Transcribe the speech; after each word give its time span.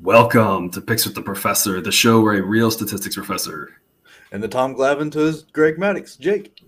Welcome 0.00 0.70
to 0.70 0.80
Picks 0.80 1.04
with 1.04 1.16
the 1.16 1.22
Professor, 1.22 1.80
the 1.80 1.90
show 1.90 2.20
where 2.20 2.38
a 2.38 2.42
real 2.42 2.70
statistics 2.70 3.16
professor 3.16 3.80
and 4.30 4.40
the 4.40 4.46
Tom 4.46 4.76
Glavine 4.76 5.10
to 5.10 5.18
his 5.18 5.42
Greg 5.42 5.76
Maddux, 5.76 6.16
Jake 6.16 6.62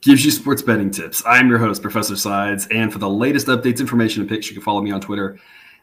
gives 0.00 0.24
you 0.24 0.30
sports 0.30 0.62
betting 0.62 0.92
tips. 0.92 1.20
I'm 1.26 1.48
your 1.48 1.58
host, 1.58 1.82
Professor 1.82 2.14
Sides, 2.14 2.68
and 2.70 2.92
for 2.92 3.00
the 3.00 3.10
latest 3.10 3.48
updates, 3.48 3.80
information, 3.80 4.22
and 4.22 4.30
picks, 4.30 4.46
you 4.46 4.54
can 4.54 4.62
follow 4.62 4.80
me 4.80 4.92
on 4.92 5.00
Twitter 5.00 5.40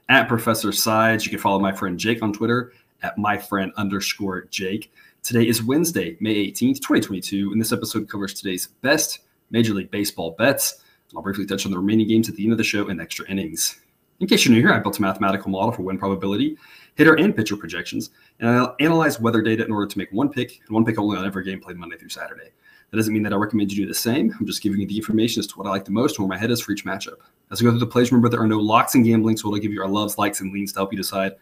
at 0.07 0.29
Professor 0.29 0.71
Sides. 0.71 1.25
You 1.25 1.31
can 1.31 1.39
follow 1.39 1.59
my 1.59 1.73
friend 1.73 1.99
Jake 1.99 2.23
on 2.23 2.31
Twitter 2.31 2.71
at 3.03 3.17
my 3.17 3.37
friend 3.37 3.73
underscore 3.75 4.45
Jake. 4.45 4.93
Today 5.21 5.45
is 5.49 5.61
Wednesday, 5.61 6.15
May 6.21 6.47
18th, 6.49 6.77
2022, 6.77 7.51
and 7.51 7.59
this 7.59 7.73
episode 7.73 8.07
covers 8.07 8.33
today's 8.33 8.67
best 8.81 9.19
Major 9.51 9.73
League 9.73 9.91
Baseball 9.91 10.31
bets. 10.31 10.81
I'll 11.13 11.21
briefly 11.21 11.45
touch 11.45 11.65
on 11.65 11.73
the 11.73 11.77
remaining 11.77 12.07
games 12.07 12.29
at 12.29 12.35
the 12.35 12.43
end 12.43 12.53
of 12.53 12.57
the 12.57 12.63
show 12.63 12.87
and 12.87 13.01
extra 13.01 13.29
innings. 13.29 13.81
In 14.21 14.27
case 14.27 14.45
you're 14.45 14.53
new 14.53 14.61
here, 14.61 14.73
I 14.73 14.79
built 14.79 14.97
a 14.97 15.01
mathematical 15.01 15.51
model 15.51 15.73
for 15.73 15.81
win 15.81 15.97
probability, 15.97 16.57
hitter 16.95 17.13
and 17.15 17.35
pitcher 17.35 17.55
projections, 17.55 18.09
and 18.39 18.49
I 18.49 18.73
analyze 18.79 19.19
weather 19.19 19.41
data 19.41 19.65
in 19.65 19.71
order 19.71 19.87
to 19.87 19.97
make 19.97 20.11
one 20.11 20.29
pick 20.29 20.61
and 20.65 20.73
one 20.73 20.85
pick 20.85 20.97
only 20.97 21.17
on 21.17 21.25
every 21.25 21.43
game 21.43 21.59
played 21.59 21.77
Monday 21.77 21.97
through 21.97 22.09
Saturday. 22.09 22.51
That 22.91 22.97
doesn't 22.97 23.13
mean 23.13 23.23
that 23.23 23.33
I 23.33 23.37
recommend 23.37 23.71
you 23.71 23.83
do 23.83 23.87
the 23.87 23.93
same. 23.93 24.33
I'm 24.39 24.45
just 24.45 24.61
giving 24.61 24.79
you 24.79 24.87
the 24.87 24.95
information 24.95 25.39
as 25.39 25.47
to 25.47 25.57
what 25.57 25.67
I 25.67 25.71
like 25.71 25.85
the 25.85 25.91
most 25.91 26.17
and 26.17 26.27
where 26.27 26.37
my 26.37 26.39
head 26.39 26.51
is 26.51 26.61
for 26.61 26.71
each 26.71 26.85
matchup. 26.85 27.17
As 27.51 27.61
we 27.61 27.65
go 27.65 27.71
through 27.71 27.79
the 27.79 27.87
plays, 27.87 28.11
remember 28.11 28.29
there 28.29 28.41
are 28.41 28.47
no 28.47 28.59
locks 28.59 28.95
in 28.95 29.03
gambling, 29.03 29.37
so 29.37 29.47
it'll 29.47 29.59
give 29.59 29.73
you 29.73 29.81
our 29.81 29.87
loves, 29.87 30.17
likes, 30.17 30.39
and 30.41 30.53
leans 30.53 30.71
to 30.73 30.79
help 30.79 30.91
you 30.91 30.97
decide 30.97 31.33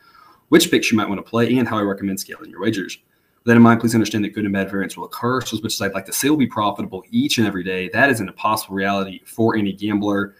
which 0.49 0.69
picks 0.69 0.91
you 0.91 0.97
might 0.97 1.07
want 1.09 1.17
to 1.17 1.29
play 1.29 1.57
and 1.57 1.67
how 1.67 1.77
I 1.77 1.81
recommend 1.81 2.19
scaling 2.19 2.49
your 2.49 2.61
wagers. 2.61 2.97
With 3.43 3.45
that 3.45 3.57
in 3.57 3.61
mind, 3.61 3.81
please 3.81 3.95
understand 3.95 4.23
that 4.23 4.33
good 4.33 4.45
and 4.45 4.53
bad 4.53 4.69
variance 4.69 4.95
will 4.95 5.05
occur. 5.05 5.41
So, 5.41 5.57
as 5.57 5.63
much 5.63 5.73
as 5.73 5.81
I'd 5.81 5.93
like 5.93 6.05
to 6.05 6.13
say 6.13 6.29
will 6.29 6.37
be 6.37 6.47
profitable 6.47 7.03
each 7.11 7.39
and 7.39 7.47
every 7.47 7.63
day, 7.63 7.89
that 7.89 8.09
is 8.09 8.19
an 8.19 8.27
impossible 8.27 8.75
reality 8.75 9.21
for 9.25 9.55
any 9.55 9.73
gambler. 9.73 10.35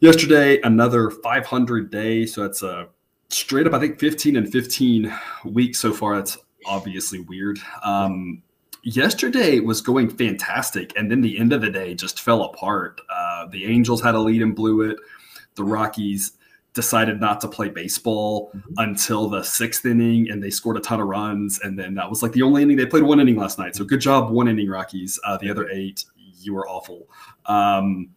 Yesterday, 0.00 0.60
another 0.62 1.10
500 1.10 1.90
day. 1.90 2.26
So 2.26 2.42
that's 2.42 2.62
a 2.62 2.88
straight 3.32 3.66
up, 3.66 3.74
I 3.74 3.78
think 3.78 3.98
15 3.98 4.36
and 4.36 4.50
15 4.50 5.12
weeks 5.44 5.78
so 5.78 5.92
far. 5.92 6.16
That's 6.16 6.38
obviously 6.66 7.20
weird. 7.20 7.58
Um, 7.84 8.42
yesterday 8.84 9.60
was 9.60 9.80
going 9.80 10.10
fantastic. 10.10 10.92
And 10.96 11.10
then 11.10 11.20
the 11.20 11.38
end 11.38 11.52
of 11.52 11.60
the 11.60 11.70
day 11.70 11.94
just 11.94 12.20
fell 12.20 12.44
apart. 12.44 13.00
Uh, 13.10 13.46
the 13.46 13.64
Angels 13.66 14.02
had 14.02 14.14
a 14.14 14.20
lead 14.20 14.42
and 14.42 14.54
blew 14.54 14.82
it. 14.82 14.96
The 15.54 15.64
Rockies 15.64 16.32
decided 16.74 17.20
not 17.20 17.40
to 17.42 17.48
play 17.48 17.68
baseball 17.68 18.50
mm-hmm. 18.56 18.72
until 18.78 19.28
the 19.28 19.42
sixth 19.42 19.84
inning 19.84 20.30
and 20.30 20.42
they 20.42 20.50
scored 20.50 20.76
a 20.76 20.80
ton 20.80 21.00
of 21.00 21.06
runs. 21.06 21.60
And 21.60 21.78
then 21.78 21.94
that 21.94 22.08
was 22.08 22.22
like 22.22 22.32
the 22.32 22.42
only 22.42 22.62
inning 22.62 22.76
they 22.76 22.86
played 22.86 23.02
one 23.02 23.20
inning 23.20 23.36
last 23.36 23.58
night. 23.58 23.76
So 23.76 23.84
good 23.84 24.00
job, 24.00 24.30
one 24.30 24.48
inning, 24.48 24.68
Rockies. 24.68 25.20
Uh, 25.24 25.36
the 25.36 25.50
other 25.50 25.68
eight, 25.70 26.04
you 26.40 26.54
were 26.54 26.66
awful. 26.68 27.08
Um, 27.46 28.10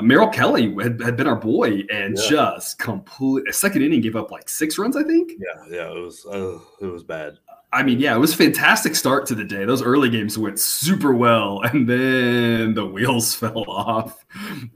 Merrill 0.00 0.28
Kelly 0.28 0.72
had, 0.82 1.00
had, 1.02 1.16
been 1.16 1.26
our 1.26 1.36
boy 1.36 1.82
and 1.90 2.16
yeah. 2.16 2.28
just 2.28 2.78
complete 2.78 3.46
a 3.48 3.52
second 3.52 3.82
inning 3.82 4.00
gave 4.00 4.16
up 4.16 4.30
like 4.30 4.48
six 4.48 4.78
runs, 4.78 4.96
I 4.96 5.02
think. 5.02 5.32
Yeah, 5.32 5.64
yeah, 5.70 5.90
it 5.90 6.00
was 6.00 6.24
uh, 6.24 6.58
it 6.80 6.86
was 6.86 7.04
bad. 7.04 7.38
I 7.74 7.82
mean, 7.82 8.00
yeah, 8.00 8.14
it 8.14 8.18
was 8.18 8.34
a 8.34 8.36
fantastic 8.36 8.94
start 8.94 9.26
to 9.26 9.34
the 9.34 9.44
day. 9.44 9.64
Those 9.64 9.82
early 9.82 10.10
games 10.10 10.36
went 10.38 10.58
super 10.58 11.14
well, 11.14 11.60
and 11.62 11.88
then 11.88 12.74
the 12.74 12.86
wheels 12.86 13.34
fell 13.36 13.64
off 13.68 14.24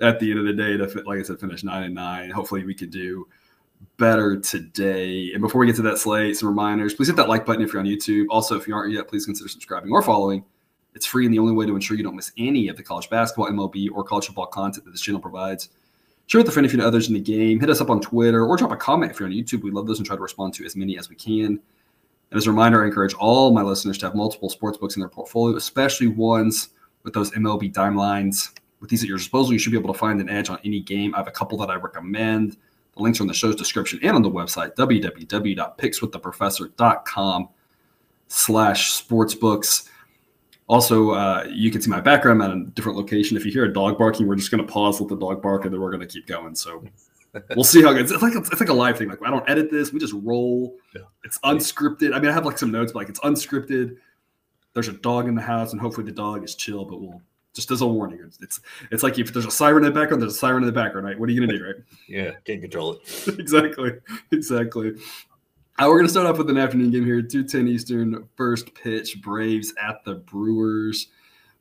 at 0.00 0.18
the 0.20 0.30
end 0.30 0.40
of 0.40 0.46
the 0.46 0.52
day. 0.52 0.76
To 0.76 1.02
like 1.06 1.20
I 1.20 1.22
said, 1.22 1.40
finish 1.40 1.64
nine 1.64 1.84
and 1.84 1.94
nine. 1.94 2.30
Hopefully, 2.30 2.64
we 2.64 2.74
can 2.74 2.90
do 2.90 3.26
better 3.96 4.38
today. 4.38 5.30
And 5.32 5.40
before 5.40 5.60
we 5.60 5.66
get 5.66 5.76
to 5.76 5.82
that 5.82 5.98
slate, 5.98 6.36
some 6.36 6.48
reminders: 6.48 6.92
please 6.92 7.08
hit 7.08 7.16
that 7.16 7.28
like 7.28 7.46
button 7.46 7.62
if 7.62 7.72
you're 7.72 7.80
on 7.80 7.86
YouTube. 7.86 8.26
Also, 8.28 8.56
if 8.56 8.68
you 8.68 8.74
aren't 8.74 8.92
yet, 8.92 9.08
please 9.08 9.24
consider 9.24 9.48
subscribing 9.48 9.90
or 9.92 10.02
following 10.02 10.44
it's 10.96 11.06
free 11.06 11.26
and 11.26 11.32
the 11.32 11.38
only 11.38 11.52
way 11.52 11.66
to 11.66 11.74
ensure 11.74 11.96
you 11.96 12.02
don't 12.02 12.16
miss 12.16 12.32
any 12.38 12.68
of 12.68 12.76
the 12.76 12.82
college 12.82 13.10
basketball, 13.10 13.46
MLB, 13.46 13.88
or 13.92 14.02
college 14.02 14.26
football 14.26 14.46
content 14.46 14.84
that 14.86 14.90
this 14.90 15.02
channel 15.02 15.20
provides. 15.20 15.68
Share 16.26 16.40
with 16.40 16.48
a 16.48 16.50
friend 16.50 16.64
if 16.64 16.72
you 16.72 16.78
know 16.78 16.86
others 16.86 17.08
in 17.08 17.14
the 17.14 17.20
game. 17.20 17.60
Hit 17.60 17.70
us 17.70 17.82
up 17.82 17.90
on 17.90 18.00
Twitter 18.00 18.46
or 18.46 18.56
drop 18.56 18.72
a 18.72 18.76
comment 18.76 19.12
if 19.12 19.20
you're 19.20 19.28
on 19.28 19.34
YouTube. 19.34 19.62
We 19.62 19.70
love 19.70 19.86
those 19.86 19.98
and 19.98 20.06
try 20.06 20.16
to 20.16 20.22
respond 20.22 20.54
to 20.54 20.64
as 20.64 20.74
many 20.74 20.98
as 20.98 21.08
we 21.08 21.14
can. 21.14 21.44
And 21.44 21.60
as 22.32 22.46
a 22.46 22.50
reminder, 22.50 22.82
I 22.82 22.86
encourage 22.86 23.14
all 23.14 23.52
my 23.52 23.62
listeners 23.62 23.98
to 23.98 24.06
have 24.06 24.16
multiple 24.16 24.48
sports 24.48 24.78
books 24.78 24.96
in 24.96 25.00
their 25.00 25.08
portfolio, 25.08 25.56
especially 25.56 26.08
ones 26.08 26.70
with 27.04 27.14
those 27.14 27.30
MLB 27.32 27.72
dime 27.72 27.94
lines. 27.94 28.50
With 28.80 28.90
these 28.90 29.02
at 29.02 29.08
your 29.08 29.18
disposal, 29.18 29.52
you 29.52 29.58
should 29.58 29.72
be 29.72 29.78
able 29.78 29.92
to 29.92 29.98
find 29.98 30.20
an 30.20 30.30
edge 30.30 30.50
on 30.50 30.58
any 30.64 30.80
game. 30.80 31.14
I 31.14 31.18
have 31.18 31.28
a 31.28 31.32
couple 31.32 31.58
that 31.58 31.70
I 31.70 31.76
recommend. 31.76 32.56
The 32.96 33.02
links 33.02 33.20
are 33.20 33.24
in 33.24 33.28
the 33.28 33.34
show's 33.34 33.54
description 33.54 34.00
and 34.02 34.16
on 34.16 34.22
the 34.22 34.30
website, 34.30 34.74
www.pickswiththeprofessor.com 34.76 37.48
slash 38.28 39.02
sportsbooks. 39.02 39.88
Also, 40.68 41.10
uh, 41.10 41.46
you 41.48 41.70
can 41.70 41.80
see 41.80 41.90
my 41.90 42.00
background 42.00 42.42
at 42.42 42.50
a 42.50 42.64
different 42.74 42.98
location. 42.98 43.36
If 43.36 43.44
you 43.46 43.52
hear 43.52 43.64
a 43.64 43.72
dog 43.72 43.98
barking, 43.98 44.26
we're 44.26 44.34
just 44.34 44.50
going 44.50 44.66
to 44.66 44.72
pause, 44.72 45.00
let 45.00 45.08
the 45.08 45.16
dog 45.16 45.40
bark, 45.40 45.64
and 45.64 45.72
then 45.72 45.80
we're 45.80 45.90
going 45.90 46.00
to 46.00 46.06
keep 46.06 46.26
going. 46.26 46.56
So 46.56 46.82
we'll 47.54 47.64
see 47.64 47.82
how 47.82 47.90
it 47.90 47.98
goes. 47.98 48.10
It's 48.10 48.22
like 48.22 48.34
it's 48.34 48.60
like 48.60 48.68
a 48.68 48.74
live 48.74 48.98
thing. 48.98 49.08
Like 49.08 49.20
I 49.24 49.30
don't 49.30 49.48
edit 49.48 49.70
this; 49.70 49.92
we 49.92 50.00
just 50.00 50.14
roll. 50.14 50.76
Yeah. 50.94 51.02
It's 51.24 51.38
unscripted. 51.40 52.14
I 52.14 52.18
mean, 52.18 52.30
I 52.30 52.34
have 52.34 52.46
like 52.46 52.58
some 52.58 52.72
notes, 52.72 52.92
but 52.92 53.00
like 53.00 53.08
it's 53.08 53.20
unscripted. 53.20 53.96
There's 54.74 54.88
a 54.88 54.92
dog 54.92 55.28
in 55.28 55.34
the 55.34 55.42
house, 55.42 55.72
and 55.72 55.80
hopefully 55.80 56.04
the 56.04 56.12
dog 56.12 56.42
is 56.42 56.56
chill. 56.56 56.84
But 56.84 57.00
we'll 57.00 57.22
just 57.56 57.70
as 57.70 57.80
a 57.80 57.86
warning, 57.86 58.20
it's 58.22 58.38
it's, 58.42 58.60
it's 58.90 59.02
like 59.02 59.18
if 59.18 59.32
there's 59.32 59.46
a 59.46 59.50
siren 59.50 59.84
in 59.84 59.92
the 59.92 59.98
background, 59.98 60.20
there's 60.20 60.34
a 60.34 60.38
siren 60.38 60.62
in 60.62 60.66
the 60.66 60.72
background, 60.72 61.06
right? 61.06 61.18
What 61.18 61.28
are 61.28 61.32
you 61.32 61.40
gonna 61.40 61.58
do, 61.58 61.64
right? 61.64 61.76
Yeah, 62.06 62.32
can't 62.44 62.60
control 62.60 62.92
it. 62.92 63.38
exactly, 63.38 63.92
exactly. 64.30 64.94
Uh, 65.78 65.84
we're 65.88 65.98
going 65.98 66.06
to 66.06 66.10
start 66.10 66.26
off 66.26 66.38
with 66.38 66.48
an 66.48 66.56
afternoon 66.56 66.90
game 66.90 67.04
here, 67.04 67.20
210 67.20 67.68
Eastern, 67.68 68.28
first 68.34 68.74
pitch, 68.74 69.20
Braves 69.20 69.74
at 69.82 70.02
the 70.04 70.14
Brewers. 70.14 71.08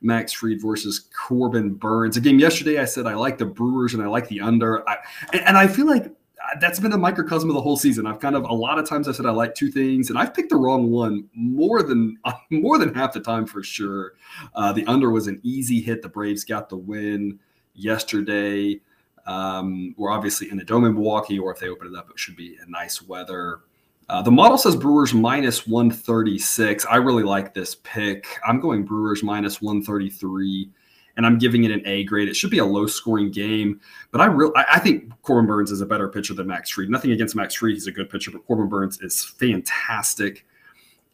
Max 0.02 0.32
Fried 0.32 0.62
versus 0.62 1.10
Corbin 1.18 1.74
Burnes. 1.74 2.16
A 2.16 2.22
game 2.22 2.40
yesterday, 2.40 2.80
I 2.80 2.86
said 2.86 3.08
I 3.08 3.16
like 3.16 3.38
the 3.38 3.46
Brewers 3.46 3.94
and 3.94 4.04
I 4.04 4.08
like 4.08 4.28
the 4.28 4.40
under. 4.40 4.88
I, 4.88 4.98
and, 5.34 5.42
and, 5.42 5.58
I 5.58 5.68
feel 5.68 5.88
like 5.88 6.12
that's 6.60 6.80
been 6.80 6.94
a 6.94 6.98
microcosm 6.98 7.50
of 7.50 7.56
the 7.56 7.62
whole 7.62 7.76
season. 7.78 8.06
I've 8.06 8.20
kind 8.20 8.36
of 8.36 8.44
a 8.44 8.54
lot 8.54 8.78
of 8.78 8.88
times 8.88 9.08
I 9.08 9.14
said 9.14 9.26
I 9.26 9.32
like 9.32 9.56
two 9.56 9.72
things, 9.72 10.10
and 10.10 10.20
I've 10.20 10.34
picked 10.34 10.52
the 10.52 10.58
wrong 10.58 10.92
one 10.92 11.28
more 11.34 11.82
than 11.82 12.18
more 12.52 12.78
than 12.78 12.94
half 12.94 13.14
the 13.14 13.20
time 13.20 13.46
for 13.46 13.64
sure. 13.64 14.14
Uh, 14.54 14.72
the 14.72 14.86
under 14.86 15.10
was 15.10 15.28
an 15.28 15.40
easy 15.44 15.82
hit. 15.82 16.02
The 16.02 16.10
Braves 16.10 16.44
got 16.44 16.70
the 16.70 16.78
win 16.78 17.40
yesterday. 17.74 18.80
Um, 19.26 19.96
we're 19.98 20.12
obviously 20.12 20.52
in 20.52 20.58
the 20.58 20.66
dome 20.66 20.86
in 20.86 20.94
Milwaukee, 20.94 21.40
or 21.40 21.52
if 21.52 21.60
they 21.60 21.70
open 21.70 21.88
it 21.88 21.98
up, 21.98 22.12
it 22.12 22.20
should 22.20 22.36
be 22.36 22.58
a 22.62 22.70
nice 22.70 23.02
weather. 23.02 23.62
Uh, 24.08 24.22
the 24.22 24.32
model 24.32 24.58
says 24.58 24.76
Brewers 24.76 25.14
minus 25.14 25.66
136. 25.66 26.86
I 26.86 26.98
really 26.98 27.24
like 27.24 27.54
this 27.54 27.76
pick. 27.84 28.28
I'm 28.48 28.60
going 28.60 28.84
Brewers 28.84 29.24
minus 29.24 29.62
133, 29.62 30.70
and 31.18 31.26
I'm 31.26 31.40
giving 31.40 31.64
it 31.64 31.72
an 31.72 31.82
A 31.86 32.04
grade. 32.04 32.30
It 32.30 32.36
should 32.36 32.52
be 32.52 32.60
a 32.60 32.66
low 32.66 32.86
scoring 32.86 33.32
game, 33.32 33.80
but 34.12 34.22
I 34.22 34.26
really 34.26 34.54
I, 34.56 34.66
I 34.74 34.80
think 34.80 35.12
Corbin 35.24 35.48
Burnes 35.48 35.72
is 35.72 35.82
a 35.82 35.88
better 35.88 36.08
pitcher 36.08 36.36
than 36.36 36.46
Max 36.48 36.70
Fried. 36.70 36.90
Nothing 36.90 37.12
against 37.12 37.36
Max 37.36 37.56
Fried, 37.56 37.74
he's 37.74 37.88
a 37.88 37.92
good 37.92 38.10
pitcher, 38.10 38.30
but 38.30 38.46
Corbin 38.46 38.70
Burnes 38.70 39.02
is 39.02 39.24
fantastic. 39.24 40.46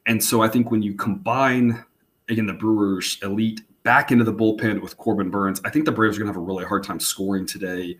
And 0.05 0.21
so 0.21 0.41
I 0.41 0.49
think 0.49 0.69
when 0.69 0.81
you 0.81 0.93
combine 0.93 1.85
again 2.27 2.45
the 2.45 2.53
Brewers 2.53 3.19
elite 3.23 3.61
back 3.83 4.11
into 4.11 4.25
the 4.25 4.33
bullpen 4.33 4.81
with 4.81 4.97
Corbin 4.97 5.29
Burnes, 5.29 5.61
I 5.63 5.69
think 5.69 5.85
the 5.85 5.93
Braves 5.93 6.17
are 6.17 6.19
going 6.19 6.27
to 6.27 6.33
have 6.33 6.41
a 6.41 6.45
really 6.45 6.65
hard 6.65 6.83
time 6.83 6.99
scoring 6.99 7.45
today. 7.45 7.97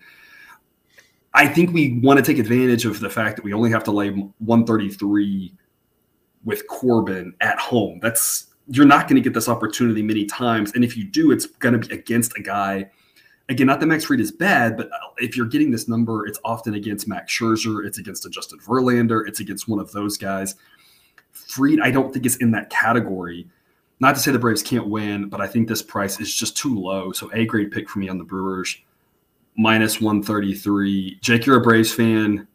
I 1.34 1.48
think 1.48 1.72
we 1.72 2.00
want 2.00 2.18
to 2.18 2.26
take 2.26 2.40
advantage 2.40 2.86
of 2.86 3.00
the 3.00 3.10
fact 3.10 3.38
that 3.38 3.46
we 3.46 3.54
only 3.54 3.72
have 3.72 3.84
to 3.86 3.92
lay 3.92 4.10
133 4.10 5.54
with 6.44 6.68
Corbin 6.68 7.34
at 7.40 7.58
home. 7.60 8.00
That's 8.02 8.48
you're 8.68 8.86
not 8.86 9.08
going 9.08 9.16
to 9.16 9.22
get 9.22 9.34
this 9.34 9.50
opportunity 9.50 10.02
many 10.02 10.26
times, 10.26 10.72
and 10.76 10.84
if 10.84 10.96
you 10.96 11.04
do, 11.04 11.32
it's 11.32 11.46
going 11.46 11.80
to 11.80 11.88
be 11.88 11.94
against 11.94 12.38
a 12.38 12.42
guy. 12.42 12.90
Again, 13.50 13.68
not 13.68 13.80
that 13.80 13.88
Max 13.88 14.06
Fried 14.06 14.20
is 14.20 14.32
bad, 14.32 14.78
but 14.78 14.88
uh, 14.88 14.98
if 15.18 15.36
you're 15.36 15.48
getting 15.48 15.72
this 15.72 15.88
number, 15.88 16.26
it's 16.26 16.40
often 16.46 16.76
against 16.76 17.08
Max 17.08 17.34
Scherzer, 17.34 17.86
it's 17.86 17.98
against 17.98 18.26
a 18.26 18.30
Justin 18.30 18.60
Verlander, 18.60 19.28
it's 19.28 19.40
against 19.40 19.68
one 19.68 19.80
of 19.80 19.92
those 19.92 20.18
guys. 20.18 20.56
Fried, 21.32 21.80
I 21.82 21.92
don't 21.92 22.14
think 22.14 22.26
is 22.26 22.38
in 22.38 22.52
that 22.52 22.70
category. 22.70 23.48
Not 24.00 24.16
to 24.16 24.22
say 24.22 24.32
the 24.32 24.40
Braves 24.40 24.64
can't 24.64 24.88
win, 24.88 25.28
but 25.28 25.42
I 25.42 25.48
think 25.48 25.68
this 25.68 25.82
price 25.82 26.20
is 26.20 26.34
just 26.34 26.56
too 26.56 26.78
low. 26.78 27.12
So 27.12 27.32
a 27.34 27.46
grade 27.46 27.72
pick 27.72 27.90
for 27.90 28.00
me 28.00 28.10
on 28.10 28.18
the 28.18 28.24
Brewers 28.24 28.78
minus 29.58 30.02
133. 30.02 31.20
Jake, 31.22 31.46
you're 31.46 31.58
a 31.58 31.62
Braves 31.62 31.94
fan. 31.94 32.48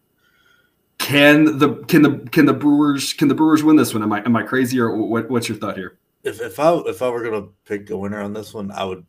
Can 0.99 1.59
the 1.59 1.77
can 1.89 2.03
the 2.03 2.19
can 2.31 2.47
the 2.47 2.55
Brewers 2.55 3.13
can 3.13 3.29
the 3.29 3.35
Brewers 3.35 3.63
win 3.63 3.77
this 3.77 3.93
one? 3.93 4.03
Am 4.03 4.13
I 4.13 4.21
am 4.25 4.35
I 4.35 4.43
crazy 4.43 4.81
or 4.81 4.97
what, 4.97 5.31
what's 5.31 5.49
your 5.49 5.59
thought 5.59 5.77
here? 5.77 5.99
If 6.25 6.41
if 6.41 6.59
I 6.59 6.75
if 6.87 7.03
I 7.03 7.09
were 7.11 7.23
gonna 7.23 7.49
pick 7.65 7.91
a 7.91 7.97
winner 7.97 8.21
on 8.21 8.33
this 8.33 8.55
one, 8.55 8.71
I 8.73 8.85
would 8.85 9.05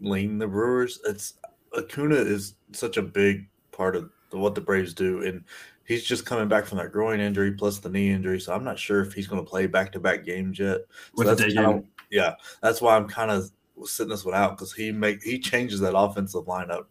lean 0.00 0.38
the 0.38 0.48
Brewers. 0.48 1.00
It's 1.06 1.34
Acuna 1.76 2.16
is 2.16 2.54
such 2.72 2.96
a 2.96 3.02
big 3.02 3.48
part 3.70 3.94
of 3.96 4.10
what 4.32 4.54
the 4.54 4.60
Braves 4.60 4.92
do, 4.94 5.22
and 5.22 5.44
he's 5.84 6.04
just 6.04 6.26
coming 6.26 6.48
back 6.48 6.66
from 6.66 6.78
that 6.78 6.92
groin 6.92 7.20
injury 7.20 7.52
plus 7.52 7.78
the 7.78 7.88
knee 7.88 8.10
injury. 8.10 8.40
So 8.40 8.52
I'm 8.52 8.64
not 8.64 8.78
sure 8.78 9.00
if 9.00 9.12
he's 9.12 9.26
going 9.26 9.42
to 9.42 9.48
play 9.48 9.66
back 9.66 9.92
to 9.92 10.00
back 10.00 10.24
games 10.24 10.58
yet. 10.58 10.80
So 11.16 11.24
With 11.24 11.38
that's 11.38 11.54
kind 11.54 11.84
yeah, 12.10 12.34
that's 12.62 12.80
why 12.80 12.96
I'm 12.96 13.08
kind 13.08 13.30
of 13.30 13.50
sitting 13.84 14.10
this 14.10 14.24
one 14.24 14.34
out 14.34 14.56
because 14.56 14.72
he 14.72 14.92
make 14.92 15.22
he 15.22 15.38
changes 15.38 15.80
that 15.80 15.96
offensive 15.96 16.44
lineup 16.44 16.86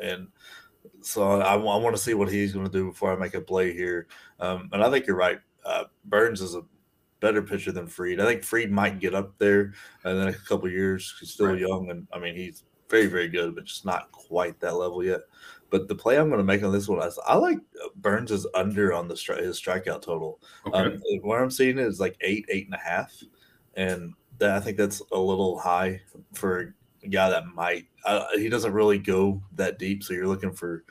and 0.00 0.28
so 1.02 1.40
I, 1.40 1.54
I 1.54 1.56
want 1.56 1.94
to 1.96 2.02
see 2.02 2.14
what 2.14 2.30
he's 2.30 2.52
going 2.52 2.66
to 2.66 2.72
do 2.72 2.90
before 2.90 3.12
I 3.12 3.16
make 3.16 3.34
a 3.34 3.40
play 3.40 3.72
here. 3.72 4.06
Um, 4.38 4.68
and 4.72 4.82
I 4.82 4.90
think 4.90 5.06
you're 5.06 5.16
right. 5.16 5.38
Uh, 5.64 5.84
Burnes 6.04 6.40
is 6.40 6.54
a 6.54 6.62
better 7.20 7.42
pitcher 7.42 7.72
than 7.72 7.86
Fried. 7.86 8.20
I 8.20 8.26
think 8.26 8.42
Fried 8.42 8.70
might 8.70 8.98
get 8.98 9.14
up 9.14 9.36
there 9.38 9.74
in 10.04 10.16
the 10.16 10.24
next 10.24 10.46
couple 10.46 10.68
years. 10.70 11.14
He's 11.20 11.30
still 11.30 11.48
right. 11.48 11.58
young, 11.58 11.90
and 11.90 12.06
I 12.12 12.18
mean 12.18 12.34
he's 12.34 12.64
very 12.88 13.06
very 13.06 13.28
good, 13.28 13.54
but 13.54 13.64
just 13.64 13.84
not 13.84 14.10
quite 14.12 14.58
that 14.60 14.76
level 14.76 15.04
yet. 15.04 15.20
But 15.70 15.86
the 15.86 15.94
play 15.94 16.18
I'm 16.18 16.28
going 16.28 16.38
to 16.38 16.44
make 16.44 16.64
on 16.64 16.72
this 16.72 16.88
one 16.88 17.06
is 17.06 17.18
I 17.26 17.36
like 17.36 17.58
Burnes 17.96 18.32
is 18.32 18.46
under 18.54 18.92
on 18.92 19.06
the 19.06 19.14
stri- 19.14 19.42
his 19.42 19.60
strikeout 19.60 20.02
total. 20.02 20.40
Okay. 20.66 20.78
Um, 20.78 21.00
where 21.22 21.42
I'm 21.42 21.50
seeing 21.50 21.78
it 21.78 21.86
is 21.86 22.00
like 22.00 22.16
eight, 22.22 22.46
eight 22.48 22.66
and 22.66 22.74
a 22.74 22.78
half, 22.78 23.12
and 23.74 24.14
that, 24.38 24.56
I 24.56 24.60
think 24.60 24.76
that's 24.76 25.00
a 25.12 25.18
little 25.18 25.58
high 25.58 26.00
for 26.34 26.74
a 27.02 27.08
guy 27.08 27.30
that 27.30 27.46
might. 27.46 27.86
Uh, 28.04 28.26
he 28.36 28.48
doesn't 28.48 28.72
really 28.72 28.98
go 28.98 29.40
that 29.56 29.78
deep, 29.78 30.02
so 30.02 30.12
you're 30.12 30.26
looking 30.26 30.52
for 30.52 30.84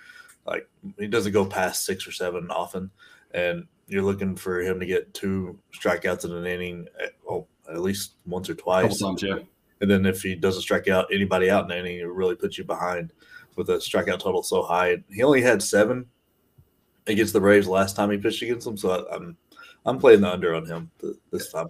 like 0.45 0.67
he 0.97 1.07
doesn't 1.07 1.33
go 1.33 1.45
past 1.45 1.85
six 1.85 2.07
or 2.07 2.11
seven 2.11 2.50
often, 2.50 2.89
and 3.33 3.67
you're 3.88 4.03
looking 4.03 4.35
for 4.35 4.61
him 4.61 4.79
to 4.79 4.85
get 4.85 5.13
two 5.13 5.57
strikeouts 5.73 6.25
in 6.25 6.31
an 6.31 6.45
inning, 6.45 6.88
at, 7.03 7.13
oh, 7.29 7.47
at 7.69 7.81
least 7.81 8.13
once 8.25 8.50
or 8.50 8.56
twice. 8.56 9.00
Times, 9.00 9.23
yeah. 9.23 9.39
And 9.81 9.89
then 9.89 10.06
if 10.06 10.21
he 10.21 10.35
doesn't 10.35 10.61
strike 10.61 10.88
out 10.88 11.07
anybody 11.11 11.50
out 11.50 11.65
in 11.65 11.71
an 11.71 11.79
inning, 11.79 12.00
it 12.00 12.07
really 12.07 12.35
puts 12.35 12.57
you 12.57 12.63
behind 12.63 13.13
with 13.56 13.69
a 13.69 13.77
strikeout 13.77 14.19
total 14.19 14.44
so 14.44 14.61
high. 14.61 14.97
He 15.09 15.23
only 15.23 15.41
had 15.41 15.63
seven 15.63 16.06
against 17.07 17.33
the 17.33 17.39
Braves 17.39 17.67
last 17.67 17.95
time 17.95 18.11
he 18.11 18.17
pitched 18.17 18.41
against 18.41 18.65
them, 18.65 18.77
so 18.77 18.91
I, 18.91 19.15
I'm 19.15 19.38
I'm 19.85 19.97
playing 19.97 20.21
the 20.21 20.31
under 20.31 20.53
on 20.53 20.65
him 20.65 20.91
this 21.31 21.51
time. 21.51 21.69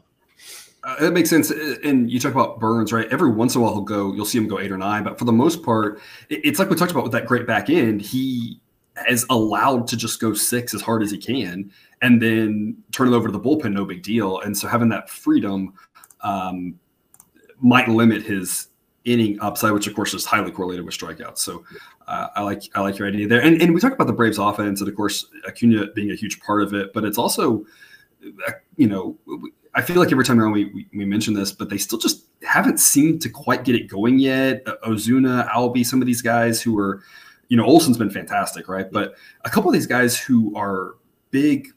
Uh, 0.90 1.00
that 1.00 1.14
makes 1.14 1.30
sense. 1.30 1.52
And 1.52 2.10
you 2.10 2.20
talk 2.20 2.32
about 2.32 2.60
Burnes, 2.60 2.92
right? 2.92 3.08
Every 3.12 3.30
once 3.30 3.54
in 3.54 3.62
a 3.62 3.64
while 3.64 3.74
he'll 3.74 3.82
go, 3.82 4.12
you'll 4.14 4.26
see 4.26 4.40
him 4.40 4.48
go 4.48 4.60
eight 4.60 4.72
or 4.72 4.78
nine, 4.78 5.04
but 5.04 5.20
for 5.20 5.26
the 5.26 5.32
most 5.32 5.62
part, 5.62 6.02
it's 6.30 6.58
like 6.58 6.70
we 6.70 6.76
talked 6.76 6.92
about 6.92 7.04
with 7.04 7.12
that 7.12 7.28
great 7.28 7.46
back 7.46 7.70
end. 7.70 8.02
He 8.02 8.60
is 9.08 9.26
allowed 9.30 9.88
to 9.88 9.98
just 9.98 10.20
go 10.20 10.34
six 10.34 10.74
as 10.74 10.82
hard 10.82 11.04
as 11.04 11.12
he 11.12 11.18
can 11.18 11.72
and 12.02 12.20
then 12.20 12.76
turn 12.92 13.08
it 13.08 13.16
over 13.16 13.28
to 13.28 13.32
the 13.32 13.40
bullpen, 13.40 13.74
no 13.74 13.86
big 13.86 14.02
deal. 14.02 14.40
And 14.40 14.58
so 14.58 14.68
having 14.68 14.90
that 14.90 15.10
freedom 15.10 15.74
um, 16.22 16.80
might 17.60 17.88
limit 17.88 18.24
his 18.24 18.70
inning 19.06 19.40
upside, 19.42 19.72
which 19.74 19.86
of 19.86 19.96
course 19.96 20.16
is 20.16 20.26
highly 20.26 20.52
correlated 20.52 20.86
with 20.86 20.98
strikeouts. 20.98 21.38
So 21.38 21.64
uh, 22.08 22.30
I 22.36 22.42
like 22.42 22.64
I 22.74 22.82
like 22.82 22.98
your 22.98 23.08
idea 23.08 23.28
there. 23.28 23.42
And, 23.42 23.62
and 23.62 23.76
we 23.76 23.80
talked 23.80 23.94
about 23.94 24.08
the 24.08 24.14
Braves 24.14 24.40
offense, 24.40 24.82
and 24.82 24.90
of 24.90 24.96
course 24.96 25.28
Acuna 25.48 25.88
being 25.94 26.10
a 26.10 26.16
huge 26.16 26.40
part 26.40 26.64
of 26.64 26.74
it, 26.74 26.94
but 26.94 27.04
it's 27.04 27.20
also 27.20 27.64
uh, 28.48 28.54
you 28.76 28.88
know 28.88 29.18
I 29.80 29.82
feel 29.82 29.96
like 29.96 30.12
every 30.12 30.26
time 30.26 30.42
around 30.42 30.52
we, 30.52 30.66
we, 30.66 30.88
we 30.94 31.06
mention 31.06 31.34
this, 31.34 31.54
but 31.54 31.70
they 31.70 31.78
still 31.78 31.98
just 31.98 32.26
haven't 32.44 32.82
seemed 32.82 33.22
to 33.22 33.30
quite 33.30 33.64
get 33.64 33.76
it 33.76 33.88
going 33.88 34.20
yet. 34.20 34.66
Ozuna, 34.84 35.48
Albi, 35.48 35.86
some 35.86 36.02
of 36.02 36.06
these 36.06 36.22
guys 36.22 36.62
who 36.62 36.78
are, 36.78 37.02
you 37.48 37.56
know, 37.56 37.64
Olson's 37.64 37.98
been 37.98 38.10
fantastic, 38.10 38.68
right? 38.68 38.92
But 38.92 39.16
a 39.46 39.50
couple 39.50 39.70
of 39.70 39.74
these 39.74 39.88
guys 39.88 40.20
who 40.20 40.54
are 40.58 40.96
big 41.32 41.70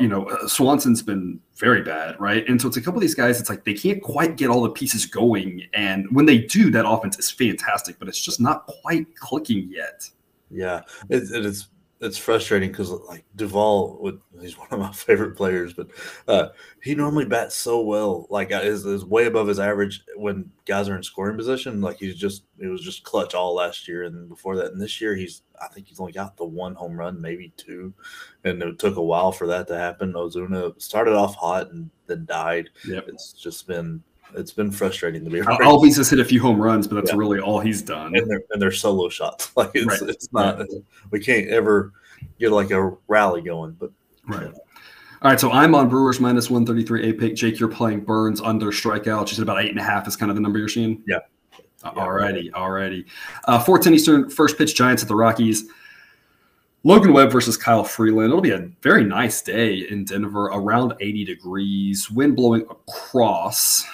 you 0.00 0.08
know, 0.08 0.24
uh, 0.24 0.48
Swanson's 0.48 1.00
been 1.00 1.38
very 1.54 1.82
bad, 1.82 2.20
right? 2.20 2.44
And 2.48 2.60
so 2.60 2.66
it's 2.66 2.76
a 2.76 2.80
couple 2.80 2.98
of 2.98 3.02
these 3.02 3.14
guys. 3.14 3.38
It's 3.38 3.48
like 3.48 3.62
they 3.62 3.74
can't 3.74 4.02
quite 4.02 4.36
get 4.36 4.50
all 4.50 4.62
the 4.62 4.70
pieces 4.70 5.06
going, 5.06 5.62
and 5.72 6.08
when 6.10 6.26
they 6.26 6.38
do, 6.38 6.72
that 6.72 6.84
offense 6.84 7.16
is 7.16 7.30
fantastic, 7.30 7.96
but 8.00 8.08
it's 8.08 8.20
just 8.20 8.40
not 8.40 8.66
quite 8.66 9.14
clicking 9.14 9.68
yet. 9.70 10.10
Yeah, 10.50 10.80
it, 11.08 11.30
it 11.30 11.46
is 11.46 11.68
it's 12.00 12.18
frustrating 12.18 12.70
because 12.70 12.90
like 12.90 13.24
Duvall 13.34 13.98
would 14.00 14.20
he's 14.40 14.56
one 14.56 14.68
of 14.70 14.78
my 14.78 14.92
favorite 14.92 15.36
players, 15.36 15.72
but 15.72 15.88
uh, 16.28 16.48
he 16.82 16.94
normally 16.94 17.24
bats 17.24 17.56
so 17.56 17.80
well, 17.80 18.26
like 18.30 18.52
uh, 18.52 18.60
is, 18.62 18.84
is 18.86 19.04
way 19.04 19.26
above 19.26 19.48
his 19.48 19.58
average 19.58 20.02
when 20.16 20.50
guys 20.64 20.88
are 20.88 20.96
in 20.96 21.02
scoring 21.02 21.36
position. 21.36 21.80
Like 21.80 21.98
he's 21.98 22.16
just 22.16 22.44
it 22.58 22.68
was 22.68 22.82
just 22.82 23.02
clutch 23.02 23.34
all 23.34 23.54
last 23.54 23.88
year 23.88 24.04
and 24.04 24.28
before 24.28 24.56
that, 24.56 24.72
and 24.72 24.80
this 24.80 25.00
year 25.00 25.16
he's 25.16 25.42
I 25.60 25.68
think 25.68 25.88
he's 25.88 26.00
only 26.00 26.12
got 26.12 26.36
the 26.36 26.44
one 26.44 26.74
home 26.74 26.96
run, 26.96 27.20
maybe 27.20 27.52
two, 27.56 27.92
and 28.44 28.62
it 28.62 28.78
took 28.78 28.96
a 28.96 29.02
while 29.02 29.32
for 29.32 29.46
that 29.48 29.66
to 29.68 29.76
happen. 29.76 30.12
Ozuna 30.12 30.80
started 30.80 31.14
off 31.14 31.34
hot 31.34 31.70
and 31.70 31.90
then 32.06 32.24
died. 32.26 32.70
Yep. 32.86 33.08
it's 33.08 33.32
just 33.32 33.66
been 33.66 34.02
it's 34.34 34.52
been 34.52 34.70
frustrating 34.70 35.24
to 35.24 35.30
be. 35.30 35.40
Albies 35.40 35.96
has 35.96 36.10
hit 36.10 36.20
a 36.20 36.24
few 36.24 36.40
home 36.40 36.60
runs, 36.60 36.86
but 36.86 36.96
that's 36.96 37.10
yeah. 37.10 37.18
really 37.18 37.40
all 37.40 37.60
he's 37.60 37.82
done. 37.82 38.14
And 38.14 38.30
they're 38.30 38.42
and 38.50 38.60
they're 38.60 38.72
solo 38.72 39.08
shots. 39.08 39.52
Like 39.56 39.70
it's 39.74 39.86
right. 39.86 40.10
it's 40.10 40.32
not. 40.32 40.58
Right. 40.58 40.68
We 41.10 41.20
can't 41.20 41.48
ever 41.48 41.92
get 42.38 42.52
like 42.52 42.70
a 42.70 42.96
rally 43.08 43.42
going. 43.42 43.72
But 43.72 43.90
right. 44.26 44.52
All 45.20 45.32
right, 45.32 45.40
so 45.40 45.50
I'm 45.50 45.74
on 45.74 45.88
Brewers 45.88 46.20
minus 46.20 46.48
133 46.48 47.10
A 47.10 47.12
pick. 47.12 47.34
Jake, 47.34 47.58
you're 47.58 47.68
playing 47.68 48.02
Burnes 48.02 48.40
under 48.40 48.66
strikeout. 48.66 49.28
You 49.28 49.34
said 49.34 49.42
about 49.42 49.60
eight 49.60 49.70
and 49.70 49.80
a 49.80 49.82
half 49.82 50.06
is 50.06 50.14
kind 50.14 50.30
of 50.30 50.36
the 50.36 50.40
number 50.40 50.60
you're 50.60 50.68
seeing. 50.68 51.02
Yeah. 51.08 51.18
Alrighty, 51.82 52.52
alrighty. 52.52 53.04
Uh, 53.44 53.58
410 53.58 53.94
Eastern, 53.94 54.30
first 54.30 54.56
pitch 54.56 54.76
Giants 54.76 55.02
at 55.02 55.08
the 55.08 55.16
Rockies. 55.16 55.68
Logan 56.84 57.12
Webb 57.12 57.32
versus 57.32 57.56
Kyle 57.56 57.82
Freeland. 57.82 58.30
It'll 58.30 58.40
be 58.40 58.52
a 58.52 58.70
very 58.82 59.02
nice 59.02 59.42
day 59.42 59.86
in 59.90 60.04
Denver, 60.04 60.46
around 60.46 60.94
80 61.00 61.24
degrees, 61.24 62.08
wind 62.10 62.36
blowing 62.36 62.62
across 62.70 63.84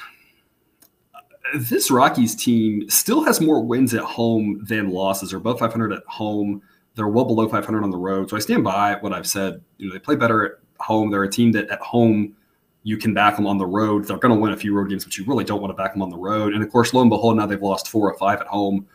this 1.54 1.90
Rockies 1.90 2.34
team 2.34 2.88
still 2.88 3.24
has 3.24 3.40
more 3.40 3.62
wins 3.62 3.94
at 3.94 4.02
home 4.02 4.64
than 4.66 4.90
losses. 4.90 5.30
They're 5.30 5.38
above 5.38 5.58
500 5.58 5.92
at 5.92 6.02
home. 6.06 6.62
They're 6.94 7.08
well 7.08 7.24
below 7.24 7.48
500 7.48 7.82
on 7.82 7.90
the 7.90 7.96
road. 7.96 8.30
So 8.30 8.36
I 8.36 8.40
stand 8.40 8.64
by 8.64 8.96
what 9.00 9.12
I've 9.12 9.26
said. 9.26 9.62
You 9.78 9.88
know, 9.88 9.92
they 9.92 9.98
play 9.98 10.16
better 10.16 10.44
at 10.44 10.52
home. 10.80 11.10
They're 11.10 11.22
a 11.22 11.30
team 11.30 11.52
that 11.52 11.68
at 11.70 11.80
home 11.80 12.34
you 12.82 12.96
can 12.96 13.14
back 13.14 13.36
them 13.36 13.46
on 13.46 13.58
the 13.58 13.66
road. 13.66 14.04
They're 14.04 14.18
going 14.18 14.34
to 14.34 14.40
win 14.40 14.52
a 14.52 14.56
few 14.56 14.74
road 14.74 14.90
games, 14.90 15.04
but 15.04 15.16
you 15.16 15.24
really 15.24 15.44
don't 15.44 15.60
want 15.60 15.70
to 15.70 15.80
back 15.80 15.92
them 15.92 16.02
on 16.02 16.10
the 16.10 16.18
road. 16.18 16.54
And 16.54 16.62
of 16.62 16.70
course, 16.70 16.92
lo 16.92 17.00
and 17.00 17.10
behold, 17.10 17.36
now 17.36 17.46
they've 17.46 17.60
lost 17.60 17.88
four 17.88 18.10
or 18.10 18.18
five 18.18 18.40
at 18.40 18.46
home. 18.46 18.86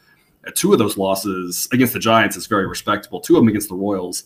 Uh, 0.47 0.51
two 0.53 0.71
of 0.71 0.79
those 0.79 0.97
losses 0.97 1.67
against 1.73 1.93
the 1.93 1.99
Giants 1.99 2.37
is 2.37 2.47
very 2.47 2.67
respectable. 2.67 3.19
Two 3.19 3.35
of 3.35 3.41
them 3.41 3.49
against 3.49 3.69
the 3.69 3.75
Royals, 3.75 4.23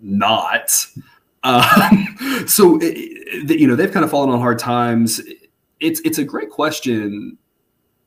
not. 0.00 0.86
Um, 1.42 2.44
so 2.46 2.78
it, 2.82 3.58
you 3.58 3.66
know 3.66 3.74
they've 3.74 3.90
kind 3.90 4.04
of 4.04 4.10
fallen 4.10 4.28
on 4.28 4.40
hard 4.40 4.58
times 4.58 5.22
it's 5.80 6.00
it's 6.00 6.18
a 6.18 6.24
great 6.24 6.50
question 6.50 7.36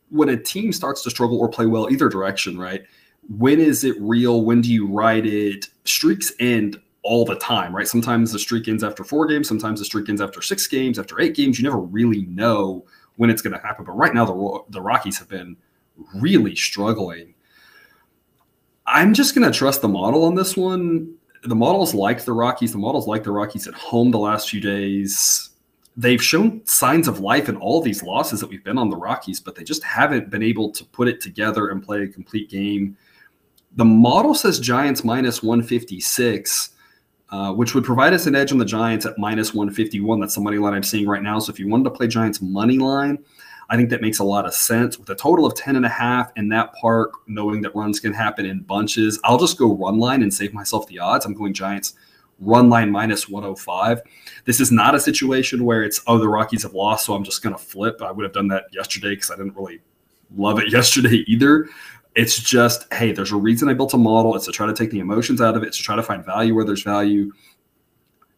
when 0.09 0.29
a 0.29 0.37
team 0.37 0.71
starts 0.71 1.03
to 1.03 1.09
struggle 1.09 1.39
or 1.39 1.49
play 1.49 1.65
well 1.65 1.89
either 1.91 2.09
direction, 2.09 2.57
right? 2.57 2.83
When 3.37 3.59
is 3.59 3.83
it 3.83 3.95
real? 3.99 4.43
When 4.43 4.61
do 4.61 4.71
you 4.71 4.87
ride 4.87 5.25
it? 5.25 5.67
Streaks 5.85 6.31
end 6.39 6.79
all 7.03 7.25
the 7.25 7.35
time, 7.35 7.75
right? 7.75 7.87
Sometimes 7.87 8.31
the 8.31 8.39
streak 8.39 8.67
ends 8.67 8.83
after 8.83 9.03
four 9.03 9.27
games, 9.27 9.47
sometimes 9.47 9.79
the 9.79 9.85
streak 9.85 10.09
ends 10.09 10.21
after 10.21 10.41
six 10.41 10.67
games, 10.67 10.97
after 10.97 11.19
eight 11.19 11.35
games. 11.35 11.59
You 11.59 11.63
never 11.63 11.79
really 11.79 12.25
know 12.25 12.85
when 13.17 13.29
it's 13.29 13.41
going 13.41 13.53
to 13.53 13.65
happen. 13.65 13.85
But 13.85 13.93
right 13.93 14.13
now, 14.13 14.25
the 14.25 14.63
the 14.69 14.81
Rockies 14.81 15.19
have 15.19 15.29
been 15.29 15.55
really 16.15 16.55
struggling. 16.55 17.33
I'm 18.85 19.13
just 19.13 19.35
going 19.35 19.49
to 19.49 19.57
trust 19.57 19.81
the 19.81 19.87
model 19.87 20.25
on 20.25 20.35
this 20.35 20.57
one. 20.57 21.15
The 21.43 21.55
models 21.55 21.93
like 21.93 22.23
the 22.23 22.33
Rockies. 22.33 22.71
The 22.71 22.77
models 22.77 23.07
like 23.07 23.23
the 23.23 23.31
Rockies 23.31 23.67
at 23.67 23.73
home 23.73 24.11
the 24.11 24.19
last 24.19 24.49
few 24.49 24.61
days 24.61 25.49
they've 25.95 26.23
shown 26.23 26.65
signs 26.65 27.07
of 27.07 27.19
life 27.19 27.49
in 27.49 27.57
all 27.57 27.81
these 27.81 28.03
losses 28.03 28.39
that 28.39 28.49
we've 28.49 28.63
been 28.63 28.77
on 28.77 28.89
the 28.89 28.97
Rockies, 28.97 29.39
but 29.39 29.55
they 29.55 29.63
just 29.63 29.83
haven't 29.83 30.29
been 30.29 30.43
able 30.43 30.71
to 30.71 30.83
put 30.85 31.07
it 31.07 31.21
together 31.21 31.69
and 31.69 31.83
play 31.83 32.03
a 32.03 32.07
complete 32.07 32.49
game. 32.49 32.97
The 33.75 33.85
model 33.85 34.35
says 34.35 34.59
Giants 34.59 35.03
minus 35.03 35.43
156, 35.43 36.71
uh, 37.29 37.53
which 37.53 37.73
would 37.73 37.83
provide 37.83 38.13
us 38.13 38.27
an 38.27 38.35
edge 38.35 38.51
on 38.51 38.57
the 38.57 38.65
Giants 38.65 39.05
at 39.05 39.17
minus 39.17 39.53
151. 39.53 40.19
That's 40.19 40.35
the 40.35 40.41
money 40.41 40.57
line 40.57 40.73
I'm 40.73 40.83
seeing 40.83 41.07
right 41.07 41.23
now. 41.23 41.39
So 41.39 41.51
if 41.51 41.59
you 41.59 41.67
wanted 41.67 41.85
to 41.85 41.91
play 41.91 42.07
Giants 42.07 42.41
money 42.41 42.77
line, 42.77 43.23
I 43.69 43.77
think 43.77 43.89
that 43.89 44.01
makes 44.01 44.19
a 44.19 44.23
lot 44.23 44.45
of 44.45 44.53
sense. 44.53 44.99
With 44.99 45.09
a 45.09 45.15
total 45.15 45.45
of 45.45 45.55
10 45.55 45.75
and 45.75 45.85
a 45.85 45.89
half 45.89 46.31
in 46.35 46.49
that 46.49 46.73
park, 46.73 47.13
knowing 47.27 47.61
that 47.61 47.75
runs 47.75 47.99
can 47.99 48.13
happen 48.13 48.45
in 48.45 48.61
bunches, 48.61 49.19
I'll 49.23 49.39
just 49.39 49.57
go 49.57 49.75
run 49.75 49.97
line 49.97 50.21
and 50.21 50.33
save 50.33 50.53
myself 50.53 50.87
the 50.87 50.99
odds. 50.99 51.25
I'm 51.25 51.33
going 51.33 51.53
Giants 51.53 51.93
run 52.39 52.69
line 52.69 52.91
minus 52.91 53.29
105. 53.29 54.01
This 54.45 54.59
is 54.59 54.71
not 54.71 54.95
a 54.95 54.99
situation 54.99 55.65
where 55.65 55.83
it's, 55.83 56.01
oh, 56.07 56.17
the 56.17 56.27
Rockies 56.27 56.63
have 56.63 56.73
lost, 56.73 57.05
so 57.05 57.13
I'm 57.13 57.23
just 57.23 57.41
going 57.41 57.55
to 57.55 57.61
flip. 57.61 58.01
I 58.01 58.11
would 58.11 58.23
have 58.23 58.33
done 58.33 58.47
that 58.49 58.65
yesterday 58.71 59.09
because 59.09 59.31
I 59.31 59.35
didn't 59.35 59.55
really 59.55 59.79
love 60.35 60.59
it 60.59 60.71
yesterday 60.71 61.23
either. 61.27 61.67
It's 62.15 62.39
just, 62.39 62.91
hey, 62.93 63.11
there's 63.11 63.31
a 63.31 63.35
reason 63.35 63.69
I 63.69 63.73
built 63.73 63.93
a 63.93 63.97
model. 63.97 64.35
It's 64.35 64.45
to 64.45 64.51
try 64.51 64.67
to 64.67 64.73
take 64.73 64.91
the 64.91 64.99
emotions 64.99 65.41
out 65.41 65.55
of 65.55 65.63
it, 65.63 65.67
it's 65.67 65.77
to 65.77 65.83
try 65.83 65.95
to 65.95 66.03
find 66.03 66.23
value 66.25 66.53
where 66.53 66.65
there's 66.65 66.83
value. 66.83 67.31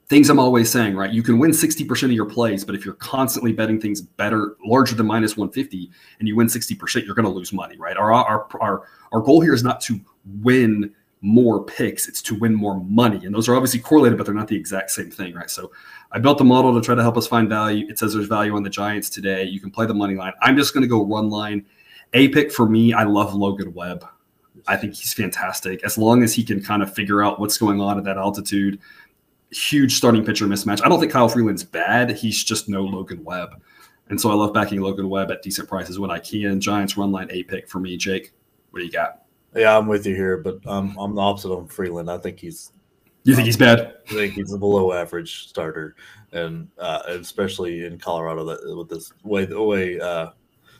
Things 0.08 0.30
I'm 0.30 0.38
always 0.38 0.70
saying, 0.70 0.96
right? 0.96 1.12
You 1.12 1.24
can 1.24 1.40
win 1.40 1.50
60% 1.50 2.04
of 2.04 2.12
your 2.12 2.28
plays, 2.28 2.64
but 2.64 2.76
if 2.76 2.86
you're 2.86 2.94
constantly 2.94 3.52
betting 3.52 3.82
things 3.82 4.02
better, 4.02 4.56
larger 4.64 4.94
than 4.94 5.08
minus 5.08 5.36
150, 5.36 5.90
and 6.20 6.28
you 6.28 6.36
win 6.36 6.46
60%, 6.46 7.06
you're 7.06 7.16
going 7.16 7.26
to 7.26 7.32
lose 7.32 7.52
money, 7.52 7.76
right? 7.78 7.98
Our, 7.98 8.14
our, 8.14 8.48
our, 8.62 8.84
our 9.12 9.20
goal 9.20 9.42
here 9.42 9.56
is 9.56 9.64
not 9.64 9.82
to 9.82 10.00
win 10.42 10.94
more 11.26 11.64
picks, 11.64 12.08
it's 12.08 12.22
to 12.22 12.36
win 12.36 12.54
more 12.54 12.80
money. 12.82 13.26
And 13.26 13.34
those 13.34 13.50
are 13.50 13.56
obviously 13.56 13.80
correlated, 13.80 14.18
but 14.18 14.26
they're 14.26 14.36
not 14.36 14.48
the 14.48 14.56
exact 14.56 14.92
same 14.92 15.10
thing, 15.10 15.34
right? 15.34 15.50
So 15.50 15.72
I 16.12 16.20
built 16.20 16.38
the 16.38 16.44
model 16.44 16.74
to 16.76 16.86
try 16.86 16.94
to 16.94 17.02
help 17.02 17.18
us 17.18 17.26
find 17.26 17.50
value. 17.50 17.88
It 17.90 17.98
says 17.98 18.14
there's 18.14 18.28
value 18.28 18.56
on 18.56 18.62
the 18.62 18.70
Giants 18.70 19.10
today. 19.10 19.44
You 19.44 19.60
can 19.60 19.72
play 19.72 19.88
the 19.88 19.94
money 19.94 20.14
line. 20.14 20.34
I'm 20.42 20.56
just 20.56 20.74
going 20.74 20.84
to 20.84 20.88
go 20.88 21.04
run 21.04 21.32
line. 21.32 21.66
A 22.14 22.30
pick 22.30 22.52
for 22.52 22.70
me, 22.70 22.94
I 22.94 23.04
love 23.04 23.34
Logan 23.34 23.74
Webb. 23.74 24.08
I 24.68 24.78
think 24.78 24.94
he's 24.94 25.14
fantastic. 25.14 25.84
As 25.84 25.98
long 25.98 26.22
as 26.22 26.34
he 26.34 26.44
can 26.44 26.64
kind 26.64 26.84
of 26.84 26.94
figure 26.94 27.24
out 27.24 27.40
what's 27.40 27.58
going 27.58 27.82
on 27.82 27.98
at 27.98 28.04
that 28.04 28.18
altitude, 28.18 28.80
huge 29.50 29.96
starting 29.96 30.24
pitcher 30.24 30.46
mismatch. 30.46 30.86
I 30.86 30.90
don't 30.90 31.00
think 31.00 31.12
Kyle 31.12 31.28
Freeland's 31.28 31.64
bad. 31.64 32.12
He's 32.12 32.44
just 32.44 32.70
no 32.70 32.84
Logan 32.84 33.24
Webb. 33.24 33.62
And 34.10 34.22
so 34.22 34.30
I 34.30 34.36
love 34.36 34.54
backing 34.54 34.80
Logan 34.82 35.10
Webb 35.10 35.32
at 35.32 35.42
decent 35.42 35.68
prices 35.68 35.98
when 35.98 36.12
I 36.12 36.20
can. 36.20 36.62
Giants 36.62 36.98
run 36.98 37.12
line 37.12 37.30
A 37.32 37.42
pick 37.44 37.68
for 37.68 37.80
me. 37.80 37.98
Jake, 37.98 38.32
what 38.70 38.80
do 38.80 38.86
you 38.86 38.92
got? 38.92 39.25
Yeah, 39.56 39.78
I'm 39.78 39.88
with 39.88 40.06
you 40.06 40.16
here, 40.16 40.38
but 40.38 40.66
um, 40.68 40.96
I'm 41.00 41.16
the 41.16 41.22
opposite 41.22 41.52
on 41.52 41.68
Freeland. 41.68 42.12
I 42.12 42.18
think 42.18 42.40
he's. 42.40 42.72
You 43.24 43.34
think 43.34 43.48
he's 43.48 43.58
bad? 43.58 43.96
I 44.10 44.14
think 44.14 44.34
he's 44.34 44.54
a 44.54 44.58
below 44.58 44.94
average 44.94 45.48
starter, 45.48 45.96
and 46.32 46.68
uh, 46.78 47.02
especially 47.08 47.86
in 47.86 47.98
Colorado, 47.98 48.46
that 48.46 48.78
with 48.78 48.90
this 48.90 49.12
way 49.24 49.46
the 49.46 49.62
way 49.64 50.00
uh, 50.00 50.28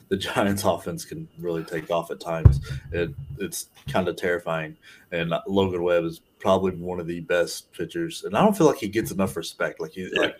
the 0.08 0.16
Giants' 0.16 0.62
offense 0.64 1.04
can 1.04 1.28
really 1.38 1.64
take 1.64 1.90
off 1.90 2.10
at 2.10 2.20
times. 2.20 2.60
It, 2.92 3.10
it's 3.38 3.70
kind 3.88 4.06
of 4.06 4.16
terrifying. 4.16 4.76
And 5.10 5.34
Logan 5.46 5.82
Webb 5.82 6.04
is 6.04 6.20
probably 6.38 6.72
one 6.72 7.00
of 7.00 7.06
the 7.06 7.20
best 7.20 7.72
pitchers, 7.72 8.24
and 8.24 8.36
I 8.36 8.42
don't 8.42 8.56
feel 8.56 8.66
like 8.66 8.78
he 8.78 8.88
gets 8.88 9.10
enough 9.10 9.36
respect. 9.36 9.80
Like 9.80 9.92
he, 9.92 10.08
yeah. 10.12 10.20
like, 10.20 10.38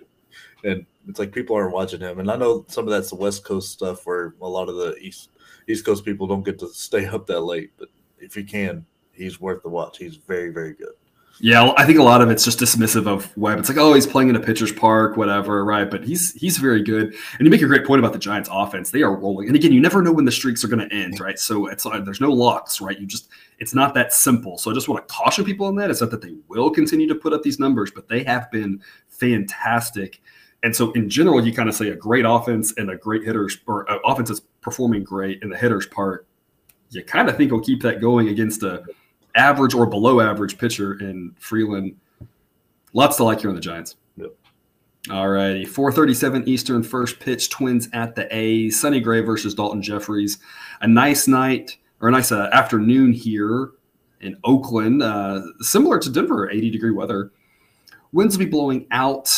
and 0.64 0.86
it's 1.08 1.18
like 1.18 1.32
people 1.32 1.56
aren't 1.56 1.74
watching 1.74 2.00
him. 2.00 2.20
And 2.20 2.30
I 2.30 2.36
know 2.36 2.64
some 2.68 2.84
of 2.84 2.90
that's 2.90 3.10
the 3.10 3.16
West 3.16 3.44
Coast 3.44 3.72
stuff 3.72 4.06
where 4.06 4.34
a 4.40 4.48
lot 4.48 4.68
of 4.68 4.76
the 4.76 4.96
East 4.98 5.30
East 5.68 5.84
Coast 5.84 6.04
people 6.04 6.26
don't 6.26 6.44
get 6.44 6.58
to 6.60 6.68
stay 6.68 7.06
up 7.06 7.26
that 7.26 7.40
late. 7.40 7.72
But 7.78 7.88
if 8.18 8.36
you 8.36 8.44
can, 8.44 8.86
he's 9.12 9.40
worth 9.40 9.62
the 9.62 9.68
watch. 9.68 9.98
He's 9.98 10.16
very, 10.16 10.50
very 10.50 10.74
good. 10.74 10.92
Yeah, 11.38 11.74
I 11.76 11.84
think 11.84 11.98
a 11.98 12.02
lot 12.02 12.22
of 12.22 12.30
it's 12.30 12.44
just 12.44 12.58
dismissive 12.58 13.06
of 13.06 13.36
Webb. 13.36 13.58
It's 13.58 13.68
like, 13.68 13.76
oh, 13.76 13.92
he's 13.92 14.06
playing 14.06 14.30
in 14.30 14.36
a 14.36 14.40
pitcher's 14.40 14.72
park, 14.72 15.18
whatever, 15.18 15.66
right? 15.66 15.90
But 15.90 16.02
he's 16.02 16.32
he's 16.32 16.56
very 16.56 16.82
good. 16.82 17.08
And 17.08 17.40
you 17.40 17.50
make 17.50 17.60
a 17.60 17.66
great 17.66 17.84
point 17.84 17.98
about 17.98 18.14
the 18.14 18.18
Giants' 18.18 18.48
offense. 18.50 18.90
They 18.90 19.02
are 19.02 19.14
rolling, 19.14 19.48
and 19.48 19.56
again, 19.56 19.70
you 19.70 19.80
never 19.80 20.00
know 20.00 20.12
when 20.12 20.24
the 20.24 20.32
streaks 20.32 20.64
are 20.64 20.68
going 20.68 20.88
to 20.88 20.94
end, 20.94 21.20
right? 21.20 21.38
So 21.38 21.66
it's 21.66 21.84
like 21.84 22.06
there's 22.06 22.22
no 22.22 22.32
locks, 22.32 22.80
right? 22.80 22.98
You 22.98 23.06
just 23.06 23.28
it's 23.58 23.74
not 23.74 23.92
that 23.94 24.14
simple. 24.14 24.56
So 24.56 24.70
I 24.70 24.74
just 24.74 24.88
want 24.88 25.06
to 25.06 25.14
caution 25.14 25.44
people 25.44 25.66
on 25.66 25.76
that. 25.76 25.90
It's 25.90 26.00
not 26.00 26.10
that 26.10 26.22
they 26.22 26.34
will 26.48 26.70
continue 26.70 27.06
to 27.08 27.14
put 27.14 27.34
up 27.34 27.42
these 27.42 27.58
numbers, 27.58 27.90
but 27.90 28.08
they 28.08 28.22
have 28.24 28.50
been 28.50 28.80
fantastic. 29.08 30.22
And 30.62 30.74
so 30.74 30.90
in 30.92 31.10
general, 31.10 31.44
you 31.44 31.52
kind 31.52 31.68
of 31.68 31.74
say 31.74 31.90
a 31.90 31.96
great 31.96 32.24
offense 32.26 32.72
and 32.78 32.90
a 32.90 32.96
great 32.96 33.24
hitters 33.24 33.58
or 33.66 33.90
uh, 33.90 33.98
offense 34.06 34.30
is 34.30 34.40
performing 34.62 35.04
great 35.04 35.42
in 35.42 35.50
the 35.50 35.56
hitters 35.56 35.86
part. 35.86 36.25
You 36.90 37.02
kind 37.02 37.28
of 37.28 37.36
think 37.36 37.52
will 37.52 37.60
keep 37.60 37.82
that 37.82 38.00
going 38.00 38.28
against 38.28 38.62
a 38.62 38.84
average 39.34 39.74
or 39.74 39.86
below 39.86 40.20
average 40.20 40.58
pitcher 40.58 40.98
in 41.00 41.34
Freeland. 41.38 41.96
Lots 42.92 43.16
to 43.18 43.24
like 43.24 43.40
here 43.40 43.50
on 43.50 43.54
the 43.54 43.60
Giants. 43.60 43.96
Yep. 44.16 44.32
All 45.10 45.28
righty. 45.28 45.64
437 45.64 46.48
Eastern 46.48 46.82
first 46.82 47.20
pitch, 47.20 47.50
Twins 47.50 47.88
at 47.92 48.14
the 48.14 48.26
A's. 48.34 48.80
Sonny 48.80 49.00
Gray 49.00 49.20
versus 49.20 49.54
Dalton 49.54 49.82
Jefferies. 49.82 50.38
A 50.80 50.88
nice 50.88 51.28
night 51.28 51.76
or 52.00 52.08
a 52.08 52.12
nice 52.12 52.32
uh, 52.32 52.48
afternoon 52.52 53.12
here 53.12 53.72
in 54.20 54.36
Oakland. 54.44 55.02
Uh, 55.02 55.42
similar 55.60 55.98
to 55.98 56.10
Denver, 56.10 56.50
80 56.50 56.70
degree 56.70 56.90
weather. 56.90 57.30
Winds 58.12 58.36
will 58.36 58.44
be 58.46 58.50
blowing 58.50 58.86
out, 58.90 59.30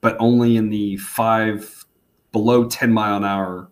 but 0.00 0.16
only 0.18 0.56
in 0.56 0.68
the 0.68 0.96
five 0.96 1.84
below 2.32 2.64
10 2.64 2.92
mile 2.92 3.16
an 3.16 3.24
hour 3.24 3.70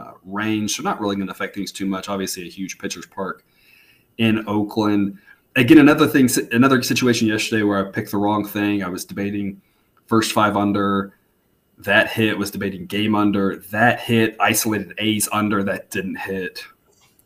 uh, 0.00 0.12
range. 0.24 0.76
So 0.76 0.82
not 0.82 1.00
really 1.00 1.16
going 1.16 1.26
to 1.26 1.32
affect 1.32 1.54
things 1.54 1.72
too 1.72 1.86
much. 1.86 2.08
Obviously, 2.08 2.46
a 2.46 2.50
huge 2.50 2.78
pitcher's 2.78 3.06
park 3.06 3.44
in 4.18 4.46
Oakland. 4.48 5.18
Again, 5.56 5.78
another 5.78 6.06
thing, 6.06 6.28
another 6.52 6.82
situation 6.82 7.28
yesterday 7.28 7.62
where 7.62 7.86
I 7.86 7.90
picked 7.90 8.12
the 8.12 8.18
wrong 8.18 8.46
thing. 8.46 8.82
I 8.82 8.88
was 8.88 9.04
debating 9.04 9.60
first 10.06 10.32
five 10.32 10.56
under. 10.56 11.14
That 11.78 12.10
hit 12.10 12.36
was 12.36 12.50
debating 12.50 12.86
game 12.86 13.14
under. 13.14 13.56
That 13.70 14.00
hit 14.00 14.36
isolated 14.38 14.94
A's 14.98 15.28
under. 15.32 15.62
That 15.62 15.90
didn't 15.90 16.16
hit. 16.16 16.64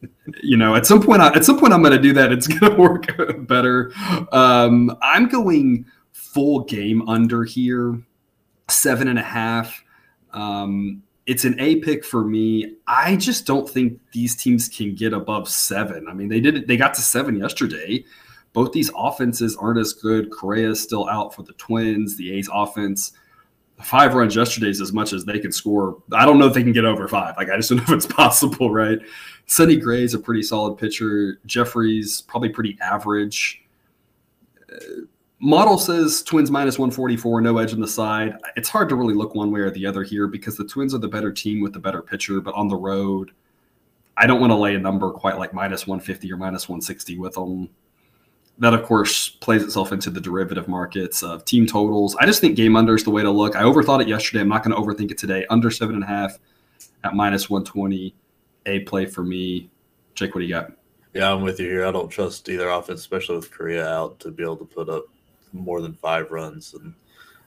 You 0.43 0.59
know, 0.59 0.75
at 0.75 0.85
some 0.85 1.02
point, 1.02 1.23
I, 1.23 1.28
at 1.35 1.47
some 1.47 1.59
point, 1.59 1.73
I'm 1.73 1.83
going 1.83 1.97
to 1.97 2.02
do 2.02 2.12
that. 2.12 2.31
It's 2.31 2.47
going 2.59 2.73
to 2.73 2.78
work 2.78 3.07
better. 3.49 3.90
Um, 4.33 4.95
I'm 5.00 5.28
going 5.28 5.87
full 6.12 6.61
game 6.61 7.09
under 7.09 7.43
here, 7.43 8.02
seven 8.69 9.09
and 9.09 9.19
a 9.19 9.23
half. 9.23 9.83
Um, 10.33 11.02
it's 11.26 11.45
an 11.45 11.59
A 11.59 11.76
pick 11.76 12.04
for 12.04 12.25
me. 12.25 12.76
I 12.87 13.16
just 13.16 13.47
don't 13.47 13.69
think 13.69 13.99
these 14.12 14.37
teams 14.37 14.69
can 14.69 14.95
get 14.95 15.12
above 15.12 15.49
seven. 15.49 16.07
I 16.09 16.12
mean, 16.12 16.28
they 16.28 16.40
did 16.40 16.66
they 16.69 16.76
got 16.76 16.95
to 16.95 17.00
seven 17.00 17.37
yesterday. 17.37 18.04
Both 18.52 18.73
these 18.73 18.90
offenses 18.97 19.57
aren't 19.57 19.81
as 19.81 19.93
good. 19.93 20.31
Correa 20.31 20.71
is 20.71 20.83
still 20.83 21.09
out 21.09 21.35
for 21.35 21.43
the 21.43 21.54
Twins. 21.54 22.16
The 22.16 22.33
A's 22.35 22.49
offense, 22.52 23.12
five 23.83 24.14
runs 24.14 24.37
yesterday 24.37 24.69
is 24.69 24.81
as 24.81 24.93
much 24.93 25.12
as 25.12 25.25
they 25.25 25.40
can 25.40 25.50
score. 25.50 26.02
I 26.12 26.25
don't 26.25 26.38
know 26.38 26.47
if 26.47 26.54
they 26.54 26.62
can 26.62 26.73
get 26.73 26.85
over 26.85 27.09
five. 27.09 27.37
Like 27.37 27.49
I 27.50 27.57
just 27.57 27.71
don't 27.71 27.78
know 27.78 27.85
if 27.85 28.04
it's 28.04 28.07
possible, 28.14 28.71
right? 28.71 28.99
Sonny 29.47 29.76
Gray 29.76 30.04
is 30.04 30.14
a 30.14 30.19
pretty 30.19 30.43
solid 30.43 30.76
pitcher. 30.76 31.40
Jefferies 31.47 32.21
probably 32.21 32.50
pretty 32.50 32.78
average. 32.81 33.62
Uh, 34.73 35.07
Model 35.44 35.76
says 35.76 36.22
Twins 36.22 36.50
minus 36.50 36.78
144, 36.78 37.42
no 37.42 37.58
edge 37.58 37.74
on 37.74 37.80
the 37.80 37.86
side. 37.86 38.38
It's 38.56 38.70
hard 38.70 38.88
to 38.88 38.96
really 38.96 39.12
look 39.12 39.34
one 39.34 39.50
way 39.50 39.60
or 39.60 39.70
the 39.70 39.84
other 39.84 40.02
here 40.02 40.26
because 40.26 40.56
the 40.56 40.64
Twins 40.64 40.94
are 40.94 40.98
the 40.98 41.06
better 41.06 41.30
team 41.30 41.60
with 41.60 41.74
the 41.74 41.78
better 41.78 42.00
pitcher, 42.00 42.40
but 42.40 42.54
on 42.54 42.66
the 42.66 42.76
road, 42.76 43.30
I 44.16 44.26
don't 44.26 44.40
want 44.40 44.52
to 44.52 44.56
lay 44.56 44.74
a 44.74 44.78
number 44.78 45.10
quite 45.10 45.36
like 45.36 45.52
minus 45.52 45.86
150 45.86 46.32
or 46.32 46.38
minus 46.38 46.66
160 46.66 47.18
with 47.18 47.34
them. 47.34 47.68
That, 48.56 48.72
of 48.72 48.84
course, 48.84 49.28
plays 49.28 49.62
itself 49.62 49.92
into 49.92 50.08
the 50.08 50.18
derivative 50.18 50.66
markets 50.66 51.22
of 51.22 51.44
team 51.44 51.66
totals. 51.66 52.16
I 52.16 52.24
just 52.24 52.40
think 52.40 52.56
game 52.56 52.74
under 52.74 52.94
is 52.94 53.04
the 53.04 53.10
way 53.10 53.20
to 53.20 53.30
look. 53.30 53.54
I 53.54 53.64
overthought 53.64 54.00
it 54.00 54.08
yesterday. 54.08 54.40
I'm 54.40 54.48
not 54.48 54.64
going 54.64 54.74
to 54.74 54.80
overthink 54.80 55.10
it 55.10 55.18
today. 55.18 55.44
Under 55.50 55.70
seven 55.70 55.94
and 55.94 56.04
a 56.04 56.06
half 56.06 56.38
at 57.04 57.14
minus 57.14 57.50
120. 57.50 58.14
A 58.64 58.80
play 58.80 59.04
for 59.04 59.22
me. 59.22 59.68
Jake, 60.14 60.34
what 60.34 60.40
do 60.40 60.46
you 60.46 60.54
got? 60.54 60.72
Yeah, 61.12 61.30
I'm 61.30 61.42
with 61.42 61.60
you 61.60 61.68
here. 61.68 61.84
I 61.84 61.92
don't 61.92 62.08
trust 62.08 62.48
either 62.48 62.70
offense, 62.70 63.00
especially 63.00 63.36
with 63.36 63.50
Correa 63.50 63.86
out, 63.86 64.18
to 64.20 64.30
be 64.30 64.42
able 64.42 64.56
to 64.56 64.64
put 64.64 64.88
up 64.88 65.04
more 65.54 65.80
than 65.80 65.94
five 65.94 66.30
runs. 66.30 66.75
And 66.75 66.94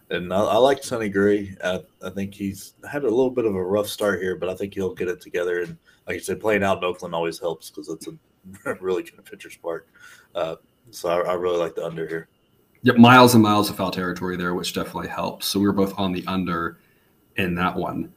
and 0.10 0.34
I, 0.34 0.40
I 0.40 0.58
like 0.58 0.84
Sonny 0.84 1.10
Gray. 1.10 1.56
I, 1.64 1.84
I, 2.02 2.10
think 2.10 2.34
he's 2.34 2.74
had 2.90 3.04
a 3.04 3.10
little 3.10 3.30
bit 3.30 3.46
of 3.46 3.56
a 3.56 3.64
rough 3.64 3.88
start 3.88 4.22
here, 4.22 4.38
but 4.38 4.48
I 4.48 4.56
think 4.56 4.74
he'll 4.74 4.94
get 4.94 5.10
it 5.10 5.20
together. 5.20 5.62
And 5.62 5.78
like 6.08 6.16
you 6.16 6.20
said, 6.22 6.40
playing 6.40 6.64
out 6.64 6.78
in 6.78 6.86
Oakland 6.86 7.14
always 7.14 7.40
helps 7.40 7.70
because 7.70 7.90
it's 7.90 8.08
a 8.08 8.76
really 8.82 9.04
good 9.04 9.24
pitcher's 9.26 9.58
park. 9.58 9.90
Uh, 10.34 10.56
so 10.92 11.10
I, 11.10 11.32
I, 11.32 11.34
really 11.34 11.58
like 11.58 11.76
the 11.76 11.86
under 11.86 12.08
here. 12.08 12.30
Yep, 12.84 12.98
miles 12.98 13.34
and 13.34 13.44
miles 13.44 13.70
of 13.70 13.76
foul 13.76 13.92
territory 13.92 14.38
there, 14.38 14.54
which 14.54 14.74
definitely 14.74 15.10
helps. 15.10 15.48
So 15.48 15.60
we 15.60 15.68
are 15.68 15.74
both 15.74 15.94
on 15.98 16.14
the 16.14 16.24
under 16.26 16.80
in 17.36 17.56
that 17.56 17.76
one. 17.76 18.14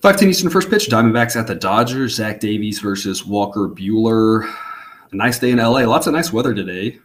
510 0.00 0.28
Eastern 0.30 0.50
first 0.50 0.70
pitch, 0.70 0.88
Diamondbacks 0.88 1.36
at 1.36 1.46
the 1.46 1.54
Dodgers. 1.54 2.14
Zach 2.14 2.40
Davies 2.40 2.80
versus 2.80 3.24
Walker 3.24 3.68
Buehler. 3.68 4.52
A 5.12 5.16
nice 5.16 5.38
day 5.38 5.50
in 5.50 5.58
LA. 5.58 5.80
Lots 5.80 6.06
of 6.06 6.14
nice 6.14 6.32
weather 6.32 6.54
today 6.54 6.98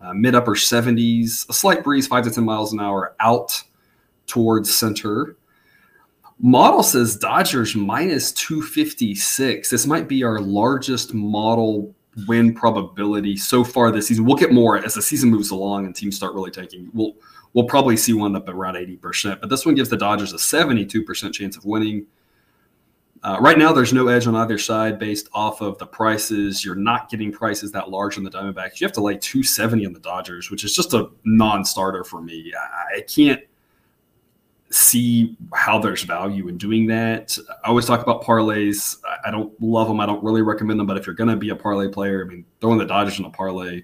uh, 0.00 0.12
mid 0.14 0.34
upper 0.34 0.54
70s, 0.54 1.48
a 1.48 1.52
slight 1.52 1.84
breeze, 1.84 2.06
five 2.06 2.24
to 2.24 2.30
10 2.30 2.44
miles 2.44 2.72
an 2.72 2.80
hour 2.80 3.14
out 3.20 3.62
towards 4.26 4.74
center. 4.74 5.36
Model 6.38 6.82
says 6.82 7.16
Dodgers 7.16 7.76
minus 7.76 8.32
256. 8.32 9.68
This 9.68 9.86
might 9.86 10.08
be 10.08 10.24
our 10.24 10.40
largest 10.40 11.12
model 11.12 11.94
win 12.26 12.54
probability 12.54 13.36
so 13.36 13.62
far 13.62 13.90
this 13.90 14.08
season. 14.08 14.24
We'll 14.24 14.36
get 14.36 14.52
more 14.52 14.78
as 14.78 14.94
the 14.94 15.02
season 15.02 15.30
moves 15.30 15.50
along 15.50 15.86
and 15.86 15.94
teams 15.94 16.16
start 16.16 16.34
really 16.34 16.50
taking. 16.50 16.88
We'll 16.94 17.14
we'll 17.52 17.66
probably 17.66 17.96
see 17.96 18.12
one 18.14 18.36
up 18.36 18.48
around 18.48 18.74
80%, 18.74 19.40
but 19.40 19.50
this 19.50 19.66
one 19.66 19.74
gives 19.74 19.88
the 19.88 19.96
Dodgers 19.96 20.32
a 20.32 20.36
72% 20.36 21.32
chance 21.32 21.56
of 21.56 21.64
winning. 21.64 22.06
Uh, 23.22 23.36
right 23.40 23.58
now, 23.58 23.72
there's 23.72 23.92
no 23.92 24.08
edge 24.08 24.26
on 24.26 24.34
either 24.34 24.56
side 24.56 24.98
based 24.98 25.28
off 25.34 25.60
of 25.60 25.76
the 25.78 25.86
prices. 25.86 26.64
You're 26.64 26.74
not 26.74 27.10
getting 27.10 27.30
prices 27.30 27.70
that 27.72 27.90
large 27.90 28.16
on 28.16 28.24
the 28.24 28.30
Diamondbacks. 28.30 28.80
You 28.80 28.86
have 28.86 28.94
to 28.94 29.02
lay 29.02 29.16
270 29.16 29.84
on 29.84 29.92
the 29.92 30.00
Dodgers, 30.00 30.50
which 30.50 30.64
is 30.64 30.74
just 30.74 30.94
a 30.94 31.10
non-starter 31.24 32.04
for 32.04 32.22
me. 32.22 32.52
I, 32.58 32.98
I 32.98 33.00
can't 33.02 33.42
see 34.70 35.36
how 35.52 35.78
there's 35.78 36.02
value 36.02 36.48
in 36.48 36.56
doing 36.56 36.86
that. 36.86 37.36
I 37.62 37.68
always 37.68 37.84
talk 37.84 38.00
about 38.00 38.24
parlays. 38.24 38.96
I, 39.04 39.28
I 39.28 39.30
don't 39.30 39.52
love 39.60 39.88
them. 39.88 40.00
I 40.00 40.06
don't 40.06 40.24
really 40.24 40.42
recommend 40.42 40.80
them. 40.80 40.86
But 40.86 40.96
if 40.96 41.06
you're 41.06 41.14
going 41.14 41.30
to 41.30 41.36
be 41.36 41.50
a 41.50 41.56
parlay 41.56 41.88
player, 41.88 42.24
I 42.24 42.28
mean, 42.28 42.46
throwing 42.60 42.78
the 42.78 42.86
Dodgers 42.86 43.18
in 43.18 43.26
a 43.26 43.30
parlay 43.30 43.82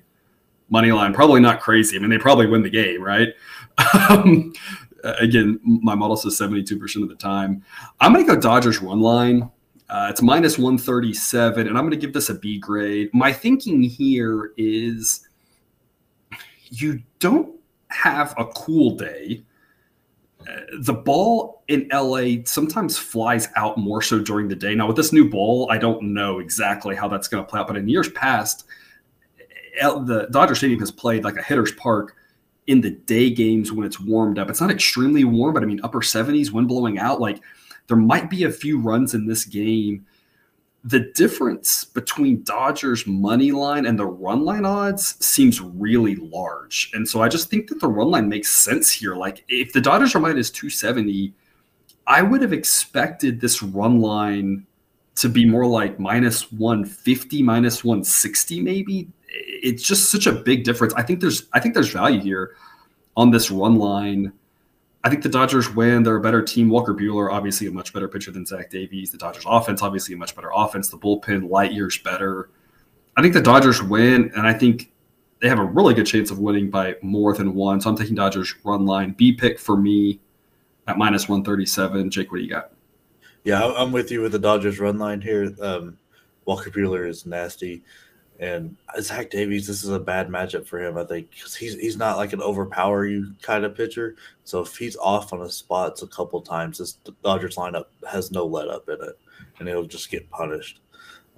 money 0.70 0.92
line 0.92 1.12
probably 1.12 1.40
not 1.40 1.60
crazy. 1.60 1.96
I 1.96 2.00
mean, 2.00 2.10
they 2.10 2.18
probably 2.18 2.46
win 2.46 2.62
the 2.62 2.70
game, 2.70 3.02
right? 3.02 3.28
Um, 4.08 4.54
again, 5.18 5.60
my 5.62 5.94
model 5.94 6.16
says 6.16 6.38
72% 6.38 7.02
of 7.02 7.08
the 7.08 7.14
time. 7.14 7.62
I'm 8.00 8.12
going 8.12 8.26
to 8.26 8.34
go 8.34 8.40
Dodgers 8.40 8.80
run 8.80 9.00
line. 9.00 9.50
Uh, 9.88 10.08
it's 10.10 10.20
minus 10.20 10.58
137, 10.58 11.68
and 11.68 11.78
I'm 11.78 11.84
going 11.84 11.92
to 11.92 11.96
give 11.96 12.12
this 12.12 12.28
a 12.28 12.34
B 12.34 12.58
grade. 12.58 13.08
My 13.12 13.32
thinking 13.32 13.82
here 13.82 14.52
is 14.56 15.28
you 16.64 17.02
don't 17.20 17.54
have 17.88 18.34
a 18.36 18.46
cool 18.46 18.96
day. 18.96 19.44
Uh, 20.40 20.60
the 20.80 20.92
ball 20.92 21.62
in 21.68 21.88
LA 21.92 22.42
sometimes 22.44 22.98
flies 22.98 23.48
out 23.54 23.78
more 23.78 24.02
so 24.02 24.18
during 24.18 24.48
the 24.48 24.56
day. 24.56 24.74
Now, 24.74 24.88
with 24.88 24.96
this 24.96 25.12
new 25.12 25.28
ball, 25.28 25.68
I 25.70 25.78
don't 25.78 26.02
know 26.02 26.40
exactly 26.40 26.96
how 26.96 27.06
that's 27.06 27.28
going 27.28 27.44
to 27.44 27.48
play 27.48 27.60
out, 27.60 27.68
but 27.68 27.76
in 27.76 27.88
years 27.88 28.08
past, 28.10 28.64
the 29.80 30.28
Dodger 30.30 30.54
Stadium 30.54 30.80
has 30.80 30.90
played 30.90 31.22
like 31.22 31.36
a 31.36 31.42
hitter's 31.42 31.72
park 31.72 32.16
in 32.66 32.80
the 32.80 32.90
day 32.90 33.30
games 33.30 33.72
when 33.72 33.86
it's 33.86 34.00
warmed 34.00 34.38
up. 34.38 34.50
It's 34.50 34.60
not 34.60 34.70
extremely 34.70 35.24
warm, 35.24 35.54
but 35.54 35.62
I 35.62 35.66
mean 35.66 35.80
upper 35.82 36.00
70s, 36.00 36.50
wind 36.50 36.68
blowing 36.68 36.98
out. 36.98 37.20
Like 37.20 37.40
there 37.86 37.96
might 37.96 38.28
be 38.28 38.44
a 38.44 38.50
few 38.50 38.78
runs 38.80 39.14
in 39.14 39.26
this 39.26 39.44
game. 39.44 40.06
The 40.84 41.10
difference 41.14 41.84
between 41.84 42.44
Dodgers 42.44 43.06
money 43.06 43.50
line 43.50 43.86
and 43.86 43.98
the 43.98 44.06
run 44.06 44.44
line 44.44 44.64
odds 44.64 45.16
seems 45.24 45.60
really 45.60 46.16
large. 46.16 46.90
And 46.94 47.08
so 47.08 47.22
I 47.22 47.28
just 47.28 47.50
think 47.50 47.68
that 47.68 47.80
the 47.80 47.88
run 47.88 48.10
line 48.10 48.28
makes 48.28 48.52
sense 48.52 48.90
here. 48.90 49.16
Like 49.16 49.44
if 49.48 49.72
the 49.72 49.80
Dodgers 49.80 50.14
are 50.14 50.20
minus 50.20 50.50
270, 50.50 51.34
I 52.06 52.22
would 52.22 52.40
have 52.42 52.52
expected 52.52 53.40
this 53.40 53.62
run 53.62 54.00
line 54.00 54.66
to 55.16 55.28
be 55.28 55.44
more 55.44 55.66
like 55.66 55.98
minus 55.98 56.52
150, 56.52 57.42
minus 57.42 57.82
160, 57.82 58.60
maybe 58.60 59.08
it's 59.38 59.82
just 59.82 60.10
such 60.10 60.26
a 60.26 60.32
big 60.32 60.64
difference. 60.64 60.94
I 60.94 61.02
think 61.02 61.20
there's 61.20 61.48
I 61.52 61.60
think 61.60 61.74
there's 61.74 61.90
value 61.90 62.20
here 62.20 62.56
on 63.16 63.30
this 63.30 63.50
run 63.50 63.76
line. 63.76 64.32
I 65.04 65.08
think 65.08 65.22
the 65.22 65.28
Dodgers 65.28 65.72
win. 65.72 66.02
They're 66.02 66.16
a 66.16 66.20
better 66.20 66.42
team. 66.42 66.68
Walker 66.68 66.92
Buehler, 66.92 67.30
obviously 67.30 67.68
a 67.68 67.70
much 67.70 67.92
better 67.92 68.08
pitcher 68.08 68.32
than 68.32 68.44
Zach 68.44 68.70
Davies. 68.70 69.10
The 69.10 69.18
Dodgers 69.18 69.44
offense, 69.46 69.80
obviously 69.82 70.14
a 70.14 70.18
much 70.18 70.34
better 70.34 70.50
offense. 70.54 70.88
The 70.88 70.98
bullpen, 70.98 71.48
light 71.48 71.72
years 71.72 71.98
better. 71.98 72.50
I 73.16 73.22
think 73.22 73.32
the 73.32 73.40
Dodgers 73.40 73.82
win, 73.82 74.32
and 74.36 74.46
I 74.46 74.52
think 74.52 74.90
they 75.40 75.48
have 75.48 75.58
a 75.58 75.64
really 75.64 75.94
good 75.94 76.06
chance 76.06 76.30
of 76.30 76.38
winning 76.38 76.70
by 76.70 76.96
more 77.02 77.34
than 77.34 77.54
one. 77.54 77.80
So 77.80 77.90
I'm 77.90 77.96
taking 77.96 78.14
Dodgers 78.14 78.54
run 78.64 78.84
line. 78.84 79.12
B 79.12 79.32
pick 79.32 79.58
for 79.58 79.76
me 79.76 80.18
at 80.88 80.98
minus 80.98 81.28
137. 81.28 82.10
Jake, 82.10 82.30
what 82.32 82.38
do 82.38 82.44
you 82.44 82.50
got? 82.50 82.72
Yeah, 83.44 83.64
I'm 83.64 83.92
with 83.92 84.10
you 84.10 84.22
with 84.22 84.32
the 84.32 84.40
Dodgers 84.40 84.80
run 84.80 84.98
line 84.98 85.20
here. 85.20 85.54
Um, 85.60 85.98
Walker 86.46 86.70
Buehler 86.70 87.08
is 87.08 87.26
nasty. 87.26 87.82
And 88.38 88.76
Zach 89.00 89.30
Davies, 89.30 89.66
this 89.66 89.82
is 89.82 89.90
a 89.90 89.98
bad 89.98 90.28
matchup 90.28 90.66
for 90.66 90.82
him, 90.82 90.98
I 90.98 91.04
think, 91.04 91.30
because 91.30 91.54
he's 91.54 91.74
he's 91.74 91.96
not 91.96 92.18
like 92.18 92.32
an 92.32 92.42
overpower 92.42 93.06
you 93.06 93.34
kind 93.40 93.64
of 93.64 93.74
pitcher. 93.74 94.16
So 94.44 94.60
if 94.60 94.76
he's 94.76 94.96
off 94.96 95.32
on 95.32 95.40
his 95.40 95.54
spots 95.54 96.02
a 96.02 96.06
couple 96.06 96.42
times, 96.42 96.78
this 96.78 96.98
Dodgers 97.24 97.56
lineup 97.56 97.86
has 98.08 98.30
no 98.30 98.44
let 98.44 98.68
up 98.68 98.88
in 98.88 98.96
it, 99.02 99.18
and 99.58 99.68
it'll 99.68 99.86
just 99.86 100.10
get 100.10 100.28
punished. 100.30 100.80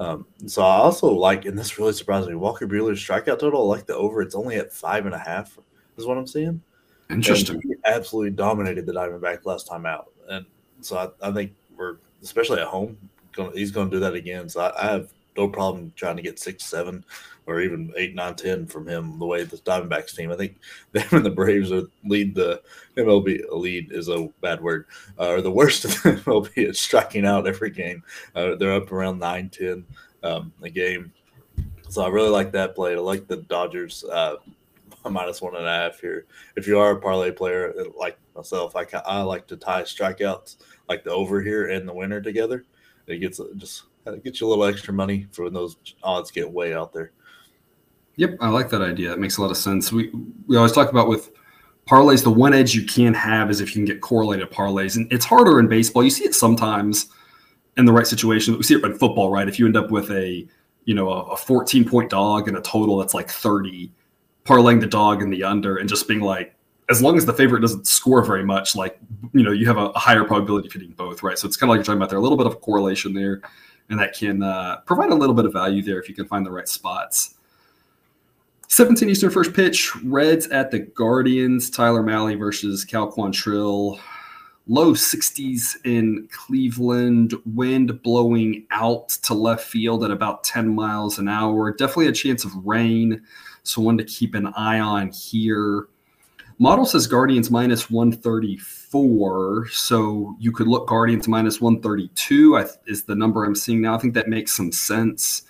Um, 0.01 0.27
so 0.47 0.63
I 0.63 0.77
also 0.77 1.13
like, 1.13 1.45
and 1.45 1.59
this 1.59 1.79
really 1.79 1.93
surprised 1.93 2.29
me, 2.29 2.35
Walker 2.35 2.67
Buehler's 2.67 3.01
strikeout 3.01 3.39
total. 3.39 3.71
I 3.71 3.77
like 3.77 3.87
the 3.87 3.97
over. 3.97 4.23
It's 4.23 4.35
only 4.35 4.57
at 4.57 4.73
five 4.73 5.07
and 5.07 5.15
a 5.15 5.19
half, 5.19 5.59
is 5.97 6.07
what 6.07 6.19
I'm 6.19 6.27
seeing. 6.27 6.63
Interesting. 7.11 7.61
absolutely 7.85 8.31
dominated 8.31 8.87
the 8.87 8.93
Diamondback 8.93 9.45
last 9.45 9.69
time 9.69 9.87
out, 9.87 10.11
and 10.29 10.45
so 10.81 10.97
I, 10.97 11.29
I 11.29 11.33
think 11.33 11.53
we're 11.77 11.99
especially 12.23 12.61
at 12.61 12.67
home. 12.67 12.99
Gonna, 13.33 13.53
he's 13.53 13.71
going 13.71 13.89
to 13.89 13.97
do 13.97 14.01
that 14.01 14.15
again. 14.15 14.49
So 14.49 14.61
I, 14.63 14.85
I 14.85 14.91
have 14.93 15.11
no 15.39 15.49
problem 15.49 15.93
trying 15.97 16.17
to 16.17 16.23
get 16.23 16.39
six, 16.39 16.65
seven, 16.65 17.05
or 17.47 17.61
even 17.61 17.93
eight, 17.97 18.15
nine, 18.15 18.35
ten 18.35 18.67
from 18.67 18.87
him. 18.87 19.19
The 19.19 19.25
way 19.25 19.45
the 19.45 19.57
Diamondbacks 19.59 20.15
team, 20.15 20.31
I 20.31 20.37
think 20.37 20.59
them 20.93 21.07
and 21.13 21.25
the 21.25 21.31
Braves 21.31 21.73
are 21.73 21.85
lead 22.05 22.35
the 22.35 22.61
MLB. 22.97 23.49
A 23.51 23.55
lead 23.55 23.93
is 23.93 24.09
a 24.09 24.29
bad 24.43 24.61
word, 24.61 24.87
uh, 25.19 25.29
or 25.29 25.41
the 25.41 25.51
worst 25.51 25.85
of 25.85 25.91
the 26.03 26.11
MLB 26.11 26.69
at 26.69 26.77
striking 26.77 27.25
out 27.25 27.47
every 27.47 27.71
game. 27.71 28.03
Uh, 28.35 28.57
they're 28.57 28.75
up 28.75 28.93
around 28.93 29.19
nine, 29.21 29.49
ten 29.49 29.87
um, 30.23 30.53
a 30.63 30.69
game. 30.69 31.13
So 31.89 32.03
I 32.03 32.09
really 32.09 32.29
like 32.29 32.53
that 32.53 32.75
play. 32.75 32.95
I 32.95 32.99
like 32.99 33.29
the 33.29 33.39
Dodgers 33.39 34.05
uh, 34.05 34.37
minus 35.09 35.41
one 35.41 35.57
and 35.57 35.67
a 35.67 35.71
half 35.71 36.01
here. 36.01 36.27
If 36.57 36.67
you 36.67 36.79
are 36.79 36.91
a 36.91 37.01
parlay 37.01 37.31
player 37.31 37.73
like 37.97 38.19
myself, 38.35 38.77
I 38.77 38.85
I 39.07 39.23
like 39.23 39.47
to 39.47 39.57
tie 39.57 39.83
strikeouts 39.83 40.57
like 40.89 41.05
the 41.05 41.11
over 41.11 41.41
here 41.41 41.69
and 41.69 41.89
the 41.89 41.95
winner 41.95 42.21
together. 42.21 42.65
It 43.07 43.21
gets 43.21 43.41
just 43.57 43.85
Uh, 44.07 44.13
get 44.13 44.41
you 44.41 44.47
a 44.47 44.49
little 44.49 44.65
extra 44.65 44.93
money 44.93 45.27
for 45.33 45.45
when 45.45 45.53
those 45.53 45.77
odds 46.03 46.31
get 46.31 46.51
way 46.51 46.75
out 46.75 46.93
there. 46.93 47.13
Yep, 48.17 48.39
I 48.41 48.49
like 48.49 48.69
that 48.71 48.83
idea. 48.83 49.13
It 49.13 49.21
makes 49.21 49.37
a 49.37 49.43
lot 49.43 49.51
of 49.51 49.57
sense. 49.57 49.93
We 49.93 50.11
we 50.47 50.57
always 50.57 50.73
talk 50.73 50.91
about 50.91 51.09
with 51.09 51.31
parlays, 51.89 52.23
the 52.23 52.31
one 52.31 52.53
edge 52.53 52.75
you 52.75 52.85
can 52.85 53.15
have 53.15 53.51
is 53.51 53.61
if 53.61 53.69
you 53.69 53.75
can 53.75 53.85
get 53.85 54.01
correlated 54.01 54.51
parlays, 54.51 54.97
and 54.97 55.11
it's 55.13 55.25
harder 55.25 55.59
in 55.59 55.69
baseball. 55.69 56.05
You 56.05 56.11
see 56.11 56.25
it 56.25 56.35
sometimes 56.35 57.09
in 57.77 57.87
the 57.87 57.93
right 57.93 58.07
situation. 58.07 58.57
We 58.57 58.63
see 58.63 58.75
it 58.75 58.85
in 58.85 58.99
football, 58.99 59.31
right? 59.31 59.49
If 59.49 59.59
you 59.59 59.67
end 59.67 59.77
up 59.77 59.91
with 59.91 60.11
a 60.11 60.47
you 60.85 60.95
know 60.95 61.11
a, 61.11 61.23
a 61.33 61.37
14 61.37 61.89
point 61.89 62.11
dog 62.11 62.49
and 62.49 62.57
a 62.57 62.61
total 62.61 62.99
that's 62.99 63.15
like 63.15 63.31
30, 63.31 63.93
parlaying 64.45 64.81
the 64.81 64.87
dog 64.87 65.23
and 65.23 65.33
the 65.33 65.45
under, 65.45 65.77
and 65.77 65.89
just 65.89 66.07
being 66.09 66.21
like, 66.21 66.55
as 66.91 67.01
long 67.01 67.17
as 67.17 67.25
the 67.25 67.33
favorite 67.33 67.61
doesn't 67.61 67.87
score 67.87 68.23
very 68.23 68.45
much, 68.45 68.75
like 68.75 68.99
you 69.33 69.43
know, 69.43 69.53
you 69.53 69.67
have 69.67 69.79
a 69.79 69.91
higher 69.93 70.25
probability 70.25 70.69
of 70.69 70.73
hitting 70.73 70.91
both, 70.91 71.23
right? 71.23 71.39
So 71.39 71.47
it's 71.47 71.57
kind 71.57 71.71
of 71.71 71.71
like 71.71 71.79
you're 71.79 71.85
talking 71.85 71.99
about 71.99 72.11
there, 72.11 72.19
a 72.19 72.23
little 72.23 72.39
bit 72.39 72.47
of 72.47 72.61
correlation 72.61 73.15
there 73.15 73.43
and 73.91 73.99
that 73.99 74.15
can 74.15 74.43
uh, 74.43 74.79
provide 74.87 75.11
a 75.11 75.15
little 75.15 75.35
bit 75.35 75.45
of 75.45 75.53
value 75.53 75.83
there 75.83 76.01
if 76.01 76.09
you 76.09 76.15
can 76.15 76.27
find 76.27 76.45
the 76.45 76.51
right 76.51 76.69
spots. 76.69 77.35
17 78.69 79.09
Eastern 79.09 79.31
first 79.31 79.55
pitch, 79.55 79.97
Reds 80.05 80.47
at 80.49 80.71
the 80.71 80.81
Guardians, 80.81 81.71
Tyler 81.71 82.03
Mahle 82.03 82.39
versus 82.39 82.85
Cal 82.85 83.11
Quantrill. 83.11 83.99
Low 84.71 84.93
60s 84.93 85.77
in 85.87 86.29
Cleveland, 86.31 87.33
wind 87.55 88.03
blowing 88.03 88.67
out 88.71 89.09
to 89.23 89.33
left 89.33 89.65
field 89.65 90.05
at 90.05 90.11
about 90.11 90.45
10 90.45 90.69
miles 90.75 91.19
an 91.19 91.27
hour. 91.27 91.73
Definitely 91.73 92.09
a 92.09 92.13
chance 92.13 92.45
of 92.45 92.55
rain, 92.67 93.23
so 93.63 93.81
one 93.81 93.97
to 93.97 94.05
keep 94.05 94.35
an 94.35 94.49
eye 94.49 94.79
on 94.79 95.09
here. 95.09 95.89
Model 96.59 96.85
says 96.85 97.07
Guardians 97.07 97.51
minus 97.51 97.91
134. 98.93 99.69
So 99.69 100.37
you 100.39 100.53
could 100.53 100.67
look 100.67 100.89
Guardians 100.89 101.29
minus 101.29 101.61
132 101.61 102.67
is 102.87 103.05
the 103.05 103.15
number 103.15 103.45
I'm 103.45 103.55
seeing 103.55 103.81
now. 103.81 103.95
I 103.95 103.99
think 103.99 104.15
that 104.15 104.29
makes 104.29 104.57
some 104.57 104.73
sense. 104.73 105.43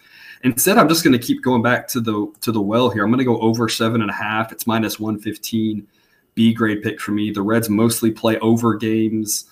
Instead, 0.44 0.78
I'm 0.78 0.88
just 0.88 1.04
going 1.04 1.18
to 1.18 1.24
keep 1.24 1.42
going 1.42 1.62
back 1.62 1.88
to 1.88 2.00
the 2.00 2.32
to 2.40 2.52
the 2.52 2.60
well 2.60 2.90
here. 2.90 3.04
I'm 3.04 3.10
going 3.10 3.18
to 3.18 3.24
go 3.24 3.40
over 3.40 3.68
seven 3.68 4.02
and 4.02 4.10
a 4.10 4.14
half. 4.14 4.52
It's 4.52 4.66
minus 4.66 5.00
115. 5.00 5.86
B 6.34 6.54
grade 6.54 6.82
pick 6.82 7.00
for 7.00 7.10
me. 7.10 7.32
The 7.32 7.42
Reds 7.42 7.68
mostly 7.68 8.12
play 8.12 8.38
over 8.38 8.76
games. 8.76 9.46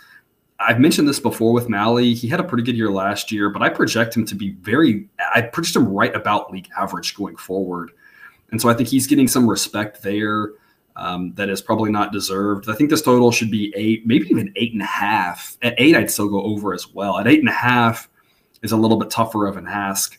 I've 0.60 0.78
mentioned 0.78 1.08
this 1.08 1.18
before 1.18 1.52
with 1.52 1.68
Mahle. 1.68 2.14
He 2.14 2.28
had 2.28 2.40
a 2.40 2.44
pretty 2.44 2.62
good 2.62 2.76
year 2.76 2.90
last 2.90 3.32
year, 3.32 3.50
but 3.50 3.62
I 3.62 3.68
project 3.68 4.16
him 4.16 4.24
to 4.26 4.34
be 4.34 4.50
very, 4.50 5.08
I 5.34 5.42
project 5.42 5.76
him 5.76 5.88
right 5.88 6.14
about 6.14 6.50
league 6.50 6.70
average 6.78 7.14
going 7.14 7.36
forward. 7.36 7.90
And 8.52 8.62
so 8.62 8.68
I 8.68 8.74
think 8.74 8.88
he's 8.88 9.06
getting 9.06 9.28
some 9.28 9.50
respect 9.50 10.02
there 10.02 10.52
um, 10.96 11.32
that 11.34 11.48
is 11.48 11.60
probably 11.60 11.90
not 11.90 12.12
deserved. 12.12 12.68
I 12.68 12.74
think 12.74 12.90
this 12.90 13.02
total 13.02 13.30
should 13.30 13.50
be 13.50 13.72
eight, 13.76 14.06
maybe 14.06 14.26
even 14.28 14.52
eight 14.56 14.72
and 14.72 14.82
a 14.82 14.86
half. 14.86 15.56
At 15.62 15.74
eight, 15.78 15.94
I'd 15.94 16.10
still 16.10 16.28
go 16.28 16.42
over 16.42 16.72
as 16.72 16.88
well. 16.88 17.18
At 17.18 17.28
eight 17.28 17.40
and 17.40 17.48
a 17.48 17.52
half 17.52 18.08
is 18.62 18.72
a 18.72 18.76
little 18.76 18.96
bit 18.96 19.10
tougher 19.10 19.46
of 19.46 19.56
an 19.56 19.66
ask. 19.66 20.18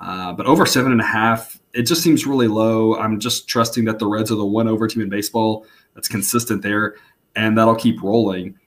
Uh, 0.00 0.32
but 0.32 0.46
over 0.46 0.64
seven 0.66 0.92
and 0.92 1.00
a 1.00 1.04
half, 1.04 1.60
it 1.74 1.82
just 1.82 2.02
seems 2.02 2.26
really 2.26 2.48
low. 2.48 2.96
I'm 2.96 3.20
just 3.20 3.48
trusting 3.48 3.84
that 3.84 3.98
the 3.98 4.06
Reds 4.06 4.30
are 4.32 4.36
the 4.36 4.44
one 4.44 4.68
over 4.68 4.86
team 4.86 5.02
in 5.02 5.08
baseball 5.08 5.66
that's 5.94 6.08
consistent 6.08 6.62
there, 6.62 6.96
and 7.36 7.56
that'll 7.56 7.76
keep 7.76 8.02
rolling. 8.02 8.58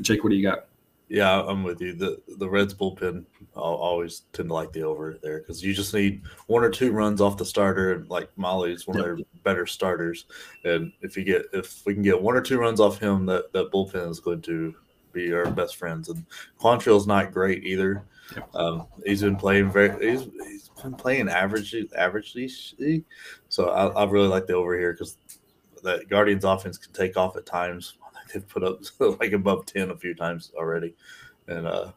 Jake, 0.00 0.22
what 0.22 0.30
do 0.30 0.36
you 0.36 0.42
got? 0.42 0.66
Yeah, 1.10 1.42
I'm 1.42 1.64
with 1.64 1.80
you. 1.80 1.92
The 1.92 2.22
the 2.38 2.48
Reds 2.48 2.72
bullpen 2.72 3.24
I'll 3.56 3.62
always 3.62 4.22
tend 4.32 4.48
to 4.48 4.54
like 4.54 4.72
the 4.72 4.82
over 4.82 5.18
there 5.20 5.40
because 5.40 5.62
you 5.62 5.74
just 5.74 5.92
need 5.92 6.22
one 6.46 6.62
or 6.62 6.70
two 6.70 6.92
runs 6.92 7.20
off 7.20 7.36
the 7.36 7.44
starter, 7.44 7.94
and 7.94 8.08
like 8.08 8.30
Mahle's 8.36 8.86
one 8.86 8.96
yep. 8.96 9.06
of 9.06 9.16
their 9.16 9.26
better 9.42 9.66
starters. 9.66 10.26
And 10.64 10.92
if 11.00 11.16
you 11.16 11.24
get 11.24 11.46
if 11.52 11.84
we 11.84 11.94
can 11.94 12.04
get 12.04 12.22
one 12.22 12.36
or 12.36 12.40
two 12.40 12.58
runs 12.58 12.78
off 12.78 13.00
him, 13.00 13.26
that 13.26 13.52
that 13.52 13.72
bullpen 13.72 14.08
is 14.08 14.20
going 14.20 14.40
to 14.42 14.72
be 15.12 15.32
our 15.32 15.50
best 15.50 15.76
friends. 15.76 16.08
And 16.10 16.24
Quantrill's 16.60 17.08
not 17.08 17.32
great 17.32 17.64
either. 17.64 18.04
Yep. 18.36 18.54
Um, 18.54 18.86
he's 19.04 19.22
been 19.22 19.34
playing 19.34 19.72
very. 19.72 20.12
He's, 20.12 20.28
he's 20.46 20.70
been 20.80 20.94
playing 20.94 21.28
average 21.28 21.72
averagely. 21.98 23.02
So 23.48 23.70
I, 23.70 23.88
I 23.88 24.08
really 24.08 24.28
like 24.28 24.46
the 24.46 24.54
over 24.54 24.78
here 24.78 24.92
because 24.92 25.16
that 25.82 26.08
Guardians 26.08 26.44
offense 26.44 26.78
can 26.78 26.92
take 26.92 27.16
off 27.16 27.36
at 27.36 27.46
times 27.46 27.94
they've 28.32 28.48
put 28.48 28.64
up 28.64 28.80
like 29.20 29.32
above 29.32 29.66
10 29.66 29.90
a 29.90 29.96
few 29.96 30.14
times 30.14 30.52
already. 30.56 30.94
And 31.48 31.66
uh, 31.66 31.92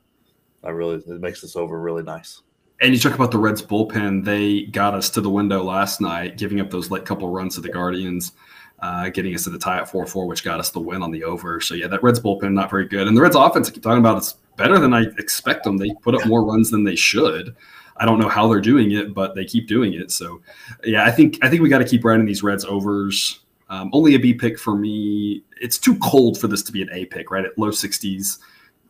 I 0.64 0.70
really, 0.70 0.98
it 0.98 1.22
makes 1.22 1.42
this 1.42 1.56
over 1.56 1.80
really 1.80 2.04
nice. 2.04 2.42
And 2.82 2.94
you 2.94 3.00
talk 3.00 3.14
about 3.14 3.32
the 3.32 3.38
Reds 3.38 3.62
bullpen. 3.62 4.26
They 4.26 4.64
got 4.64 4.94
us 4.94 5.10
to 5.12 5.22
the 5.22 5.30
window 5.30 5.64
last 5.64 6.02
night, 6.02 6.38
giving 6.38 6.60
up 6.60 6.70
those 6.70 6.92
late 6.92 7.06
couple 7.06 7.30
runs 7.30 7.56
to 7.56 7.62
the 7.62 7.70
Guardians, 7.70 8.34
uh, 8.80 9.10
getting 9.10 9.34
us 9.34 9.46
to 9.46 9.50
the 9.50 9.60
tie 9.60 9.78
at 9.78 9.90
4 9.90 10.06
4, 10.06 10.28
which 10.28 10.44
got 10.44 10.60
us 10.60 10.72
the 10.72 10.80
win 10.80 11.02
on 11.02 11.12
the 11.12 11.24
over. 11.24 11.62
So, 11.62 11.76
yeah, 11.76 11.88
that 11.88 12.04
Reds 12.04 12.20
bullpen, 12.20 12.52
not 12.52 12.70
very 12.70 12.88
good. 12.88 13.08
And 13.08 13.16
the 13.16 13.22
Reds 13.22 13.36
offense, 13.36 13.70
keep 13.70 13.84
talking 13.84 14.00
about, 14.00 14.18
it's 14.18 14.34
better 14.58 14.80
than 14.80 14.94
I 14.94 15.04
expect 15.18 15.64
them. 15.64 15.78
They 15.78 15.94
put 16.02 16.16
up 16.16 16.26
more 16.26 16.44
runs 16.44 16.72
than 16.72 16.84
they 16.84 16.96
should. 16.96 17.56
I 17.98 18.06
don't 18.06 18.20
know 18.20 18.28
how 18.28 18.48
they're 18.48 18.60
doing 18.60 18.92
it, 18.92 19.14
but 19.14 19.36
they 19.36 19.46
keep 19.46 19.68
doing 19.68 19.94
it. 19.94 20.12
So, 20.12 20.42
yeah, 20.84 21.06
I 21.06 21.12
think 21.12 21.38
I 21.42 21.50
think 21.50 21.62
we 21.62 21.70
got 21.70 21.78
to 21.78 21.86
keep 21.86 22.04
running 22.04 22.26
these 22.26 22.44
Reds 22.44 22.66
overs. 22.66 23.40
Um, 23.74 23.90
only 23.92 24.14
a 24.14 24.20
B 24.20 24.36
pick 24.36 24.60
for 24.60 24.78
me. 24.78 25.44
It's 25.60 25.80
too 25.80 25.98
cold 25.98 26.40
for 26.40 26.48
this 26.48 26.62
to 26.64 26.72
be 26.72 26.84
an 26.84 26.90
A 26.92 27.06
pick, 27.06 27.32
right? 27.32 27.44
At 27.44 27.58
low 27.58 27.72
60s 27.72 28.38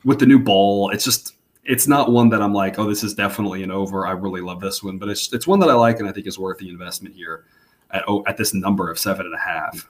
with 0.04 0.19
the 0.19 0.26
new 0.26 0.39
ball. 0.39 0.89
It's 0.89 1.06
just, 1.06 1.36
it's 1.63 1.88
not 1.88 2.12
one 2.12 2.28
that 2.30 2.41
I'm 2.41 2.54
like, 2.54 2.78
oh, 2.78 2.89
this 2.89 3.02
is 3.02 3.13
definitely 3.13 3.63
an 3.63 3.72
over. 3.72 4.06
I 4.06 4.12
really 4.12 4.41
love 4.41 4.60
this 4.60 4.84
one, 4.84 4.98
but 4.98 5.08
it's 5.08 5.32
it's 5.32 5.48
one 5.48 5.60
that 5.60 5.69
I 5.69 5.74
like 5.74 6.00
and 6.00 6.10
I 6.10 6.12
think 6.12 6.28
is 6.28 6.38
worth 6.38 6.58
the 6.58 6.67
investment 6.67 7.15
here 7.15 7.46
at 7.91 8.04
oh, 8.10 8.26
at 8.28 8.36
this 8.36 8.54
number 8.54 8.91
of 8.91 9.00
seven 9.00 9.26
and 9.26 9.34
a 9.34 9.39
half. 9.39 9.89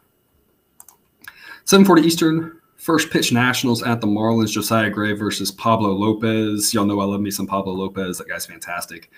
740 1.65 2.01
Eastern, 2.03 2.59
first 2.75 3.09
pitch 3.09 3.31
Nationals 3.31 3.81
at 3.81 3.99
the 3.99 4.05
Marlins. 4.05 4.51
Josiah 4.51 4.91
Gray 4.91 5.13
versus 5.13 5.49
Pablo 5.49 5.91
Lopez. 5.91 6.71
Y'all 6.71 6.85
know 6.85 6.99
I 6.99 7.05
love 7.05 7.21
me 7.21 7.31
some 7.31 7.47
Pablo 7.47 7.73
Lopez. 7.73 8.19
That 8.19 8.27
guy's 8.27 8.45
fantastic. 8.45 9.09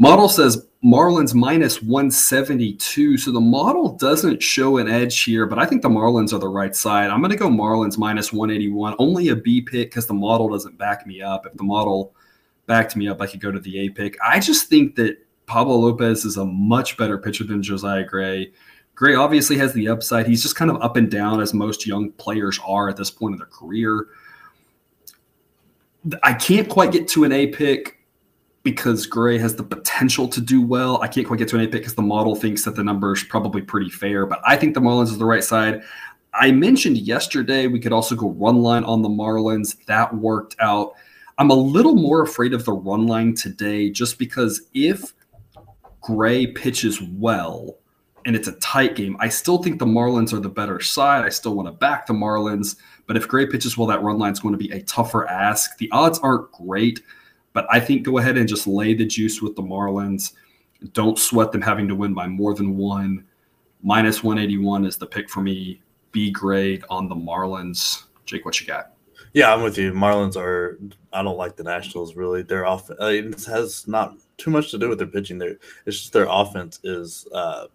Model 0.00 0.28
says 0.28 0.64
Marlins 0.84 1.34
minus 1.34 1.82
172. 1.82 3.18
So 3.18 3.32
the 3.32 3.40
model 3.40 3.96
doesn't 3.96 4.40
show 4.40 4.78
an 4.78 4.88
edge 4.88 5.24
here, 5.24 5.44
but 5.44 5.58
I 5.58 5.66
think 5.66 5.82
the 5.82 5.88
Marlins 5.88 6.32
are 6.32 6.38
the 6.38 6.48
right 6.48 6.74
side. 6.74 7.10
I'm 7.10 7.20
going 7.20 7.32
to 7.32 7.36
go 7.36 7.48
Marlins 7.48 7.98
minus 7.98 8.32
181. 8.32 8.94
Only 9.00 9.28
a 9.28 9.36
B 9.36 9.60
pick 9.60 9.90
because 9.90 10.06
the 10.06 10.14
model 10.14 10.48
doesn't 10.48 10.78
back 10.78 11.04
me 11.04 11.20
up. 11.20 11.46
If 11.46 11.54
the 11.54 11.64
model 11.64 12.14
backed 12.66 12.94
me 12.94 13.08
up, 13.08 13.20
I 13.20 13.26
could 13.26 13.40
go 13.40 13.50
to 13.50 13.58
the 13.58 13.78
A 13.80 13.88
pick. 13.88 14.16
I 14.24 14.38
just 14.38 14.68
think 14.68 14.94
that 14.96 15.18
Pablo 15.46 15.74
Lopez 15.74 16.24
is 16.24 16.36
a 16.36 16.44
much 16.44 16.96
better 16.96 17.18
pitcher 17.18 17.42
than 17.42 17.60
Josiah 17.60 18.04
Gray. 18.04 18.52
Gray 18.94 19.16
obviously 19.16 19.56
has 19.58 19.72
the 19.72 19.88
upside. 19.88 20.28
He's 20.28 20.42
just 20.42 20.54
kind 20.54 20.70
of 20.70 20.80
up 20.80 20.96
and 20.96 21.10
down 21.10 21.40
as 21.40 21.52
most 21.52 21.86
young 21.86 22.12
players 22.12 22.60
are 22.64 22.88
at 22.88 22.96
this 22.96 23.10
point 23.10 23.32
in 23.32 23.38
their 23.38 23.46
career. 23.46 24.06
I 26.22 26.34
can't 26.34 26.68
quite 26.68 26.92
get 26.92 27.08
to 27.08 27.24
an 27.24 27.32
A 27.32 27.48
pick 27.48 27.97
because 28.68 29.06
Gray 29.06 29.38
has 29.38 29.56
the 29.56 29.62
potential 29.62 30.28
to 30.28 30.42
do 30.42 30.60
well. 30.60 31.00
I 31.00 31.08
can't 31.08 31.26
quite 31.26 31.38
get 31.38 31.48
to 31.48 31.56
an 31.56 31.62
A 31.62 31.64
pick 31.64 31.80
because 31.80 31.94
the 31.94 32.02
model 32.02 32.36
thinks 32.36 32.66
that 32.66 32.76
the 32.76 32.84
number 32.84 33.14
is 33.14 33.24
probably 33.24 33.62
pretty 33.62 33.88
fair, 33.88 34.26
but 34.26 34.42
I 34.46 34.56
think 34.56 34.74
the 34.74 34.80
Marlins 34.80 35.04
is 35.04 35.16
the 35.16 35.24
right 35.24 35.42
side. 35.42 35.80
I 36.34 36.50
mentioned 36.52 36.98
yesterday 36.98 37.66
we 37.66 37.80
could 37.80 37.94
also 37.94 38.14
go 38.14 38.28
run 38.28 38.56
line 38.56 38.84
on 38.84 39.00
the 39.00 39.08
Marlins. 39.08 39.82
That 39.86 40.14
worked 40.14 40.54
out. 40.60 40.92
I'm 41.38 41.48
a 41.48 41.54
little 41.54 41.94
more 41.94 42.20
afraid 42.20 42.52
of 42.52 42.66
the 42.66 42.74
run 42.74 43.06
line 43.06 43.34
today 43.34 43.88
just 43.88 44.18
because 44.18 44.60
if 44.74 45.14
Gray 46.02 46.48
pitches 46.48 47.00
well 47.00 47.78
and 48.26 48.36
it's 48.36 48.48
a 48.48 48.52
tight 48.56 48.96
game, 48.96 49.16
I 49.18 49.30
still 49.30 49.62
think 49.62 49.78
the 49.78 49.86
Marlins 49.86 50.34
are 50.34 50.40
the 50.40 50.50
better 50.50 50.78
side. 50.78 51.24
I 51.24 51.30
still 51.30 51.54
want 51.54 51.68
to 51.68 51.72
back 51.72 52.06
the 52.06 52.12
Marlins. 52.12 52.76
But 53.06 53.16
if 53.16 53.28
Gray 53.28 53.46
pitches 53.46 53.78
well, 53.78 53.86
that 53.86 54.02
run 54.02 54.18
line 54.18 54.32
is 54.32 54.40
going 54.40 54.52
to 54.52 54.58
be 54.58 54.70
a 54.72 54.82
tougher 54.82 55.26
ask. 55.26 55.78
The 55.78 55.90
odds 55.90 56.18
aren't 56.18 56.52
great, 56.52 57.00
but 57.52 57.66
I 57.70 57.80
think 57.80 58.04
go 58.04 58.18
ahead 58.18 58.36
and 58.36 58.48
just 58.48 58.66
lay 58.66 58.94
the 58.94 59.04
juice 59.04 59.42
with 59.42 59.56
the 59.56 59.62
Marlins. 59.62 60.32
Don't 60.92 61.18
sweat 61.18 61.52
them 61.52 61.62
having 61.62 61.88
to 61.88 61.94
win 61.94 62.14
by 62.14 62.26
more 62.26 62.54
than 62.54 62.76
one. 62.76 63.24
Minus 63.82 64.22
181 64.22 64.84
is 64.84 64.96
the 64.96 65.06
pick 65.06 65.28
for 65.28 65.40
me. 65.40 65.80
B 66.12 66.30
grade 66.30 66.84
on 66.88 67.08
the 67.08 67.14
Marlins. 67.14 68.04
Jake, 68.26 68.44
what 68.44 68.60
you 68.60 68.66
got? 68.66 68.92
Yeah, 69.32 69.52
I'm 69.52 69.62
with 69.62 69.76
you. 69.76 69.92
Marlins 69.92 70.36
are. 70.36 70.78
I 71.12 71.22
don't 71.22 71.36
like 71.36 71.56
the 71.56 71.62
Nationals 71.62 72.16
really. 72.16 72.42
Their 72.42 72.66
off 72.66 72.90
uh, 72.90 73.06
it 73.06 73.44
has 73.44 73.86
not 73.86 74.16
too 74.36 74.50
much 74.50 74.70
to 74.70 74.78
do 74.78 74.88
with 74.88 74.98
their 74.98 75.06
pitching. 75.06 75.38
There, 75.38 75.58
it's 75.86 75.98
just 75.98 76.12
their 76.12 76.26
offense 76.28 76.80
is 76.84 77.26
uh, 77.32 77.66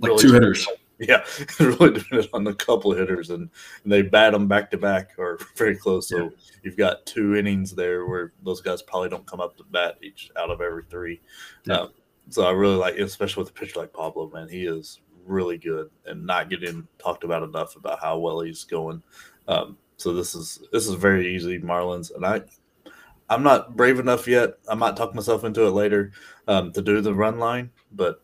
like 0.00 0.10
really 0.10 0.22
two 0.22 0.32
hitters. 0.32 0.66
Yeah, 1.08 1.24
it 1.38 1.58
really 1.58 1.94
dependent 1.94 2.28
on 2.34 2.44
the 2.44 2.52
couple 2.52 2.92
hitters, 2.92 3.30
and, 3.30 3.48
and, 3.84 3.92
they 3.92 4.02
bat 4.02 4.32
them 4.32 4.46
back 4.46 4.70
to 4.70 4.76
back 4.76 5.12
or 5.16 5.38
very 5.56 5.74
close. 5.74 6.10
So 6.10 6.24
yeah. 6.24 6.28
you've 6.62 6.76
got 6.76 7.06
two 7.06 7.36
innings 7.36 7.74
there 7.74 8.04
where 8.04 8.34
those 8.42 8.60
guys 8.60 8.82
probably 8.82 9.08
don't 9.08 9.26
come 9.26 9.40
up 9.40 9.56
to 9.56 9.64
bat 9.64 9.96
each 10.02 10.30
out 10.36 10.50
of 10.50 10.60
every 10.60 10.82
three. 10.90 11.22
Yeah. 11.64 11.78
Um, 11.78 11.92
so 12.28 12.44
I 12.44 12.50
really 12.50 12.76
like, 12.76 12.96
especially 12.96 13.42
with 13.42 13.50
a 13.50 13.54
pitcher 13.54 13.80
like 13.80 13.94
Pablo, 13.94 14.30
man, 14.32 14.48
he 14.50 14.66
is 14.66 15.00
really 15.24 15.56
good 15.56 15.88
and 16.04 16.26
not 16.26 16.50
getting 16.50 16.86
talked 16.98 17.24
about 17.24 17.42
enough 17.44 17.76
about 17.76 18.00
how 18.00 18.18
well 18.18 18.40
he's 18.40 18.64
going. 18.64 19.02
Um, 19.48 19.78
so 19.96 20.12
this 20.12 20.34
is 20.34 20.60
this 20.70 20.86
is 20.86 20.94
very 20.94 21.34
easy 21.34 21.58
Marlins, 21.58 22.14
and 22.14 22.26
I 22.26 22.42
I'm 23.30 23.42
not 23.42 23.74
brave 23.74 23.98
enough 23.98 24.28
yet. 24.28 24.54
I 24.68 24.74
might 24.74 24.96
talk 24.96 25.14
myself 25.14 25.44
into 25.44 25.66
it 25.66 25.70
later 25.70 26.12
um, 26.46 26.72
to 26.72 26.82
do 26.82 27.00
the 27.00 27.14
run 27.14 27.38
line, 27.38 27.70
but 27.92 28.22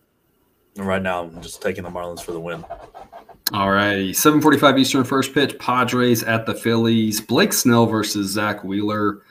right 0.77 1.03
now 1.03 1.23
I'm 1.23 1.41
just 1.43 1.63
taking 1.63 1.85
the 1.85 1.91
Marlins 1.91 2.23
for 2.23 2.33
the 2.33 2.41
win. 2.41 2.65
All 3.53 3.71
right, 3.71 4.15
7:45 4.15 4.79
Eastern 4.79 5.05
first 5.05 5.33
pitch. 5.33 5.57
Padres 5.59 6.23
at 6.25 6.47
the 6.47 6.55
Phillies. 6.55 7.21
Blake 7.21 7.53
Snell 7.53 7.87
versus 7.87 8.33
Zack 8.33 8.65
Wheeler 8.65 9.23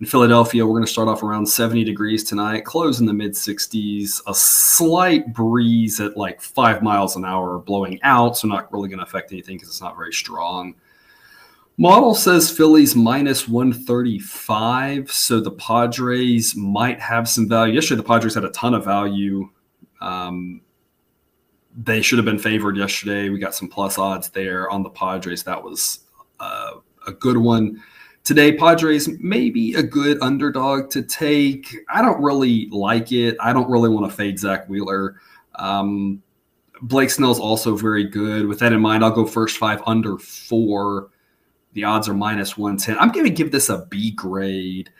in 0.00 0.06
Philadelphia. 0.06 0.66
We're 0.66 0.72
going 0.72 0.84
to 0.84 0.90
start 0.90 1.08
off 1.08 1.22
around 1.22 1.46
70 1.46 1.84
degrees 1.84 2.24
tonight, 2.24 2.64
close 2.64 2.98
in 3.00 3.06
the 3.06 3.12
mid 3.12 3.32
60s. 3.32 4.20
A 4.26 4.34
slight 4.34 5.32
breeze 5.32 6.00
at 6.00 6.16
like 6.16 6.40
five 6.40 6.82
miles 6.82 7.14
an 7.16 7.24
hour 7.24 7.58
blowing 7.58 8.00
out, 8.02 8.38
so 8.38 8.48
not 8.48 8.72
really 8.72 8.88
going 8.88 8.98
to 8.98 9.04
affect 9.04 9.32
anything 9.32 9.56
because 9.56 9.68
it's 9.68 9.82
not 9.82 9.96
very 9.96 10.12
strong. 10.12 10.74
Model 11.78 12.14
says 12.14 12.50
Phillies 12.50 12.96
minus 12.96 13.48
135. 13.48 15.10
So 15.10 15.40
the 15.40 15.52
Padres 15.52 16.54
might 16.56 17.00
have 17.00 17.28
some 17.28 17.48
value. 17.48 17.74
Yesterday, 17.74 17.98
the 17.98 18.08
Padres 18.08 18.34
had 18.34 18.44
a 18.44 18.50
ton 18.50 18.74
of 18.74 18.84
value. 18.84 19.48
Um, 20.00 20.62
they 21.76 22.02
should 22.02 22.18
have 22.18 22.24
been 22.24 22.38
favored 22.38 22.76
yesterday. 22.76 23.28
We 23.28 23.38
got 23.38 23.54
some 23.54 23.68
plus 23.68 23.98
odds 23.98 24.30
there 24.30 24.70
on 24.70 24.82
the 24.82 24.90
Padres. 24.90 25.42
That 25.44 25.62
was 25.62 26.00
uh, 26.40 26.74
a 27.06 27.12
good 27.12 27.36
one. 27.36 27.82
Today, 28.24 28.56
Padres 28.56 29.08
maybe 29.18 29.74
a 29.74 29.82
good 29.82 30.18
underdog 30.22 30.90
to 30.90 31.02
take. 31.02 31.74
I 31.88 32.02
don't 32.02 32.22
really 32.22 32.68
like 32.70 33.10
it. 33.10 33.36
I 33.40 33.52
don't 33.52 33.70
really 33.70 33.88
want 33.88 34.08
to 34.08 34.16
fade 34.16 34.38
Zack 34.38 34.68
Wheeler. 34.68 35.16
Um, 35.56 36.22
Blake 36.82 37.10
Snell's 37.10 37.40
also 37.40 37.76
very 37.76 38.04
good. 38.04 38.46
With 38.46 38.58
that 38.60 38.72
in 38.72 38.80
mind, 38.80 39.04
I'll 39.04 39.10
go 39.10 39.26
first 39.26 39.56
five 39.56 39.82
under 39.86 40.18
four. 40.18 41.10
The 41.72 41.84
odds 41.84 42.08
are 42.08 42.14
minus 42.14 42.56
110. 42.56 42.98
I'm 42.98 43.12
going 43.12 43.24
to 43.24 43.30
give 43.30 43.50
this 43.50 43.68
a 43.68 43.86
B 43.86 44.10
grade. 44.10 44.90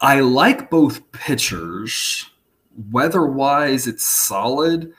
I 0.00 0.20
like 0.20 0.70
both 0.70 1.10
pitchers. 1.12 2.28
Weather 2.90 3.26
wise, 3.26 3.86
it's 3.86 4.04
solid. 4.04 4.92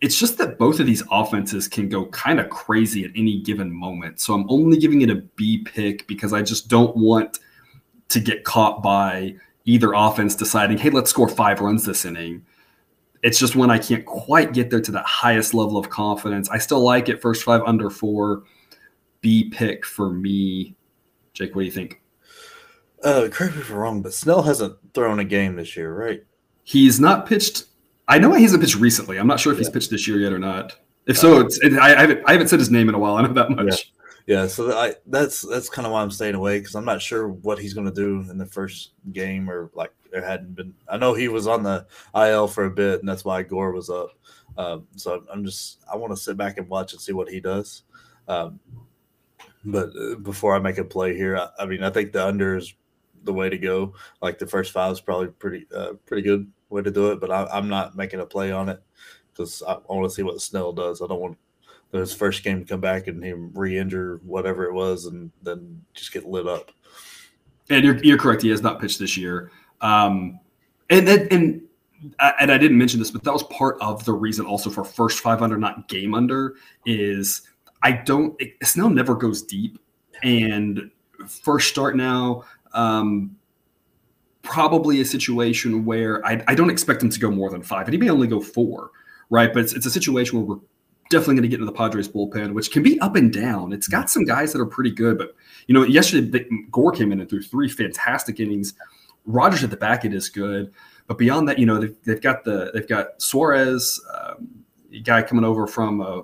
It's 0.00 0.18
just 0.18 0.38
that 0.38 0.58
both 0.58 0.78
of 0.78 0.86
these 0.86 1.02
offenses 1.10 1.66
can 1.66 1.88
go 1.88 2.06
kind 2.06 2.38
of 2.38 2.48
crazy 2.50 3.04
at 3.04 3.10
any 3.16 3.40
given 3.40 3.72
moment. 3.72 4.20
So 4.20 4.32
I'm 4.32 4.48
only 4.48 4.78
giving 4.78 5.02
it 5.02 5.10
a 5.10 5.16
B 5.16 5.58
pick 5.58 6.06
because 6.06 6.32
I 6.32 6.42
just 6.42 6.68
don't 6.68 6.96
want 6.96 7.40
to 8.08 8.20
get 8.20 8.44
caught 8.44 8.82
by 8.82 9.34
either 9.64 9.92
offense 9.94 10.34
deciding, 10.34 10.78
hey, 10.78 10.90
let's 10.90 11.10
score 11.10 11.28
five 11.28 11.60
runs 11.60 11.84
this 11.84 12.04
inning. 12.04 12.44
It's 13.22 13.38
just 13.38 13.56
when 13.56 13.70
I 13.70 13.78
can't 13.78 14.06
quite 14.06 14.54
get 14.54 14.70
there 14.70 14.80
to 14.80 14.92
that 14.92 15.04
highest 15.04 15.52
level 15.52 15.76
of 15.76 15.90
confidence. 15.90 16.48
I 16.48 16.58
still 16.58 16.80
like 16.80 17.08
it 17.08 17.20
first 17.20 17.42
five 17.42 17.62
under 17.66 17.90
four. 17.90 18.44
B 19.20 19.50
pick 19.50 19.84
for 19.84 20.10
me. 20.10 20.76
Jake, 21.32 21.54
what 21.54 21.62
do 21.62 21.66
you 21.66 21.72
think? 21.72 22.00
Uh, 23.02 23.28
correct 23.30 23.56
me 23.56 23.60
if 23.60 23.70
I'm 23.70 23.76
wrong, 23.76 24.02
but 24.02 24.14
Snell 24.14 24.42
hasn't 24.42 24.76
thrown 24.94 25.18
a 25.18 25.24
game 25.24 25.56
this 25.56 25.76
year, 25.76 25.92
right? 25.92 26.24
He's 26.64 26.98
not 26.98 27.26
pitched. 27.26 27.64
I 28.08 28.18
know 28.18 28.32
he 28.32 28.42
hasn't 28.42 28.62
pitched 28.62 28.76
recently. 28.76 29.18
I'm 29.18 29.26
not 29.26 29.38
sure 29.38 29.52
if 29.52 29.58
yeah. 29.58 29.64
he's 29.64 29.70
pitched 29.70 29.90
this 29.90 30.08
year 30.08 30.18
yet 30.18 30.32
or 30.32 30.38
not. 30.38 30.76
If 31.06 31.18
so, 31.18 31.36
uh, 31.36 31.40
it's, 31.44 31.58
it, 31.62 31.74
I, 31.74 31.94
I, 31.94 32.00
haven't, 32.00 32.22
I 32.26 32.32
haven't 32.32 32.48
said 32.48 32.58
his 32.58 32.70
name 32.70 32.88
in 32.88 32.94
a 32.94 32.98
while. 32.98 33.16
I 33.16 33.22
know 33.22 33.32
that 33.34 33.50
much. 33.50 33.92
Yeah, 34.26 34.42
yeah 34.42 34.46
so 34.46 34.76
I, 34.76 34.94
that's 35.06 35.42
that's 35.42 35.68
kind 35.68 35.86
of 35.86 35.92
why 35.92 36.02
I'm 36.02 36.10
staying 36.10 36.34
away 36.34 36.58
because 36.58 36.74
I'm 36.74 36.84
not 36.84 37.02
sure 37.02 37.28
what 37.28 37.58
he's 37.58 37.74
going 37.74 37.86
to 37.86 37.92
do 37.92 38.28
in 38.30 38.38
the 38.38 38.46
first 38.46 38.92
game 39.12 39.48
or 39.48 39.70
like 39.74 39.92
there 40.10 40.24
hadn't 40.24 40.54
been. 40.54 40.74
I 40.88 40.96
know 40.96 41.14
he 41.14 41.28
was 41.28 41.46
on 41.46 41.62
the 41.62 41.86
IL 42.14 42.48
for 42.48 42.64
a 42.64 42.70
bit, 42.70 43.00
and 43.00 43.08
that's 43.08 43.24
why 43.24 43.42
Gore 43.42 43.72
was 43.72 43.90
up. 43.90 44.10
Um, 44.56 44.86
so 44.96 45.22
I'm 45.32 45.44
just 45.44 45.84
I 45.90 45.96
want 45.96 46.12
to 46.12 46.16
sit 46.16 46.36
back 46.36 46.58
and 46.58 46.68
watch 46.68 46.92
and 46.92 47.00
see 47.00 47.12
what 47.12 47.28
he 47.28 47.40
does. 47.40 47.82
Um, 48.26 48.60
but 49.64 49.90
uh, 49.96 50.16
before 50.16 50.54
I 50.54 50.58
make 50.58 50.78
a 50.78 50.84
play 50.84 51.16
here, 51.16 51.36
I, 51.36 51.48
I, 51.60 51.66
mean, 51.66 51.82
I 51.82 51.90
think 51.90 52.12
the 52.12 52.26
under 52.26 52.56
is 52.56 52.74
the 53.24 53.32
way 53.32 53.48
to 53.48 53.58
go. 53.58 53.94
Like 54.22 54.38
the 54.38 54.46
first 54.46 54.72
five 54.72 54.92
is 54.92 55.00
probably 55.00 55.28
pretty, 55.28 55.66
uh, 55.74 55.94
pretty 56.06 56.22
good 56.22 56.50
way 56.70 56.82
to 56.82 56.90
do 56.90 57.10
it. 57.12 57.20
But 57.20 57.30
I, 57.30 57.58
am 57.58 57.68
not 57.68 57.96
making 57.96 58.20
a 58.20 58.26
play 58.26 58.52
on 58.52 58.68
it 58.68 58.82
because 59.32 59.62
I, 59.66 59.74
I 59.74 59.78
want 59.88 60.08
to 60.08 60.14
see 60.14 60.22
what 60.22 60.40
Snell 60.40 60.72
does. 60.72 61.02
I 61.02 61.06
don't 61.06 61.20
want 61.20 61.38
his 61.92 62.14
first 62.14 62.44
game 62.44 62.60
to 62.60 62.66
come 62.66 62.80
back 62.80 63.06
and 63.06 63.24
him 63.24 63.50
re-injure 63.54 64.20
whatever 64.24 64.64
it 64.64 64.74
was 64.74 65.06
and 65.06 65.30
then 65.42 65.82
just 65.94 66.12
get 66.12 66.26
lit 66.26 66.46
up. 66.46 66.70
And 67.70 67.84
you're, 67.84 67.98
you're 67.98 68.18
correct. 68.18 68.42
He 68.42 68.50
has 68.50 68.62
not 68.62 68.80
pitched 68.80 68.98
this 68.98 69.16
year. 69.16 69.50
Um, 69.80 70.40
and 70.90 71.08
and, 71.08 71.32
and 71.32 71.62
and 72.20 72.52
I 72.52 72.58
didn't 72.58 72.78
mention 72.78 72.98
this, 72.98 73.10
but 73.10 73.24
that 73.24 73.32
was 73.32 73.42
part 73.44 73.76
of 73.80 74.04
the 74.04 74.12
reason 74.12 74.46
also 74.46 74.70
for 74.70 74.84
first 74.84 75.20
five 75.20 75.42
under, 75.42 75.56
not 75.56 75.88
game 75.88 76.14
under, 76.14 76.54
is 76.86 77.42
I 77.82 77.92
don't. 77.92 78.40
It, 78.40 78.54
Snell 78.62 78.90
never 78.90 79.14
goes 79.14 79.42
deep, 79.42 79.78
and 80.22 80.90
first 81.26 81.68
start 81.68 81.96
now. 81.96 82.44
Um, 82.72 83.36
probably 84.48 85.02
a 85.02 85.04
situation 85.04 85.84
where 85.84 86.24
I, 86.26 86.42
I 86.48 86.54
don't 86.54 86.70
expect 86.70 87.02
him 87.02 87.10
to 87.10 87.20
go 87.20 87.30
more 87.30 87.50
than 87.50 87.62
five, 87.62 87.86
and 87.86 87.92
he 87.92 88.00
may 88.00 88.08
only 88.08 88.26
go 88.26 88.40
four, 88.40 88.90
right? 89.28 89.52
But 89.52 89.64
it's, 89.64 89.74
it's 89.74 89.84
a 89.84 89.90
situation 89.90 90.38
where 90.38 90.46
we're 90.46 90.62
definitely 91.10 91.34
going 91.34 91.42
to 91.42 91.48
get 91.48 91.60
into 91.60 91.66
the 91.66 91.76
Padres 91.76 92.08
bullpen, 92.08 92.54
which 92.54 92.70
can 92.70 92.82
be 92.82 92.98
up 93.00 93.14
and 93.14 93.30
down. 93.30 93.74
It's 93.74 93.88
got 93.88 94.08
some 94.08 94.24
guys 94.24 94.52
that 94.52 94.60
are 94.60 94.66
pretty 94.66 94.90
good, 94.90 95.18
but 95.18 95.34
you 95.66 95.74
know, 95.74 95.82
yesterday 95.82 96.46
Gore 96.70 96.92
came 96.92 97.12
in 97.12 97.20
and 97.20 97.28
threw 97.28 97.42
three 97.42 97.68
fantastic 97.68 98.40
innings. 98.40 98.72
Rogers 99.26 99.62
at 99.62 99.70
the 99.70 99.76
back 99.76 100.06
end 100.06 100.14
is 100.14 100.30
good, 100.30 100.72
but 101.06 101.18
beyond 101.18 101.46
that, 101.48 101.58
you 101.58 101.66
know, 101.66 101.78
they've, 101.78 101.96
they've 102.04 102.20
got 102.22 102.44
the 102.44 102.70
they've 102.72 102.88
got 102.88 103.20
Suarez, 103.20 104.00
um, 104.14 104.48
guy 105.04 105.22
coming 105.22 105.44
over 105.44 105.66
from 105.66 106.00
uh, 106.00 106.22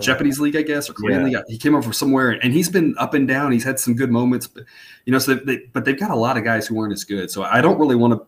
Japanese 0.00 0.38
league, 0.38 0.56
I 0.56 0.62
guess, 0.62 0.88
or 0.88 0.92
Korean 0.92 1.30
yeah. 1.30 1.38
league. 1.38 1.44
He 1.48 1.58
came 1.58 1.74
over 1.74 1.82
from 1.82 1.92
somewhere, 1.92 2.30
and 2.30 2.52
he's 2.52 2.68
been 2.68 2.94
up 2.98 3.14
and 3.14 3.26
down. 3.26 3.52
He's 3.52 3.64
had 3.64 3.80
some 3.80 3.94
good 3.94 4.10
moments, 4.10 4.46
but 4.46 4.64
you 5.04 5.12
know, 5.12 5.18
so 5.18 5.34
they, 5.34 5.58
but 5.72 5.84
they've 5.84 5.98
got 5.98 6.10
a 6.10 6.16
lot 6.16 6.36
of 6.36 6.44
guys 6.44 6.66
who 6.66 6.78
aren't 6.78 6.92
as 6.92 7.04
good. 7.04 7.30
So 7.30 7.42
I 7.42 7.60
don't 7.60 7.78
really 7.78 7.96
want 7.96 8.14
to 8.14 8.26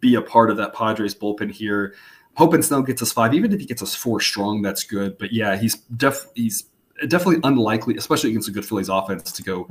be 0.00 0.14
a 0.14 0.22
part 0.22 0.50
of 0.50 0.56
that 0.58 0.72
Padres 0.74 1.14
bullpen 1.14 1.50
here. 1.50 1.94
Hoping 2.36 2.62
Snell 2.62 2.82
gets 2.82 3.00
us 3.02 3.12
five, 3.12 3.32
even 3.34 3.52
if 3.52 3.60
he 3.60 3.66
gets 3.66 3.82
us 3.82 3.94
four 3.94 4.20
strong, 4.20 4.62
that's 4.62 4.82
good. 4.82 5.18
But 5.18 5.32
yeah, 5.32 5.56
he's 5.56 5.76
def 5.96 6.26
he's 6.34 6.64
definitely 7.08 7.40
unlikely, 7.44 7.96
especially 7.96 8.30
against 8.30 8.48
a 8.48 8.52
good 8.52 8.64
Phillies 8.64 8.88
offense, 8.88 9.32
to 9.32 9.42
go 9.42 9.68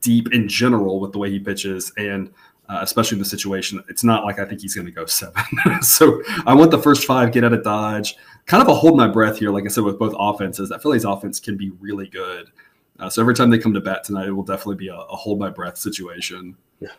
deep 0.00 0.32
in 0.32 0.48
general 0.48 1.00
with 1.00 1.12
the 1.12 1.18
way 1.18 1.30
he 1.30 1.38
pitches 1.38 1.92
and. 1.96 2.30
Uh, 2.70 2.78
especially 2.82 3.16
in 3.16 3.18
the 3.18 3.28
situation, 3.28 3.82
it's 3.88 4.04
not 4.04 4.24
like 4.24 4.38
I 4.38 4.44
think 4.44 4.60
he's 4.60 4.76
going 4.76 4.86
to 4.86 4.92
go 4.92 5.04
seven. 5.04 5.42
so 5.82 6.22
I 6.46 6.54
want 6.54 6.70
the 6.70 6.78
first 6.78 7.04
five, 7.04 7.32
get 7.32 7.42
out 7.42 7.52
of 7.52 7.64
Dodge 7.64 8.14
kind 8.46 8.62
of 8.62 8.68
a 8.68 8.74
hold 8.74 8.96
my 8.96 9.06
breath 9.06 9.38
here, 9.38 9.50
like 9.50 9.64
I 9.64 9.68
said, 9.68 9.84
with 9.84 9.98
both 9.98 10.14
offenses. 10.18 10.68
That 10.68 10.82
Phillies 10.82 11.04
offense 11.04 11.38
can 11.38 11.56
be 11.56 11.70
really 11.78 12.08
good. 12.08 12.50
Uh, 12.98 13.08
so 13.08 13.22
every 13.22 13.34
time 13.34 13.48
they 13.48 13.58
come 13.58 13.72
to 13.74 13.80
bat 13.80 14.04
tonight, 14.04 14.26
it 14.26 14.32
will 14.32 14.42
definitely 14.42 14.74
be 14.74 14.88
a, 14.88 14.96
a 14.96 15.16
hold 15.16 15.38
my 15.38 15.50
breath 15.50 15.78
situation. 15.78 16.56
Yeah. 16.80 16.90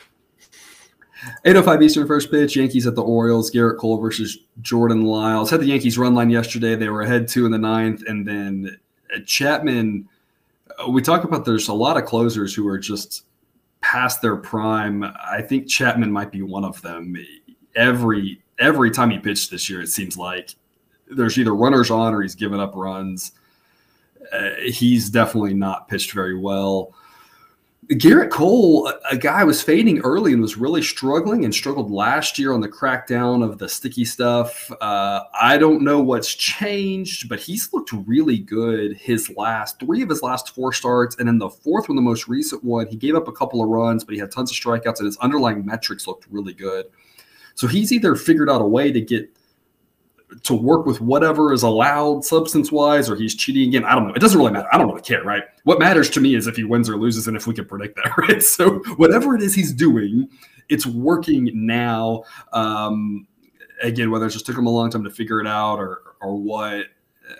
805 1.45 1.81
Eastern 1.83 2.07
first 2.07 2.31
pitch, 2.31 2.55
Yankees 2.55 2.87
at 2.87 2.95
the 2.95 3.03
Orioles, 3.03 3.51
Gerrit 3.51 3.77
Cole 3.77 3.97
versus 3.97 4.39
Jordan 4.61 5.03
Lyles. 5.03 5.51
Had 5.51 5.59
the 5.59 5.67
Yankees 5.67 5.97
run 5.97 6.15
line 6.15 6.29
yesterday. 6.29 6.75
They 6.75 6.89
were 6.89 7.01
ahead 7.01 7.27
two 7.27 7.45
in 7.45 7.51
the 7.51 7.59
ninth. 7.59 8.03
And 8.07 8.27
then 8.27 8.79
uh, 9.13 9.19
Chapman, 9.25 10.07
uh, 10.79 10.89
we 10.89 11.01
talk 11.01 11.25
about 11.25 11.45
there's 11.45 11.67
a 11.67 11.73
lot 11.73 11.97
of 11.97 12.05
closers 12.05 12.55
who 12.55 12.67
are 12.67 12.79
just 12.79 13.25
past 13.81 14.21
their 14.21 14.37
prime. 14.37 15.03
I 15.03 15.41
think 15.41 15.67
Chapman 15.67 16.11
might 16.11 16.31
be 16.31 16.41
one 16.41 16.63
of 16.63 16.81
them. 16.81 17.15
Every 17.75 18.41
every 18.59 18.91
time 18.91 19.09
he 19.09 19.19
pitched 19.19 19.51
this 19.51 19.69
year, 19.69 19.81
it 19.81 19.87
seems 19.89 20.17
like 20.17 20.55
there's 21.07 21.37
either 21.37 21.55
runners 21.55 21.91
on 21.91 22.13
or 22.13 22.21
he's 22.21 22.35
giving 22.35 22.59
up 22.59 22.75
runs. 22.75 23.31
uh, 24.31 24.51
he's 24.63 25.09
definitely 25.09 25.53
not 25.53 25.87
pitched 25.87 26.11
very 26.11 26.37
well. 26.37 26.93
Gerrit 27.91 28.29
Cole, 28.29 28.89
a 29.09 29.17
guy 29.17 29.43
was 29.43 29.61
fading 29.61 29.99
early 29.99 30.31
and 30.31 30.41
was 30.41 30.55
really 30.55 30.81
struggling 30.81 31.43
and 31.43 31.53
struggled 31.53 31.91
last 31.91 32.39
year 32.39 32.53
on 32.53 32.61
the 32.61 32.69
crackdown 32.69 33.43
of 33.43 33.57
the 33.57 33.67
sticky 33.67 34.05
stuff. 34.05 34.71
Uh, 34.79 35.23
I 35.39 35.57
don't 35.57 35.81
know 35.81 35.99
what's 35.99 36.33
changed, 36.33 37.27
but 37.27 37.41
he's 37.41 37.73
looked 37.73 37.91
really 37.91 38.37
good 38.37 38.95
his 38.95 39.29
last 39.35 39.77
three 39.81 40.01
of 40.01 40.07
his 40.07 40.21
last 40.21 40.55
four 40.55 40.71
starts. 40.71 41.17
And 41.17 41.27
in 41.27 41.37
the 41.37 41.49
fourth 41.49 41.89
one, 41.89 41.97
the 41.97 42.01
most 42.01 42.29
recent 42.29 42.63
one, 42.63 42.87
he 42.87 42.95
gave 42.95 43.15
up 43.15 43.27
a 43.27 43.33
couple 43.33 43.61
of 43.61 43.67
runs, 43.67 44.05
but 44.05 44.13
he 44.13 44.21
had 44.21 44.31
tons 44.31 44.51
of 44.51 44.57
strikeouts 44.57 44.99
and 44.99 45.05
his 45.05 45.17
underlying 45.17 45.65
metrics 45.65 46.07
looked 46.07 46.27
really 46.29 46.53
good. 46.53 46.85
So 47.55 47.67
he's 47.67 47.91
either 47.91 48.15
figured 48.15 48.49
out 48.49 48.61
a 48.61 48.65
way 48.65 48.93
to 48.93 49.01
get 49.01 49.29
to 50.43 50.53
work 50.53 50.85
with 50.85 51.01
whatever 51.01 51.51
is 51.53 51.63
allowed 51.63 52.23
substance 52.23 52.71
wise 52.71 53.09
or 53.09 53.15
he's 53.15 53.35
cheating 53.35 53.67
again. 53.67 53.83
I 53.83 53.95
don't 53.95 54.07
know. 54.07 54.13
It 54.13 54.19
doesn't 54.19 54.39
really 54.39 54.51
matter. 54.51 54.67
I 54.71 54.77
don't 54.77 54.87
really 54.87 55.01
care, 55.01 55.23
right? 55.23 55.43
What 55.63 55.79
matters 55.79 56.09
to 56.11 56.21
me 56.21 56.35
is 56.35 56.47
if 56.47 56.55
he 56.55 56.63
wins 56.63 56.89
or 56.89 56.97
loses 56.97 57.27
and 57.27 57.35
if 57.35 57.47
we 57.47 57.53
can 57.53 57.65
predict 57.65 57.97
that, 57.97 58.17
right? 58.17 58.41
So 58.41 58.79
whatever 58.95 59.35
it 59.35 59.41
is 59.41 59.53
he's 59.53 59.73
doing, 59.73 60.29
it's 60.69 60.85
working 60.85 61.49
now. 61.53 62.23
Um, 62.53 63.27
again, 63.81 64.11
whether 64.11 64.27
it 64.27 64.31
just 64.31 64.45
took 64.45 64.57
him 64.57 64.67
a 64.67 64.71
long 64.71 64.89
time 64.89 65.03
to 65.03 65.09
figure 65.09 65.41
it 65.41 65.47
out 65.47 65.77
or 65.77 66.01
or 66.21 66.35
what. 66.37 66.87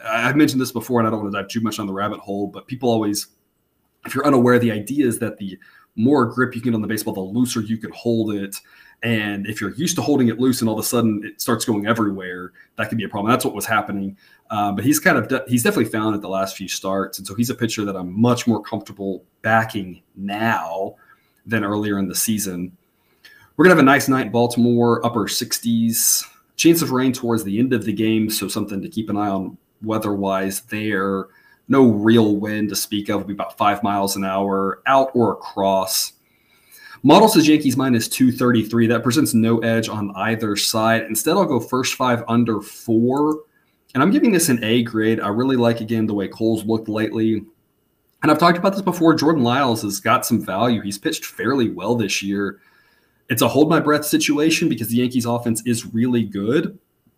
I've 0.03 0.37
mentioned 0.37 0.61
this 0.61 0.71
before 0.71 0.99
and 0.99 1.07
I 1.07 1.11
don't 1.11 1.21
want 1.21 1.33
to 1.33 1.41
dive 1.41 1.49
too 1.49 1.59
much 1.59 1.77
on 1.77 1.85
the 1.85 1.93
rabbit 1.93 2.19
hole, 2.19 2.47
but 2.47 2.65
people 2.65 2.89
always, 2.89 3.27
if 4.05 4.15
you're 4.15 4.25
unaware, 4.25 4.57
the 4.57 4.71
idea 4.71 5.05
is 5.05 5.19
that 5.19 5.37
the 5.37 5.57
more 5.95 6.25
grip 6.25 6.55
you 6.55 6.61
get 6.61 6.73
on 6.73 6.81
the 6.81 6.87
baseball, 6.87 7.13
the 7.13 7.19
looser 7.19 7.61
you 7.61 7.77
can 7.77 7.91
hold 7.91 8.33
it. 8.33 8.55
And 9.03 9.47
if 9.47 9.59
you're 9.59 9.73
used 9.73 9.95
to 9.95 10.01
holding 10.01 10.27
it 10.27 10.39
loose 10.39 10.61
and 10.61 10.69
all 10.69 10.77
of 10.77 10.83
a 10.83 10.87
sudden 10.87 11.23
it 11.23 11.41
starts 11.41 11.65
going 11.65 11.87
everywhere, 11.87 12.51
that 12.77 12.89
could 12.89 12.99
be 12.99 13.03
a 13.03 13.09
problem. 13.09 13.31
That's 13.31 13.43
what 13.43 13.55
was 13.55 13.65
happening. 13.65 14.15
Uh, 14.51 14.71
but 14.71 14.83
he's 14.83 14.99
kind 14.99 15.17
of 15.17 15.27
de- 15.27 15.43
he's 15.47 15.63
definitely 15.63 15.91
found 15.91 16.15
it 16.15 16.21
the 16.21 16.29
last 16.29 16.55
few 16.55 16.67
starts, 16.67 17.17
and 17.17 17.25
so 17.25 17.33
he's 17.33 17.49
a 17.49 17.55
pitcher 17.55 17.85
that 17.85 17.95
I'm 17.95 18.19
much 18.19 18.47
more 18.47 18.61
comfortable 18.61 19.23
backing 19.41 20.03
now 20.15 20.95
than 21.45 21.63
earlier 21.63 21.97
in 21.97 22.07
the 22.07 22.15
season. 22.15 22.75
We're 23.55 23.65
gonna 23.65 23.75
have 23.75 23.83
a 23.83 23.85
nice 23.85 24.07
night 24.07 24.27
in 24.27 24.31
Baltimore, 24.31 25.03
upper 25.05 25.21
60s, 25.21 26.23
chance 26.57 26.81
of 26.81 26.91
rain 26.91 27.13
towards 27.13 27.43
the 27.43 27.57
end 27.57 27.73
of 27.73 27.85
the 27.85 27.93
game, 27.93 28.29
so 28.29 28.47
something 28.47 28.81
to 28.81 28.89
keep 28.89 29.09
an 29.09 29.17
eye 29.17 29.29
on 29.29 29.57
weather-wise 29.81 30.61
there. 30.61 31.27
No 31.67 31.89
real 31.89 32.35
wind 32.35 32.69
to 32.69 32.75
speak 32.75 33.09
of. 33.09 33.21
It'll 33.21 33.27
be 33.27 33.33
about 33.33 33.57
five 33.57 33.81
miles 33.81 34.15
an 34.15 34.25
hour 34.25 34.81
out 34.85 35.11
or 35.15 35.31
across. 35.31 36.13
Model 37.03 37.27
says 37.27 37.47
Yankees 37.47 37.77
minus 37.77 38.07
233. 38.07 38.87
That 38.87 39.01
presents 39.01 39.33
no 39.33 39.59
edge 39.59 39.89
on 39.89 40.11
either 40.15 40.55
side. 40.55 41.03
Instead, 41.03 41.35
I'll 41.35 41.45
go 41.45 41.59
first 41.59 41.95
five 41.95 42.23
under 42.27 42.61
four. 42.61 43.43
And 43.93 44.03
I'm 44.03 44.11
giving 44.11 44.31
this 44.31 44.49
an 44.49 44.63
A 44.63 44.83
grade. 44.83 45.19
I 45.19 45.29
really 45.29 45.55
like, 45.55 45.81
again, 45.81 46.05
the 46.05 46.13
way 46.13 46.27
Cole's 46.27 46.63
looked 46.63 46.87
lately. 46.87 47.43
And 48.21 48.31
I've 48.31 48.37
talked 48.37 48.57
about 48.57 48.73
this 48.73 48.83
before. 48.83 49.15
Jordan 49.15 49.43
Lyles 49.43 49.81
has 49.81 49.99
got 49.99 50.25
some 50.25 50.45
value. 50.45 50.81
He's 50.81 50.99
pitched 50.99 51.25
fairly 51.25 51.69
well 51.69 51.95
this 51.95 52.21
year. 52.21 52.59
It's 53.29 53.41
a 53.41 53.47
hold 53.47 53.69
my 53.69 53.79
breath 53.79 54.05
situation 54.05 54.69
because 54.69 54.89
the 54.89 54.97
Yankees 54.97 55.25
offense 55.25 55.63
is 55.65 55.91
really 55.93 56.23
good. 56.23 56.77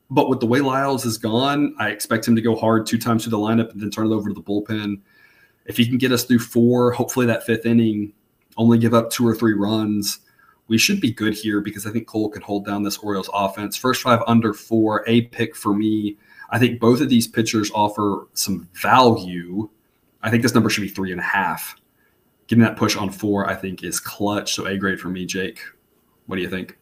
But 0.09 0.29
with 0.29 0.39
the 0.39 0.45
way 0.45 0.61
Lyles 0.61 1.03
has 1.03 1.17
gone, 1.17 1.75
I 1.77 1.89
expect 1.89 2.27
him 2.27 2.35
to 2.35 2.41
go 2.41 2.55
hard 2.55 2.85
two 2.85 2.97
times 2.97 3.23
through 3.23 3.31
the 3.31 3.37
lineup 3.37 3.71
and 3.71 3.81
then 3.81 3.91
turn 3.91 4.07
it 4.07 4.15
over 4.15 4.29
to 4.29 4.33
the 4.33 4.41
bullpen. 4.41 5.01
If 5.65 5.75
he 5.75 5.85
can 5.85 5.97
get 5.97 6.11
us 6.11 6.23
through 6.23 6.39
four, 6.39 6.91
hopefully 6.91 7.25
that 7.25 7.45
fifth 7.45 7.65
inning, 7.65 8.13
only 8.57 8.77
give 8.77 8.93
up 8.93 9.09
two 9.09 9.27
or 9.27 9.35
three 9.35 9.53
runs. 9.53 10.19
We 10.67 10.77
should 10.77 11.01
be 11.01 11.11
good 11.11 11.33
here 11.33 11.59
because 11.61 11.85
I 11.85 11.91
think 11.91 12.07
Cole 12.07 12.29
can 12.29 12.41
hold 12.41 12.65
down 12.65 12.83
this 12.83 12.97
Orioles 12.97 13.29
offense. 13.33 13.75
First 13.75 14.01
five 14.01 14.21
under 14.27 14.53
four, 14.53 15.03
a 15.07 15.21
pick 15.21 15.55
for 15.55 15.73
me. 15.73 16.17
I 16.49 16.59
think 16.59 16.79
both 16.79 17.01
of 17.01 17.09
these 17.09 17.27
pitchers 17.27 17.71
offer 17.73 18.27
some 18.33 18.69
value. 18.73 19.69
I 20.21 20.29
think 20.29 20.43
this 20.43 20.53
number 20.53 20.69
should 20.69 20.81
be 20.81 20.87
three 20.87 21.11
and 21.11 21.19
a 21.19 21.23
half. 21.23 21.75
Getting 22.47 22.63
that 22.63 22.77
push 22.77 22.95
on 22.95 23.09
four, 23.09 23.49
I 23.49 23.55
think, 23.55 23.83
is 23.83 23.99
clutch. 23.99 24.53
So 24.53 24.67
A 24.67 24.77
grade 24.77 24.99
for 24.99 25.09
me, 25.09 25.25
Jake. 25.25 25.59
What 26.27 26.37
do 26.37 26.41
you 26.41 26.49
think? 26.49 26.77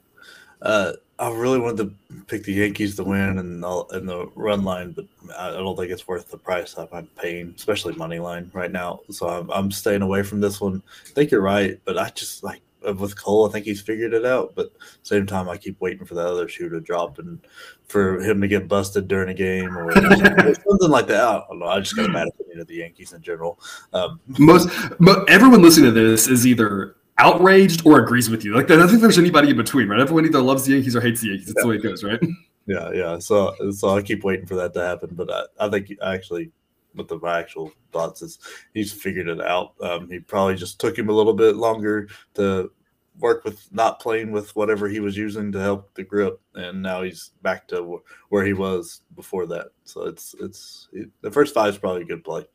Uh, 0.61 0.93
I 1.21 1.29
really 1.31 1.59
wanted 1.59 1.77
to 1.77 2.19
pick 2.25 2.43
the 2.43 2.53
Yankees 2.53 2.95
to 2.95 3.03
win 3.03 3.37
and 3.37 3.63
in 3.93 4.05
the 4.07 4.31
run 4.33 4.63
line, 4.63 4.91
but 4.91 5.05
I 5.37 5.51
don't 5.51 5.77
think 5.77 5.91
it's 5.91 6.07
worth 6.07 6.31
the 6.31 6.37
price 6.37 6.75
I'm 6.77 7.05
paying, 7.15 7.53
especially 7.55 7.93
money 7.93 8.17
line 8.17 8.49
right 8.53 8.71
now. 8.71 9.01
So 9.11 9.29
I'm, 9.29 9.51
I'm 9.51 9.71
staying 9.71 10.01
away 10.01 10.23
from 10.23 10.41
this 10.41 10.59
one. 10.59 10.81
I 11.05 11.13
think 11.13 11.29
you're 11.29 11.41
right, 11.41 11.79
but 11.85 11.99
I 11.99 12.09
just 12.09 12.43
like 12.43 12.63
with 12.81 13.15
Cole, 13.21 13.47
I 13.47 13.51
think 13.51 13.65
he's 13.65 13.81
figured 13.81 14.15
it 14.15 14.25
out. 14.25 14.53
But 14.55 14.71
same 15.03 15.27
time, 15.27 15.47
I 15.47 15.57
keep 15.57 15.79
waiting 15.79 16.07
for 16.07 16.15
the 16.15 16.27
other 16.27 16.47
shoe 16.47 16.69
to 16.69 16.79
drop 16.79 17.19
and 17.19 17.39
for 17.85 18.19
him 18.19 18.41
to 18.41 18.47
get 18.47 18.67
busted 18.67 19.07
during 19.07 19.29
a 19.29 19.33
game 19.35 19.77
or 19.77 19.91
something 19.93 20.89
like 20.89 21.05
that. 21.05 21.23
I 21.23 21.43
don't 21.49 21.59
know. 21.59 21.67
I 21.67 21.79
just 21.81 21.95
got 21.95 22.09
a 22.09 22.13
bad 22.13 22.29
opinion 22.29 22.61
of 22.61 22.67
the 22.67 22.77
Yankees 22.77 23.13
in 23.13 23.21
general. 23.21 23.59
Um, 23.93 24.19
Most, 24.39 24.69
but 24.99 25.29
everyone 25.29 25.61
listening 25.61 25.93
to 25.93 26.09
this 26.09 26.27
is 26.27 26.47
either 26.47 26.95
outraged 27.21 27.85
or 27.85 27.99
agrees 27.99 28.29
with 28.29 28.43
you. 28.43 28.55
Like 28.55 28.69
I 28.71 28.75
don't 28.75 28.89
think 28.89 29.01
there's 29.01 29.17
anybody 29.17 29.51
in 29.51 29.57
between, 29.57 29.87
right? 29.87 29.99
Everyone 29.99 30.25
either 30.25 30.41
loves 30.41 30.65
the 30.65 30.73
Yankees 30.73 30.95
or 30.95 31.01
hates 31.01 31.21
the 31.21 31.27
Yankees. 31.27 31.47
That's 31.47 31.57
yeah. 31.57 31.61
the 31.61 31.67
way 31.69 31.75
it 31.75 31.83
goes, 31.83 32.03
right? 32.03 32.19
Yeah, 32.67 32.91
yeah. 32.93 33.17
So 33.17 33.55
so 33.71 33.97
I 33.97 34.03
keep 34.03 34.23
waiting 34.23 34.45
for 34.45 34.53
that 34.55 34.73
to 34.75 34.81
happen, 34.81 35.09
but 35.13 35.31
I, 35.33 35.65
I 35.65 35.69
think 35.69 35.91
actually 36.03 36.51
with 36.95 37.07
the 37.07 37.17
my 37.17 37.39
actual 37.39 37.71
thoughts 37.91 38.21
is 38.21 38.37
he's 38.73 38.93
figured 38.93 39.27
it 39.27 39.41
out. 39.41 39.73
Um, 39.81 40.07
he 40.09 40.19
probably 40.19 40.55
just 40.55 40.79
took 40.79 40.97
him 40.97 41.09
a 41.09 41.13
little 41.13 41.33
bit 41.33 41.55
longer 41.55 42.07
to 42.35 42.71
work 43.19 43.43
with 43.43 43.67
not 43.71 43.99
playing 43.99 44.31
with 44.31 44.55
whatever 44.55 44.87
he 44.87 44.99
was 44.99 45.17
using 45.17 45.51
to 45.51 45.59
help 45.59 45.93
the 45.95 46.03
grip, 46.03 46.39
and 46.55 46.81
now 46.81 47.01
he's 47.01 47.31
back 47.41 47.67
to 47.69 48.01
where 48.29 48.45
he 48.45 48.53
was 48.53 49.01
before 49.15 49.45
that. 49.47 49.67
So 49.83 50.03
it's 50.03 50.35
it's 50.39 50.87
it, 50.93 51.09
the 51.21 51.31
first 51.31 51.53
five 51.53 51.73
is 51.73 51.79
probably 51.79 52.03
a 52.03 52.05
good 52.05 52.23
play. 52.23 52.45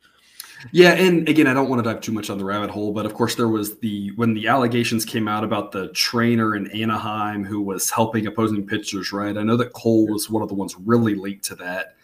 Yeah, 0.71 0.93
and 0.93 1.27
again, 1.29 1.47
I 1.47 1.53
don't 1.53 1.69
want 1.69 1.83
to 1.83 1.89
dive 1.91 2.01
too 2.01 2.11
much 2.11 2.29
on 2.29 2.37
the 2.37 2.45
rabbit 2.45 2.69
hole, 2.69 2.91
but 2.91 3.05
of 3.05 3.13
course, 3.13 3.35
there 3.35 3.47
was 3.47 3.77
the 3.79 4.11
when 4.15 4.33
the 4.33 4.47
allegations 4.47 5.05
came 5.05 5.27
out 5.27 5.43
about 5.43 5.71
the 5.71 5.89
trainer 5.89 6.55
in 6.55 6.69
Anaheim 6.71 7.43
who 7.43 7.61
was 7.61 7.89
helping 7.89 8.27
opposing 8.27 8.65
pitchers. 8.65 9.11
Right, 9.11 9.37
I 9.37 9.43
know 9.43 9.57
that 9.57 9.73
Cole 9.73 10.07
was 10.07 10.29
one 10.29 10.41
of 10.41 10.49
the 10.49 10.55
ones 10.55 10.75
really 10.83 11.15
linked 11.15 11.45
to 11.45 11.55
that, 11.55 11.95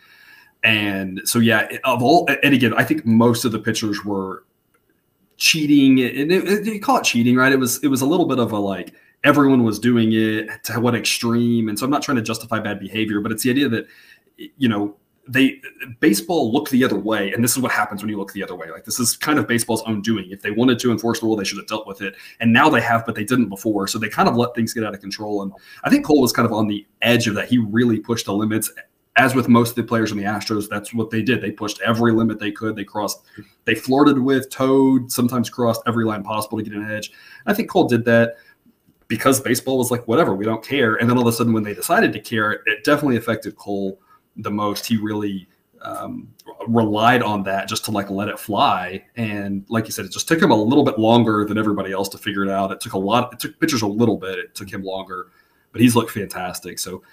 and 0.63 1.21
so 1.25 1.39
yeah, 1.39 1.67
of 1.83 2.03
all, 2.03 2.27
and 2.43 2.53
again, 2.53 2.73
I 2.75 2.83
think 2.83 3.05
most 3.05 3.45
of 3.45 3.51
the 3.51 3.59
pitchers 3.59 4.05
were 4.05 4.45
cheating, 5.37 5.99
and 6.01 6.31
you 6.65 6.79
call 6.79 6.97
it 6.97 7.03
cheating, 7.03 7.35
right? 7.35 7.51
It 7.51 7.59
was 7.59 7.83
it 7.83 7.87
was 7.87 8.01
a 8.01 8.05
little 8.05 8.27
bit 8.27 8.39
of 8.39 8.51
a 8.51 8.59
like 8.59 8.93
everyone 9.23 9.63
was 9.63 9.79
doing 9.79 10.11
it 10.13 10.63
to 10.65 10.79
what 10.79 10.95
extreme, 10.95 11.69
and 11.69 11.77
so 11.77 11.85
I'm 11.85 11.91
not 11.91 12.03
trying 12.03 12.17
to 12.17 12.23
justify 12.23 12.59
bad 12.59 12.79
behavior, 12.79 13.19
but 13.19 13.31
it's 13.31 13.43
the 13.43 13.49
idea 13.49 13.69
that 13.69 13.87
you 14.57 14.69
know 14.69 14.95
they 15.27 15.61
baseball 16.01 16.51
looked 16.51 16.69
the 16.71 16.83
other 16.83 16.97
way 16.97 17.31
and 17.31 17.43
this 17.43 17.53
is 17.53 17.59
what 17.59 17.71
happens 17.71 18.01
when 18.01 18.09
you 18.09 18.17
look 18.17 18.33
the 18.33 18.43
other 18.43 18.55
way. 18.55 18.69
Like 18.69 18.83
this 18.83 18.99
is 18.99 19.15
kind 19.15 19.39
of 19.39 19.47
baseball's 19.47 19.81
own 19.83 20.01
doing. 20.01 20.29
If 20.29 20.41
they 20.41 20.51
wanted 20.51 20.79
to 20.79 20.91
enforce 20.91 21.21
the 21.21 21.25
rule 21.25 21.35
they 21.37 21.45
should 21.45 21.57
have 21.57 21.67
dealt 21.67 21.87
with 21.87 22.01
it 22.01 22.15
and 22.41 22.51
now 22.51 22.69
they 22.69 22.81
have 22.81 23.05
but 23.05 23.15
they 23.15 23.23
didn't 23.23 23.47
before. 23.47 23.87
So 23.87 23.97
they 23.97 24.09
kind 24.09 24.27
of 24.27 24.35
let 24.35 24.53
things 24.53 24.73
get 24.73 24.83
out 24.83 24.93
of 24.93 24.99
control 24.99 25.43
and 25.43 25.53
i 25.83 25.89
think 25.89 26.05
cole 26.05 26.21
was 26.21 26.33
kind 26.33 26.45
of 26.45 26.51
on 26.51 26.67
the 26.67 26.85
edge 27.01 27.27
of 27.27 27.35
that. 27.35 27.47
He 27.47 27.57
really 27.57 27.99
pushed 27.99 28.25
the 28.25 28.33
limits. 28.33 28.71
As 29.15 29.35
with 29.35 29.47
most 29.47 29.69
of 29.69 29.75
the 29.75 29.83
players 29.83 30.11
in 30.11 30.17
the 30.17 30.23
astros 30.23 30.67
that's 30.67 30.93
what 30.93 31.09
they 31.09 31.21
did. 31.21 31.39
They 31.39 31.51
pushed 31.51 31.79
every 31.81 32.11
limit 32.11 32.39
they 32.39 32.51
could. 32.51 32.75
They 32.75 32.83
crossed 32.83 33.21
they 33.63 33.75
flirted 33.75 34.19
with 34.19 34.49
towed 34.49 35.11
sometimes 35.11 35.49
crossed 35.49 35.83
every 35.87 36.03
line 36.03 36.23
possible 36.23 36.57
to 36.57 36.63
get 36.63 36.73
an 36.73 36.89
edge. 36.91 37.11
I 37.45 37.53
think 37.53 37.69
cole 37.69 37.87
did 37.87 38.03
that 38.05 38.35
because 39.07 39.39
baseball 39.39 39.77
was 39.77 39.91
like 39.91 40.05
whatever 40.07 40.33
we 40.33 40.43
don't 40.43 40.65
care. 40.65 40.95
And 40.95 41.09
then 41.09 41.17
all 41.17 41.27
of 41.27 41.33
a 41.33 41.37
sudden 41.37 41.53
when 41.53 41.63
they 41.63 41.73
decided 41.73 42.11
to 42.11 42.19
care 42.19 42.63
it 42.65 42.83
definitely 42.83 43.15
affected 43.15 43.55
cole 43.55 43.99
the 44.37 44.51
most. 44.51 44.85
He 44.85 44.97
really 44.97 45.47
um, 45.81 46.33
relied 46.67 47.21
on 47.21 47.43
that 47.43 47.67
just 47.67 47.85
to 47.85 47.91
like 47.91 48.09
let 48.09 48.27
it 48.27 48.39
fly. 48.39 49.03
And 49.15 49.65
like 49.69 49.85
you 49.85 49.91
said, 49.91 50.05
it 50.05 50.11
just 50.11 50.27
took 50.27 50.41
him 50.41 50.51
a 50.51 50.55
little 50.55 50.83
bit 50.83 50.97
longer 50.97 51.45
than 51.45 51.57
everybody 51.57 51.91
else 51.91 52.09
to 52.09 52.17
figure 52.17 52.43
it 52.43 52.49
out. 52.49 52.71
It 52.71 52.79
took 52.79 52.93
a 52.93 52.99
lot. 52.99 53.33
It 53.33 53.39
took 53.39 53.59
pitchers 53.59 53.81
a 53.81 53.87
little 53.87 54.17
bit. 54.17 54.39
It 54.39 54.55
took 54.55 54.71
him 54.71 54.83
longer, 54.83 55.27
but 55.71 55.81
he's 55.81 55.95
looked 55.95 56.11
fantastic. 56.11 56.79
So. 56.79 57.03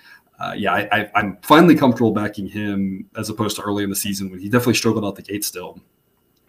Uh, 0.42 0.54
yeah, 0.56 0.72
I, 0.72 1.10
am 1.20 1.36
finally 1.42 1.74
comfortable 1.74 2.12
backing 2.12 2.46
him 2.46 3.10
as 3.14 3.28
opposed 3.28 3.56
to 3.56 3.62
early 3.62 3.84
in 3.84 3.90
the 3.90 3.94
season 3.94 4.30
when 4.30 4.40
he 4.40 4.48
definitely 4.48 4.72
struggled 4.72 5.04
out 5.04 5.14
the 5.14 5.20
gate. 5.20 5.44
Still, 5.44 5.78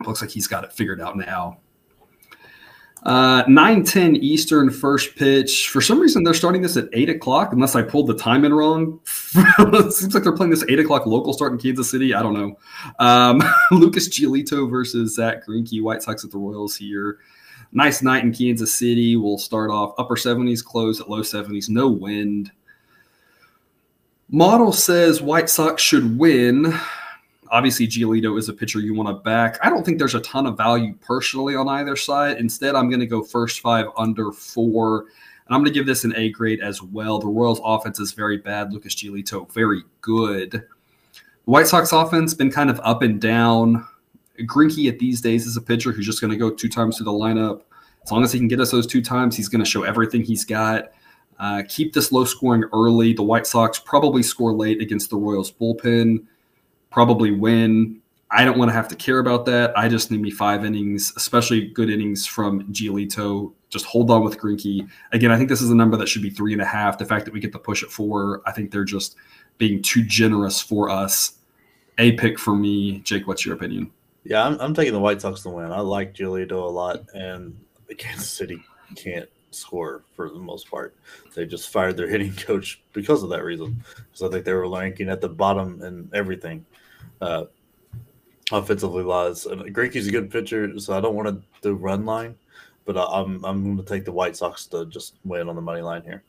looks 0.05 0.21
like 0.21 0.29
he's 0.29 0.47
got 0.47 0.63
it 0.63 0.71
figured 0.71 1.01
out 1.01 1.17
now. 1.17 1.59
Uh, 3.03 3.43
9 3.47 3.83
10 3.83 4.15
Eastern 4.17 4.69
first 4.69 5.15
pitch. 5.15 5.69
For 5.69 5.81
some 5.81 5.99
reason, 5.99 6.23
they're 6.23 6.35
starting 6.35 6.61
this 6.61 6.77
at 6.77 6.87
8 6.93 7.09
o'clock, 7.09 7.51
unless 7.51 7.75
I 7.75 7.81
pulled 7.81 8.07
the 8.07 8.15
time 8.15 8.45
in 8.45 8.53
wrong. 8.53 8.99
it 9.35 9.93
seems 9.93 10.13
like 10.13 10.23
they're 10.23 10.35
playing 10.35 10.51
this 10.51 10.63
8 10.69 10.79
o'clock 10.79 11.07
local 11.07 11.33
start 11.33 11.51
in 11.51 11.57
Kansas 11.57 11.89
City. 11.89 12.13
I 12.13 12.21
don't 12.21 12.33
know. 12.33 12.57
Um, 12.99 13.41
Lucas 13.71 14.07
Giolito 14.07 14.69
versus 14.69 15.15
Zack 15.15 15.47
Greinke, 15.47 15.81
White 15.81 16.03
Sox 16.03 16.23
at 16.23 16.31
the 16.31 16.37
Royals 16.37 16.75
here. 16.75 17.17
Nice 17.71 18.03
night 18.03 18.23
in 18.23 18.33
Kansas 18.33 18.73
City. 18.73 19.15
We'll 19.15 19.39
start 19.39 19.71
off 19.71 19.95
upper 19.97 20.15
70s, 20.15 20.63
close 20.63 21.01
at 21.01 21.09
low 21.09 21.21
70s, 21.21 21.69
no 21.69 21.87
wind. 21.87 22.51
Model 24.29 24.71
says 24.71 25.21
White 25.21 25.49
Sox 25.49 25.81
should 25.81 26.19
win 26.19 26.73
obviously 27.51 27.85
Giolito 27.85 28.39
is 28.39 28.49
a 28.49 28.53
pitcher 28.53 28.79
you 28.79 28.95
want 28.95 29.09
to 29.09 29.13
back. 29.13 29.59
I 29.61 29.69
don't 29.69 29.85
think 29.85 29.99
there's 29.99 30.15
a 30.15 30.21
ton 30.21 30.47
of 30.47 30.57
value 30.57 30.95
personally 31.01 31.55
on 31.55 31.67
either 31.67 31.95
side. 31.95 32.37
Instead, 32.37 32.75
I'm 32.75 32.89
going 32.89 33.01
to 33.01 33.05
go 33.05 33.21
first 33.21 33.59
five 33.59 33.87
under 33.97 34.31
four. 34.31 35.01
And 35.45 35.55
I'm 35.55 35.61
going 35.61 35.73
to 35.73 35.77
give 35.77 35.85
this 35.85 36.05
an 36.05 36.15
A 36.15 36.29
grade 36.29 36.61
as 36.61 36.81
well. 36.81 37.19
The 37.19 37.27
Royals 37.27 37.59
offense 37.63 37.99
is 37.99 38.13
very 38.13 38.37
bad. 38.37 38.71
Lucas 38.71 38.95
Giolito, 38.95 39.51
very 39.51 39.83
good. 39.99 40.51
The 40.51 40.63
White 41.45 41.67
Sox 41.67 41.91
offense 41.91 42.33
been 42.33 42.51
kind 42.51 42.69
of 42.69 42.79
up 42.83 43.01
and 43.01 43.19
down. 43.19 43.85
Greinke 44.39 44.87
at 44.87 44.97
these 44.97 45.19
days 45.19 45.45
is 45.45 45.57
a 45.57 45.61
pitcher 45.61 45.91
who's 45.91 46.05
just 46.05 46.21
going 46.21 46.31
to 46.31 46.37
go 46.37 46.49
two 46.49 46.69
times 46.69 46.97
through 46.97 47.05
the 47.05 47.11
lineup. 47.11 47.63
As 48.03 48.11
long 48.11 48.23
as 48.23 48.31
he 48.31 48.39
can 48.39 48.47
get 48.47 48.61
us 48.61 48.71
those 48.71 48.87
two 48.87 49.01
times, 49.01 49.35
he's 49.35 49.49
going 49.49 49.63
to 49.63 49.69
show 49.69 49.83
everything 49.83 50.23
he's 50.23 50.45
got. 50.45 50.91
Uh, 51.37 51.63
keep 51.67 51.93
this 51.93 52.11
low 52.11 52.23
scoring 52.23 52.63
early. 52.71 53.13
The 53.13 53.23
White 53.23 53.45
Sox 53.45 53.77
probably 53.77 54.23
score 54.23 54.53
late 54.53 54.81
against 54.81 55.09
the 55.09 55.17
Royals 55.17 55.51
bullpen, 55.51 56.25
probably 56.91 57.31
win. 57.31 58.01
I 58.29 58.45
don't 58.45 58.57
want 58.57 58.69
to 58.69 58.73
have 58.73 58.87
to 58.89 58.95
care 58.95 59.19
about 59.19 59.45
that. 59.47 59.77
I 59.77 59.89
just 59.89 60.11
need 60.11 60.21
me 60.21 60.31
five 60.31 60.63
innings, 60.63 61.11
especially 61.17 61.67
good 61.67 61.89
innings 61.89 62.25
from 62.25 62.63
Giolito. 62.71 63.51
Just 63.69 63.85
hold 63.85 64.09
on 64.09 64.23
with 64.23 64.37
Greinke. 64.37 64.87
Again, 65.11 65.31
I 65.31 65.37
think 65.37 65.49
this 65.49 65.61
is 65.61 65.69
a 65.69 65.75
number 65.75 65.97
that 65.97 66.07
should 66.07 66.21
be 66.21 66.29
three 66.29 66.53
and 66.53 66.61
a 66.61 66.65
half. 66.65 66.97
The 66.97 67.05
fact 67.05 67.25
that 67.25 67.33
we 67.33 67.39
get 67.39 67.51
the 67.51 67.59
push 67.59 67.83
at 67.83 67.89
four, 67.89 68.41
I 68.45 68.51
think 68.51 68.71
they're 68.71 68.85
just 68.85 69.15
being 69.57 69.81
too 69.81 70.03
generous 70.03 70.61
for 70.61 70.89
us. 70.89 71.33
A 71.97 72.13
pick 72.13 72.39
for 72.39 72.55
me. 72.55 72.99
Jake, 72.99 73.27
what's 73.27 73.45
your 73.45 73.55
opinion? 73.55 73.91
Yeah, 74.23 74.45
I'm, 74.45 74.59
I'm 74.59 74.73
taking 74.73 74.93
the 74.93 74.99
White 74.99 75.21
Sox 75.21 75.41
to 75.43 75.49
win. 75.49 75.71
I 75.71 75.79
like 75.79 76.13
Giolito 76.13 76.51
a 76.53 76.69
lot, 76.71 77.03
and 77.13 77.59
the 77.87 77.95
Kansas 77.95 78.29
City 78.29 78.63
can't 78.95 79.29
score 79.51 80.03
for 80.15 80.29
the 80.29 80.39
most 80.39 80.69
part. 80.69 80.95
They 81.35 81.45
just 81.45 81.69
fired 81.69 81.97
their 81.97 82.07
hitting 82.07 82.33
coach 82.35 82.81
because 82.93 83.23
of 83.23 83.29
that 83.29 83.43
reason. 83.43 83.83
So 84.13 84.27
I 84.27 84.31
think 84.31 84.45
they 84.45 84.53
were 84.53 84.69
ranking 84.69 85.09
at 85.09 85.21
the 85.21 85.29
bottom 85.29 85.81
and 85.81 86.13
everything. 86.13 86.65
Uh, 87.21 87.45
offensively 88.51 89.03
wise, 89.03 89.45
and 89.45 89.61
Greinke's 89.73 90.07
a 90.07 90.11
good 90.11 90.29
pitcher, 90.29 90.77
so 90.79 90.97
I 90.97 91.01
don't 91.01 91.15
want 91.15 91.27
to 91.29 91.41
do 91.61 91.73
run 91.75 92.05
line, 92.05 92.35
but 92.85 92.97
I'm 92.97 93.43
I'm 93.45 93.63
going 93.63 93.77
to 93.77 93.83
take 93.83 94.05
the 94.05 94.11
White 94.11 94.35
Sox 94.35 94.65
to 94.67 94.85
just 94.87 95.15
win 95.23 95.47
on 95.47 95.55
the 95.55 95.61
money 95.61 95.81
line 95.81 96.03
here. 96.03 96.23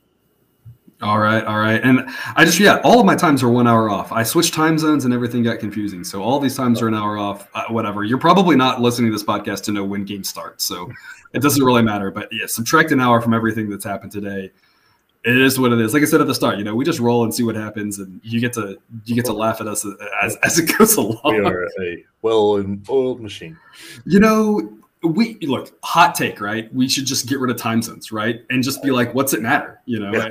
All 1.01 1.19
right, 1.19 1.43
all 1.43 1.59
right. 1.59 1.83
And 1.83 2.07
I 2.37 2.45
just, 2.45 2.59
yeah, 2.59 2.79
all 2.85 2.99
of 2.99 3.05
my 3.05 3.15
times 3.15 3.43
are 3.43 3.49
one 3.49 3.67
hour 3.67 3.89
off. 3.89 4.13
I 4.13 4.23
switched 4.23 4.53
time 4.53 4.79
zones 4.79 5.03
and 5.03 5.13
everything 5.13 5.43
got 5.43 5.59
confusing. 5.59 6.01
So 6.01 6.23
all 6.23 6.39
these 6.39 6.55
times 6.55 6.81
are 6.81 6.87
an 6.87 6.93
hour 6.93 7.17
off, 7.17 7.49
uh, 7.55 7.65
whatever. 7.67 8.05
You're 8.05 8.19
probably 8.19 8.55
not 8.55 8.79
listening 8.79 9.11
to 9.11 9.17
this 9.17 9.25
podcast 9.25 9.63
to 9.65 9.73
know 9.73 9.83
when 9.83 10.05
games 10.05 10.29
start. 10.29 10.61
So 10.61 10.89
it 11.33 11.41
doesn't 11.41 11.61
really 11.61 11.81
matter. 11.81 12.09
But 12.09 12.29
yeah, 12.31 12.45
subtract 12.45 12.91
an 12.91 13.01
hour 13.01 13.19
from 13.19 13.33
everything 13.33 13.69
that's 13.69 13.83
happened 13.83 14.13
today. 14.13 14.51
It 15.25 15.37
is 15.37 15.57
what 15.57 15.71
it 15.71 15.79
is. 15.79 15.93
Like 15.93 16.03
I 16.03 16.05
said 16.05 16.19
at 16.19 16.27
the 16.27 16.35
start, 16.35 16.57
you 16.57 16.65
know, 16.65 16.75
we 16.75 16.83
just 16.83 16.99
roll 16.99 17.23
and 17.23 17.33
see 17.33 17.43
what 17.43 17.55
happens, 17.55 17.99
and 17.99 18.19
you 18.23 18.41
get 18.41 18.53
to 18.53 18.77
you 19.05 19.15
get 19.15 19.25
to 19.25 19.33
laugh 19.33 19.61
at 19.61 19.67
us 19.67 19.85
as, 20.21 20.35
as 20.43 20.59
it 20.59 20.77
goes 20.77 20.97
along. 20.97 21.21
We 21.23 21.39
are 21.39 21.69
a 21.81 22.03
well-oiled 22.21 23.21
machine. 23.21 23.57
You 24.05 24.19
know, 24.19 24.83
we 25.03 25.37
look 25.41 25.77
hot 25.83 26.15
take 26.15 26.39
right 26.39 26.73
we 26.73 26.87
should 26.87 27.05
just 27.05 27.27
get 27.27 27.37
rid 27.39 27.51
of 27.51 27.57
time 27.57 27.81
zones 27.81 28.11
right 28.11 28.45
and 28.49 28.63
just 28.63 28.81
be 28.81 28.89
like 28.89 29.13
what's 29.13 29.33
it 29.33 29.41
matter 29.41 29.81
you 29.85 29.99
know 29.99 30.13
yeah. 30.13 30.29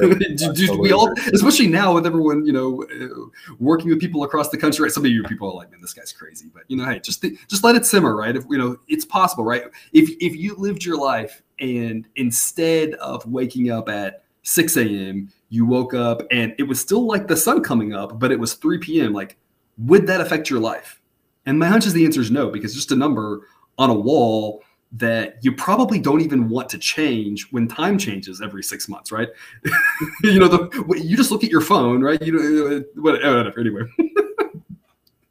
do, 0.36 0.52
do 0.54 0.78
we 0.78 0.90
all 0.90 1.12
especially 1.34 1.66
now 1.66 1.92
with 1.92 2.06
everyone 2.06 2.46
you 2.46 2.52
know 2.52 3.30
working 3.58 3.90
with 3.90 4.00
people 4.00 4.24
across 4.24 4.48
the 4.48 4.56
country 4.56 4.82
right 4.82 4.92
some 4.92 5.04
of 5.04 5.10
you 5.10 5.22
people 5.24 5.50
are 5.50 5.54
like 5.54 5.70
man 5.70 5.82
this 5.82 5.92
guy's 5.92 6.12
crazy 6.12 6.46
but 6.54 6.62
you 6.68 6.78
know 6.78 6.84
hey 6.86 6.98
just 6.98 7.22
just 7.46 7.62
let 7.62 7.76
it 7.76 7.84
simmer 7.84 8.16
right 8.16 8.36
if 8.36 8.44
you 8.48 8.56
know 8.56 8.78
it's 8.88 9.04
possible 9.04 9.44
right 9.44 9.64
if 9.92 10.08
if 10.18 10.34
you 10.34 10.54
lived 10.56 10.82
your 10.82 10.96
life 10.96 11.42
and 11.60 12.06
instead 12.16 12.94
of 12.94 13.24
waking 13.26 13.70
up 13.70 13.88
at 13.88 14.24
6 14.42 14.76
a.m 14.76 15.32
you 15.50 15.64
woke 15.64 15.94
up 15.94 16.22
and 16.30 16.54
it 16.58 16.64
was 16.64 16.80
still 16.80 17.06
like 17.06 17.26
the 17.26 17.36
sun 17.36 17.62
coming 17.62 17.94
up 17.94 18.18
but 18.18 18.32
it 18.32 18.38
was 18.38 18.54
3 18.54 18.78
p.m 18.78 19.12
like 19.12 19.36
would 19.78 20.06
that 20.06 20.20
affect 20.20 20.50
your 20.50 20.60
life 20.60 21.00
and 21.46 21.58
my 21.58 21.66
hunch 21.66 21.86
is 21.86 21.92
the 21.92 22.04
answer 22.04 22.20
is 22.20 22.30
no 22.30 22.50
because 22.50 22.74
just 22.74 22.92
a 22.92 22.96
number 22.96 23.42
on 23.78 23.90
a 23.90 23.94
wall 23.94 24.62
that 24.92 25.36
you 25.42 25.52
probably 25.52 25.98
don't 25.98 26.20
even 26.20 26.48
want 26.48 26.68
to 26.70 26.78
change 26.78 27.46
when 27.50 27.68
time 27.68 27.98
changes 27.98 28.40
every 28.40 28.62
six 28.62 28.88
months, 28.88 29.12
right? 29.12 29.28
you 30.22 30.38
know, 30.38 30.48
the, 30.48 31.02
you 31.02 31.16
just 31.16 31.30
look 31.30 31.44
at 31.44 31.50
your 31.50 31.60
phone, 31.60 32.02
right? 32.02 32.20
You 32.22 32.32
know, 32.32 32.76
uh, 32.76 32.80
whatever. 32.94 33.60
Anyway, 33.60 33.82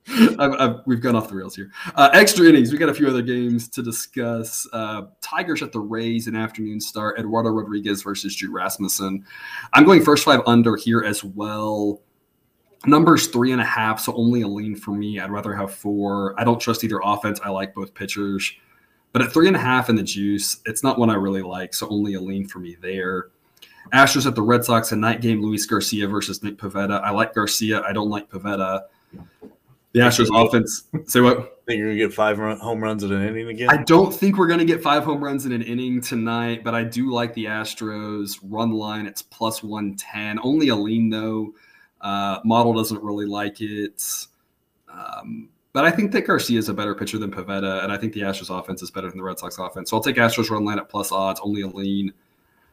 I've, 0.40 0.54
I've, 0.54 0.76
we've 0.86 1.02
gone 1.02 1.16
off 1.16 1.28
the 1.28 1.36
rails 1.36 1.56
here. 1.56 1.72
Uh, 1.96 2.10
extra 2.14 2.46
innings. 2.48 2.72
We 2.72 2.78
got 2.78 2.90
a 2.90 2.94
few 2.94 3.08
other 3.08 3.22
games 3.22 3.68
to 3.70 3.84
discuss. 3.84 4.68
Uh, 4.72 5.04
Tigers 5.22 5.62
at 5.62 5.72
the 5.74 5.80
Rays, 5.80 6.28
an 6.28 6.36
afternoon 6.36 6.80
start. 6.80 7.20
Eduardo 7.20 7.50
Rodriguez 7.50 8.04
versus 8.04 8.36
Drew 8.36 8.52
Rasmussen. 8.52 9.26
I'm 9.74 9.84
going 9.84 10.04
first 10.04 10.24
five 10.24 10.42
under 10.46 10.78
here 10.78 11.04
as 11.04 11.24
well. 11.24 12.02
Numbers 12.86 13.28
three 13.28 13.52
and 13.52 13.60
a 13.60 13.66
half, 13.66 14.00
so 14.00 14.14
only 14.14 14.42
a 14.44 14.48
lean 14.48 14.76
for 14.76 14.92
me. 14.92 15.20
I'd 15.20 15.32
rather 15.32 15.54
have 15.54 15.74
four. 15.74 16.40
I 16.40 16.44
don't 16.44 16.60
trust 16.60 16.84
either 16.84 17.02
offense. 17.04 17.42
I 17.44 17.50
like 17.50 17.74
both 17.74 17.94
pitchers. 17.94 18.54
But 19.12 19.24
at 19.24 19.34
three 19.34 19.48
and 19.48 19.56
a 19.56 19.60
half 19.60 19.90
in 19.90 19.96
the 19.96 20.04
juice, 20.04 20.58
it's 20.66 20.84
not 20.84 21.00
one 21.00 21.10
I 21.10 21.16
really 21.16 21.42
like, 21.42 21.74
so 21.74 21.88
only 21.90 22.14
a 22.14 22.22
lean 22.22 22.48
for 22.48 22.60
me 22.60 22.78
there. 22.82 23.30
Astros 23.94 24.26
at 24.26 24.36
the 24.36 24.42
Red 24.42 24.64
Sox, 24.64 24.92
a 24.92 24.96
night 24.96 25.22
game, 25.22 25.42
Luis 25.42 25.66
Garcia 25.66 26.08
versus 26.08 26.44
Nick 26.44 26.58
Pivetta. 26.58 27.02
I 27.02 27.10
like 27.12 27.34
Garcia. 27.34 27.82
I 27.82 27.94
don't 27.94 28.10
like 28.10 28.30
Pivetta. 28.30 28.84
The 29.98 30.04
Astros 30.04 30.48
offense. 30.48 30.84
Say 31.06 31.22
what? 31.22 31.54
Think 31.68 31.80
you're 31.80 31.88
gonna 31.90 31.98
get 31.98 32.14
five 32.14 32.40
run, 32.40 32.58
home 32.60 32.82
runs 32.82 33.04
in 33.04 33.12
an 33.12 33.28
inning 33.28 33.50
again? 33.50 33.70
I 33.70 33.84
don't 33.84 34.14
think 34.14 34.38
we're 34.38 34.48
gonna 34.48 34.64
get 34.64 34.82
five 34.82 35.04
home 35.04 35.22
runs 35.22 35.46
in 35.46 35.52
an 35.52 35.62
inning 35.62 36.00
tonight, 36.00 36.64
but 36.64 36.74
I 36.74 36.86
do 36.86 37.12
like 37.12 37.34
the 37.34 37.44
Astros 37.44 38.40
run 38.42 38.72
line. 38.72 39.06
It's 39.06 39.22
plus 39.22 39.62
one 39.62 39.96
ten. 39.96 40.40
Only 40.42 40.70
a 40.70 40.76
lean 40.78 41.10
though. 41.10 41.54
Uh, 42.00 42.40
model 42.46 42.74
doesn't 42.74 43.04
really 43.04 43.26
like 43.26 43.60
it. 43.60 44.02
Um, 44.88 45.50
but 45.74 45.84
I 45.84 45.92
think 45.92 46.14
that 46.14 46.22
Garcia 46.22 46.58
is 46.58 46.70
a 46.70 46.74
better 46.74 46.96
pitcher 46.96 47.18
than 47.18 47.32
Pivetta, 47.32 47.84
and 47.84 47.92
I 47.92 47.98
think 47.98 48.14
the 48.14 48.22
Astros 48.22 48.58
offense 48.58 48.82
is 48.82 48.90
better 48.90 49.10
than 49.10 49.18
the 49.18 49.24
Red 49.24 49.38
Sox 49.38 49.58
offense. 49.58 49.90
So 49.90 49.98
I'll 49.98 50.04
take 50.04 50.16
Astros 50.16 50.50
run 50.50 50.64
line 50.64 50.80
at 50.80 50.88
plus 50.88 51.12
odds, 51.12 51.42
only 51.44 51.64
a 51.64 51.68
lean. 51.68 52.14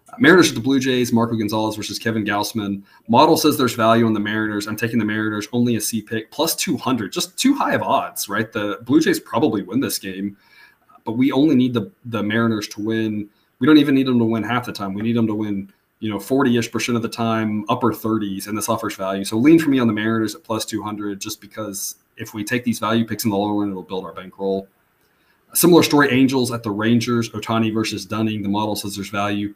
Uh, 0.09 0.17
Mariners 0.19 0.51
at 0.51 0.55
the 0.55 0.61
Blue 0.61 0.79
Jays, 0.79 1.13
Marco 1.13 1.37
Gonzalez 1.37 1.77
versus 1.77 1.99
Kevin 1.99 2.25
Gausman. 2.25 2.83
Model 3.09 3.37
says 3.37 3.57
there's 3.57 3.75
value 3.75 4.07
in 4.07 4.13
the 4.13 4.21
Mariners. 4.21 4.67
I'm 4.67 4.77
taking 4.77 4.99
the 4.99 5.05
Mariners, 5.05 5.49
only 5.53 5.77
a 5.77 5.81
C 5.81 6.03
pick, 6.03 6.31
plus 6.31 6.55
200, 6.57 7.13
just 7.13 7.37
too 7.39 7.55
high 7.55 7.75
of 7.75 7.83
odds, 7.83 8.29
right? 8.29 8.51
The 8.53 8.79
Blue 8.83 9.01
Jays 9.01 9.21
probably 9.21 9.63
win 9.63 9.81
this 9.81 9.99
game, 9.99 10.37
but 11.05 11.13
we 11.13 11.33
only 11.33 11.55
need 11.55 11.75
the, 11.75 11.91
the 12.05 12.23
Mariners 12.23 12.69
to 12.69 12.83
win. 12.83 13.29
We 13.59 13.67
don't 13.67 13.79
even 13.79 13.95
need 13.95 14.07
them 14.07 14.19
to 14.19 14.25
win 14.25 14.43
half 14.43 14.67
the 14.67 14.73
time. 14.73 14.95
We 14.95 15.03
need 15.03 15.17
them 15.17 15.27
to 15.27 15.35
win 15.35 15.73
you 16.05 16.11
know, 16.11 16.19
40-ish 16.19 16.71
percent 16.71 16.97
of 16.97 17.03
the 17.03 17.09
time, 17.09 17.65
upper 17.71 17.91
30s, 17.91 18.47
and 18.47 18.59
this 18.59 18.69
offers 18.69 18.95
value. 18.95 19.25
So 19.25 19.39
lean 19.39 19.59
for 19.59 19.71
me 19.71 19.79
on 19.79 19.87
the 19.87 19.93
Mariners 19.95 20.35
at 20.35 20.45
plus 20.45 20.67
200, 20.67 21.19
just 21.19 21.41
because 21.41 21.97
if 22.19 22.35
we 22.35 22.45
take 22.45 22.63
these 22.63 22.79
value 22.79 23.07
picks 23.07 23.25
in 23.25 23.31
the 23.31 23.37
lower 23.39 23.63
end, 23.63 23.71
it'll 23.71 23.83
build 23.83 24.05
our 24.05 24.13
bankroll. 24.13 24.69
A 25.51 25.57
similar 25.57 25.83
story, 25.83 26.11
Angels 26.11 26.53
at 26.53 26.63
the 26.63 26.71
Rangers, 26.71 27.31
Ohtani 27.31 27.73
versus 27.73 28.05
Dunning. 28.05 28.43
The 28.43 28.51
model 28.51 28.77
says 28.77 28.97
there's 28.97 29.09
value 29.09 29.55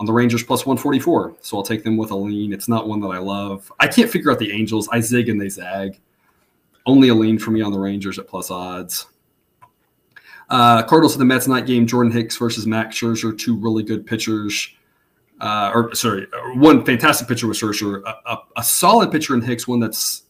on 0.00 0.06
the 0.06 0.12
Rangers 0.12 0.42
plus 0.42 0.66
144, 0.66 1.36
so 1.40 1.56
I'll 1.56 1.62
take 1.62 1.84
them 1.84 1.96
with 1.96 2.10
a 2.10 2.16
lean. 2.16 2.52
It's 2.52 2.68
not 2.68 2.88
one 2.88 3.00
that 3.00 3.08
I 3.08 3.18
love. 3.18 3.70
I 3.78 3.86
can't 3.86 4.10
figure 4.10 4.32
out 4.32 4.40
the 4.40 4.50
Angels. 4.50 4.88
I 4.90 4.98
zig 4.98 5.28
and 5.28 5.40
they 5.40 5.48
zag. 5.48 6.00
Only 6.86 7.10
a 7.10 7.14
lean 7.14 7.38
for 7.38 7.52
me 7.52 7.62
on 7.62 7.70
the 7.70 7.78
Rangers 7.78 8.18
at 8.18 8.26
plus 8.26 8.50
odds. 8.50 9.06
Uh, 10.48 10.82
Cardinals 10.82 11.12
to 11.12 11.18
the 11.18 11.24
Mets 11.24 11.46
night 11.46 11.66
game, 11.66 11.86
Jordan 11.86 12.10
Hicks 12.10 12.36
versus 12.36 12.66
Max 12.66 12.96
Scherzer, 12.96 13.38
two 13.38 13.56
really 13.56 13.84
good 13.84 14.04
pitchers 14.04 14.74
uh, 15.40 15.72
or 15.74 15.94
sorry, 15.94 16.26
one 16.54 16.84
fantastic 16.84 17.26
pitcher 17.26 17.46
with 17.46 17.56
Scherzer, 17.56 18.02
a, 18.04 18.30
a, 18.30 18.38
a, 18.58 18.62
solid 18.62 19.10
pitcher 19.10 19.34
in 19.34 19.40
Hicks, 19.40 19.66
one 19.66 19.80
that's 19.80 20.24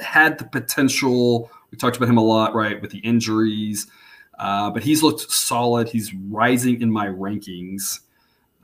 had 0.00 0.38
the 0.38 0.44
potential. 0.44 1.50
We 1.70 1.78
talked 1.78 1.96
about 1.96 2.10
him 2.10 2.18
a 2.18 2.24
lot, 2.24 2.54
right, 2.54 2.80
with 2.80 2.90
the 2.90 2.98
injuries, 2.98 3.86
uh, 4.38 4.70
but 4.70 4.82
he's 4.82 5.02
looked 5.02 5.30
solid. 5.30 5.88
He's 5.88 6.12
rising 6.14 6.82
in 6.82 6.90
my 6.90 7.06
rankings. 7.06 8.00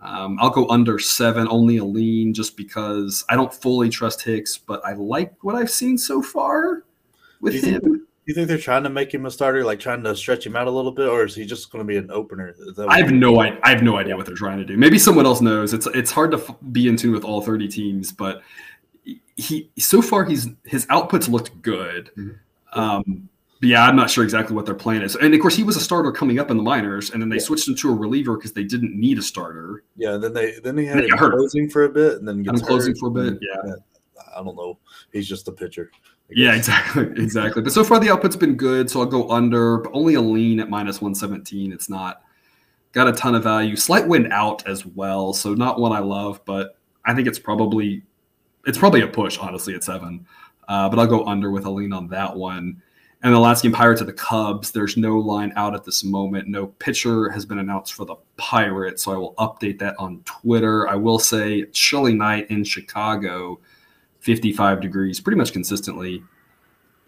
Um, 0.00 0.38
I'll 0.40 0.50
go 0.50 0.68
under 0.68 0.98
seven, 0.98 1.48
only 1.50 1.78
a 1.78 1.84
lean, 1.84 2.32
just 2.32 2.56
because 2.56 3.24
I 3.28 3.34
don't 3.34 3.52
fully 3.52 3.88
trust 3.88 4.22
Hicks, 4.22 4.56
but 4.56 4.84
I 4.84 4.92
like 4.92 5.32
what 5.42 5.56
I've 5.56 5.70
seen 5.70 5.98
so 5.98 6.22
far 6.22 6.84
with 7.40 7.62
him 7.62 7.80
Do 8.28 8.32
you 8.32 8.34
think 8.34 8.48
they're 8.48 8.58
trying 8.58 8.82
to 8.82 8.90
make 8.90 9.12
him 9.12 9.24
a 9.24 9.30
starter, 9.30 9.64
like 9.64 9.80
trying 9.80 10.02
to 10.02 10.14
stretch 10.14 10.44
him 10.44 10.54
out 10.54 10.66
a 10.66 10.70
little 10.70 10.92
bit, 10.92 11.08
or 11.08 11.24
is 11.24 11.34
he 11.34 11.46
just 11.46 11.72
going 11.72 11.82
to 11.82 11.88
be 11.88 11.96
an 11.96 12.10
opener? 12.10 12.54
I 12.86 12.98
have 12.98 13.10
no 13.10 13.40
idea. 13.40 13.58
I 13.62 13.70
have 13.70 13.82
no 13.82 13.96
idea 13.96 14.18
what 14.18 14.26
they're 14.26 14.34
trying 14.34 14.58
to 14.58 14.66
do. 14.66 14.76
Maybe 14.76 14.98
someone 14.98 15.24
else 15.24 15.40
knows. 15.40 15.72
It's 15.72 15.86
it's 15.86 16.10
hard 16.10 16.32
to 16.32 16.36
f- 16.36 16.54
be 16.70 16.88
in 16.88 16.96
tune 16.96 17.12
with 17.12 17.24
all 17.24 17.40
thirty 17.40 17.66
teams, 17.66 18.12
but 18.12 18.42
he 19.38 19.70
so 19.78 20.02
far 20.02 20.26
he's 20.26 20.48
his 20.64 20.84
outputs 20.88 21.30
looked 21.30 21.62
good. 21.62 22.10
Mm-hmm. 22.18 22.78
Um, 22.78 23.30
yeah, 23.60 23.84
I'm 23.84 23.96
not 23.96 24.10
sure 24.10 24.22
exactly 24.22 24.54
what 24.54 24.66
their 24.66 24.74
plan 24.74 25.02
is. 25.02 25.16
And 25.16 25.34
of 25.34 25.40
course, 25.40 25.56
he 25.56 25.64
was 25.64 25.76
a 25.76 25.80
starter 25.80 26.12
coming 26.12 26.38
up 26.38 26.50
in 26.50 26.56
the 26.56 26.62
minors, 26.62 27.10
and 27.10 27.20
then 27.20 27.28
they 27.28 27.36
yeah. 27.36 27.42
switched 27.42 27.68
him 27.68 27.74
to 27.76 27.90
a 27.90 27.94
reliever 27.94 28.36
because 28.36 28.52
they 28.52 28.64
didn't 28.64 28.98
need 28.98 29.18
a 29.18 29.22
starter. 29.22 29.82
Yeah, 29.96 30.16
then 30.16 30.32
they 30.32 30.58
then 30.62 30.76
he 30.76 30.86
had 30.86 31.04
him 31.04 31.18
closing 31.18 31.68
for 31.68 31.84
a 31.84 31.88
bit, 31.88 32.18
and 32.18 32.28
then 32.28 32.42
gets 32.42 32.62
closing 32.62 32.94
for 32.94 33.08
a 33.08 33.10
bit. 33.10 33.38
Yeah. 33.40 33.60
yeah. 33.66 33.74
I 34.36 34.42
don't 34.44 34.56
know. 34.56 34.78
He's 35.12 35.28
just 35.28 35.48
a 35.48 35.52
pitcher. 35.52 35.90
Yeah, 36.30 36.54
exactly, 36.54 37.02
exactly. 37.16 37.62
But 37.62 37.72
so 37.72 37.82
far 37.82 37.98
the 37.98 38.10
output's 38.10 38.36
been 38.36 38.56
good, 38.56 38.90
so 38.90 39.00
I'll 39.00 39.06
go 39.06 39.28
under, 39.30 39.78
but 39.78 39.90
only 39.92 40.14
a 40.14 40.20
lean 40.20 40.60
at 40.60 40.70
minus 40.70 41.00
one 41.00 41.14
seventeen. 41.14 41.72
It's 41.72 41.88
not 41.88 42.22
got 42.92 43.08
a 43.08 43.12
ton 43.12 43.34
of 43.34 43.42
value. 43.42 43.76
Slight 43.76 44.06
wind 44.06 44.32
out 44.32 44.66
as 44.68 44.86
well, 44.86 45.32
so 45.32 45.54
not 45.54 45.80
one 45.80 45.92
I 45.92 46.00
love, 46.00 46.40
but 46.44 46.76
I 47.04 47.14
think 47.14 47.26
it's 47.26 47.38
probably 47.38 48.02
it's 48.66 48.78
probably 48.78 49.00
a 49.00 49.08
push, 49.08 49.38
honestly, 49.38 49.74
at 49.74 49.82
seven. 49.82 50.26
Uh, 50.68 50.88
but 50.88 50.98
I'll 50.98 51.06
go 51.06 51.24
under 51.24 51.50
with 51.50 51.64
a 51.64 51.70
lean 51.70 51.92
on 51.92 52.08
that 52.08 52.36
one. 52.36 52.82
And 53.22 53.34
the 53.34 53.38
last 53.38 53.62
game, 53.64 53.72
Pirates 53.72 54.00
of 54.00 54.06
the 54.06 54.12
Cubs. 54.12 54.70
There's 54.70 54.96
no 54.96 55.18
line 55.18 55.52
out 55.56 55.74
at 55.74 55.84
this 55.84 56.04
moment. 56.04 56.46
No 56.46 56.66
pitcher 56.66 57.28
has 57.30 57.44
been 57.44 57.58
announced 57.58 57.94
for 57.94 58.04
the 58.04 58.14
Pirates, 58.36 59.02
so 59.02 59.12
I 59.12 59.16
will 59.16 59.34
update 59.34 59.80
that 59.80 59.96
on 59.98 60.22
Twitter. 60.24 60.88
I 60.88 60.94
will 60.94 61.18
say 61.18 61.64
chilly 61.72 62.14
night 62.14 62.48
in 62.48 62.62
Chicago 62.62 63.58
55 64.20 64.80
degrees 64.80 65.20
pretty 65.20 65.36
much 65.36 65.52
consistently 65.52 66.22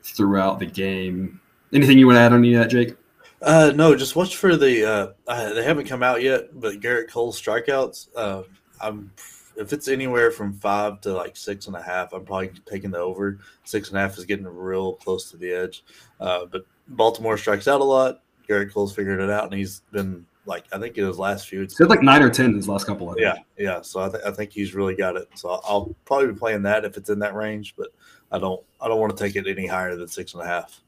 throughout 0.02 0.58
the 0.58 0.66
game. 0.66 1.40
Anything 1.72 1.98
you 1.98 2.06
want 2.06 2.16
to 2.16 2.20
add 2.20 2.32
on 2.32 2.40
any 2.40 2.54
of 2.54 2.62
that, 2.62 2.70
Jake? 2.70 2.96
Uh, 3.42 3.72
no, 3.74 3.94
just 3.94 4.16
watch 4.16 4.36
for 4.36 4.56
the. 4.56 4.84
Uh, 4.84 5.12
uh, 5.28 5.52
they 5.54 5.62
haven't 5.62 5.86
come 5.86 6.02
out 6.02 6.22
yet, 6.22 6.61
but 6.61 6.80
Gerrit 6.80 7.08
Cole 7.11 7.32
strikeouts. 7.32 8.08
Uh, 8.16 8.42
I'm 8.80 9.12
if 9.61 9.72
it's 9.74 9.88
anywhere 9.88 10.30
from 10.30 10.54
five 10.54 11.00
to 11.02 11.12
like 11.12 11.36
six 11.36 11.66
and 11.66 11.76
a 11.76 11.82
half, 11.82 12.12
I'm 12.12 12.24
probably 12.24 12.50
taking 12.64 12.90
the 12.90 12.98
over. 12.98 13.38
Six 13.64 13.90
and 13.90 13.98
a 13.98 14.00
half 14.00 14.16
is 14.16 14.24
getting 14.24 14.46
real 14.46 14.94
close 14.94 15.30
to 15.30 15.36
the 15.36 15.52
edge. 15.52 15.84
Uh, 16.18 16.46
but 16.46 16.64
Baltimore 16.88 17.36
strikes 17.36 17.68
out 17.68 17.80
a 17.80 17.84
lot. 17.84 18.22
Gerrit 18.48 18.72
Cole's 18.72 18.94
figured 18.94 19.20
it 19.20 19.30
out, 19.30 19.44
and 19.44 19.54
he's 19.54 19.82
been 19.92 20.26
like 20.46 20.64
I 20.72 20.78
think 20.78 20.96
in 20.96 21.06
his 21.06 21.18
last 21.18 21.46
few. 21.46 21.62
It's 21.62 21.78
like 21.78 22.02
nine 22.02 22.22
or 22.22 22.30
ten 22.30 22.46
in 22.46 22.56
his 22.56 22.68
last 22.68 22.86
couple. 22.86 23.12
of 23.12 23.18
Yeah, 23.18 23.36
yeah. 23.58 23.82
So 23.82 24.00
I, 24.00 24.08
th- 24.08 24.24
I 24.24 24.30
think 24.30 24.50
he's 24.50 24.74
really 24.74 24.96
got 24.96 25.16
it. 25.16 25.28
So 25.34 25.50
I'll, 25.50 25.62
I'll 25.64 25.96
probably 26.06 26.28
be 26.28 26.38
playing 26.38 26.62
that 26.62 26.84
if 26.84 26.96
it's 26.96 27.11
in 27.11 27.18
that 27.20 27.34
range, 27.34 27.74
but 27.76 27.88
I 28.32 28.38
don't 28.38 28.62
I 28.80 28.88
don't 28.88 28.98
want 28.98 29.16
to 29.16 29.22
take 29.22 29.36
it 29.36 29.46
any 29.46 29.66
higher 29.66 29.94
than 29.94 30.08
six 30.08 30.32
and 30.32 30.42
a 30.42 30.46
half. 30.46 30.80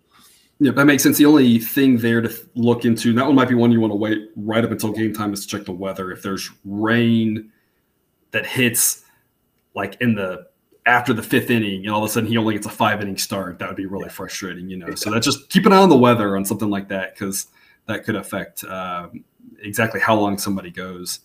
Yeah, 0.58 0.72
that 0.72 0.84
makes 0.84 1.02
sense. 1.02 1.18
The 1.18 1.26
only 1.26 1.58
thing 1.58 1.98
there 1.98 2.20
to 2.20 2.32
look 2.54 2.84
into, 2.84 3.12
that 3.14 3.26
one 3.26 3.34
might 3.34 3.48
be 3.48 3.54
one 3.54 3.72
you 3.72 3.80
want 3.80 3.90
to 3.90 3.96
wait 3.96 4.30
right 4.36 4.64
up 4.64 4.70
until 4.70 4.92
game 4.92 5.12
time 5.12 5.32
is 5.32 5.44
to 5.44 5.56
check 5.56 5.66
the 5.66 5.72
weather. 5.72 6.12
If 6.12 6.22
there's 6.22 6.50
rain 6.64 7.50
that 8.33 8.47
hits 8.47 9.05
like 9.74 9.97
in 10.01 10.14
the 10.14 10.47
after 10.85 11.12
the 11.12 11.22
fifth 11.22 11.51
inning, 11.51 11.85
and 11.85 11.95
all 11.95 12.03
of 12.03 12.11
a 12.11 12.12
sudden 12.12 12.28
he 12.28 12.37
only 12.37 12.55
gets 12.55 12.66
a 12.66 12.70
five 12.70 13.01
inning 13.01 13.16
start, 13.16 13.59
that 13.59 13.68
would 13.68 13.76
be 13.76 13.87
really 13.87 14.09
frustrating, 14.09 14.68
you 14.68 14.76
know. 14.76 14.95
So 14.95 15.11
that 15.11 15.22
just 15.22 15.49
keep 15.49 15.64
an 15.64 15.72
eye 15.72 15.76
on 15.76 15.89
the 15.89 15.97
weather 15.97 16.37
on 16.37 16.45
something 16.45 16.70
like 16.70 16.89
that 16.89 17.14
because 17.14 17.47
that 17.87 18.05
could 18.05 18.16
affect 18.16 18.64
um, 18.64 19.24
exactly 19.61 20.01
how 20.01 20.16
long 20.16 20.39
somebody 20.39 20.70
goes 20.70 21.20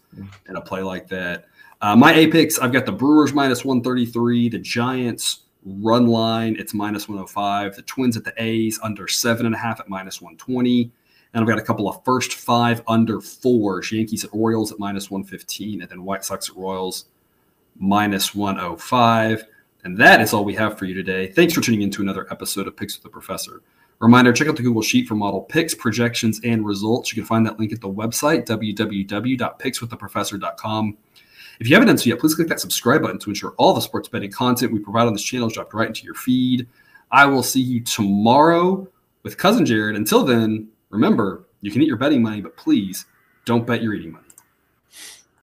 in 0.47 0.55
a 0.55 0.61
play 0.61 0.81
like 0.81 1.07
that. 1.07 1.45
Uh, 1.81 1.95
my 1.95 2.13
Apex, 2.13 2.59
I've 2.59 2.71
got 2.71 2.85
the 2.85 2.91
Brewers 2.91 3.33
minus 3.33 3.63
133, 3.63 4.49
the 4.49 4.59
Giants 4.59 5.41
run 5.63 6.07
line, 6.07 6.55
it's 6.57 6.73
minus 6.73 7.07
105, 7.07 7.75
the 7.75 7.81
Twins 7.83 8.17
at 8.17 8.23
the 8.23 8.33
A's 8.37 8.79
under 8.81 9.07
seven 9.07 9.45
and 9.45 9.53
a 9.53 9.57
half 9.57 9.79
at 9.79 9.89
minus 9.89 10.21
120. 10.21 10.91
And 11.33 11.41
I've 11.41 11.47
got 11.47 11.59
a 11.59 11.63
couple 11.63 11.89
of 11.89 12.03
first 12.03 12.33
five 12.33 12.81
under 12.87 13.21
fours 13.21 13.91
Yankees 13.91 14.23
at 14.23 14.33
Orioles 14.33 14.71
at 14.71 14.79
minus 14.79 15.11
115, 15.11 15.81
and 15.81 15.89
then 15.89 16.03
White 16.03 16.23
Sox 16.23 16.49
at 16.49 16.55
Royals 16.55 17.05
minus 17.77 18.33
105. 18.33 19.45
And 19.83 19.97
that 19.97 20.21
is 20.21 20.33
all 20.33 20.43
we 20.43 20.55
have 20.55 20.77
for 20.77 20.85
you 20.85 20.93
today. 20.93 21.27
Thanks 21.27 21.53
for 21.53 21.61
tuning 21.61 21.81
in 21.81 21.91
to 21.91 22.01
another 22.01 22.27
episode 22.31 22.67
of 22.67 22.75
Picks 22.75 22.95
with 22.95 23.03
the 23.03 23.09
Professor. 23.09 23.61
Reminder 23.99 24.31
check 24.31 24.47
out 24.47 24.55
the 24.55 24.61
Google 24.61 24.83
Sheet 24.83 25.07
for 25.07 25.15
model 25.15 25.41
picks, 25.41 25.73
projections, 25.73 26.39
and 26.43 26.63
results. 26.65 27.11
You 27.11 27.21
can 27.21 27.25
find 27.25 27.43
that 27.47 27.57
link 27.57 27.73
at 27.73 27.81
the 27.81 27.89
website, 27.89 28.45
www.pickswiththeprofessor.com. 28.45 30.97
If 31.59 31.67
you 31.67 31.73
haven't 31.73 31.87
done 31.87 31.97
so 31.97 32.09
yet, 32.09 32.19
please 32.19 32.35
click 32.35 32.47
that 32.49 32.59
subscribe 32.59 33.01
button 33.01 33.17
to 33.17 33.31
ensure 33.31 33.55
all 33.57 33.73
the 33.73 33.81
sports 33.81 34.07
betting 34.07 34.31
content 34.31 34.71
we 34.71 34.77
provide 34.77 35.07
on 35.07 35.13
this 35.13 35.23
channel 35.23 35.47
is 35.47 35.53
dropped 35.53 35.73
right 35.73 35.87
into 35.87 36.03
your 36.03 36.13
feed. 36.13 36.67
I 37.09 37.25
will 37.25 37.41
see 37.41 37.61
you 37.61 37.81
tomorrow 37.81 38.87
with 39.23 39.39
Cousin 39.39 39.65
Jared. 39.65 39.95
Until 39.95 40.23
then, 40.23 40.67
remember, 40.89 41.47
you 41.61 41.71
can 41.71 41.81
eat 41.81 41.87
your 41.87 41.97
betting 41.97 42.21
money, 42.21 42.41
but 42.41 42.57
please 42.57 43.05
don't 43.45 43.65
bet 43.65 43.81
your 43.81 43.93
eating 43.93 44.11
money. 44.11 44.26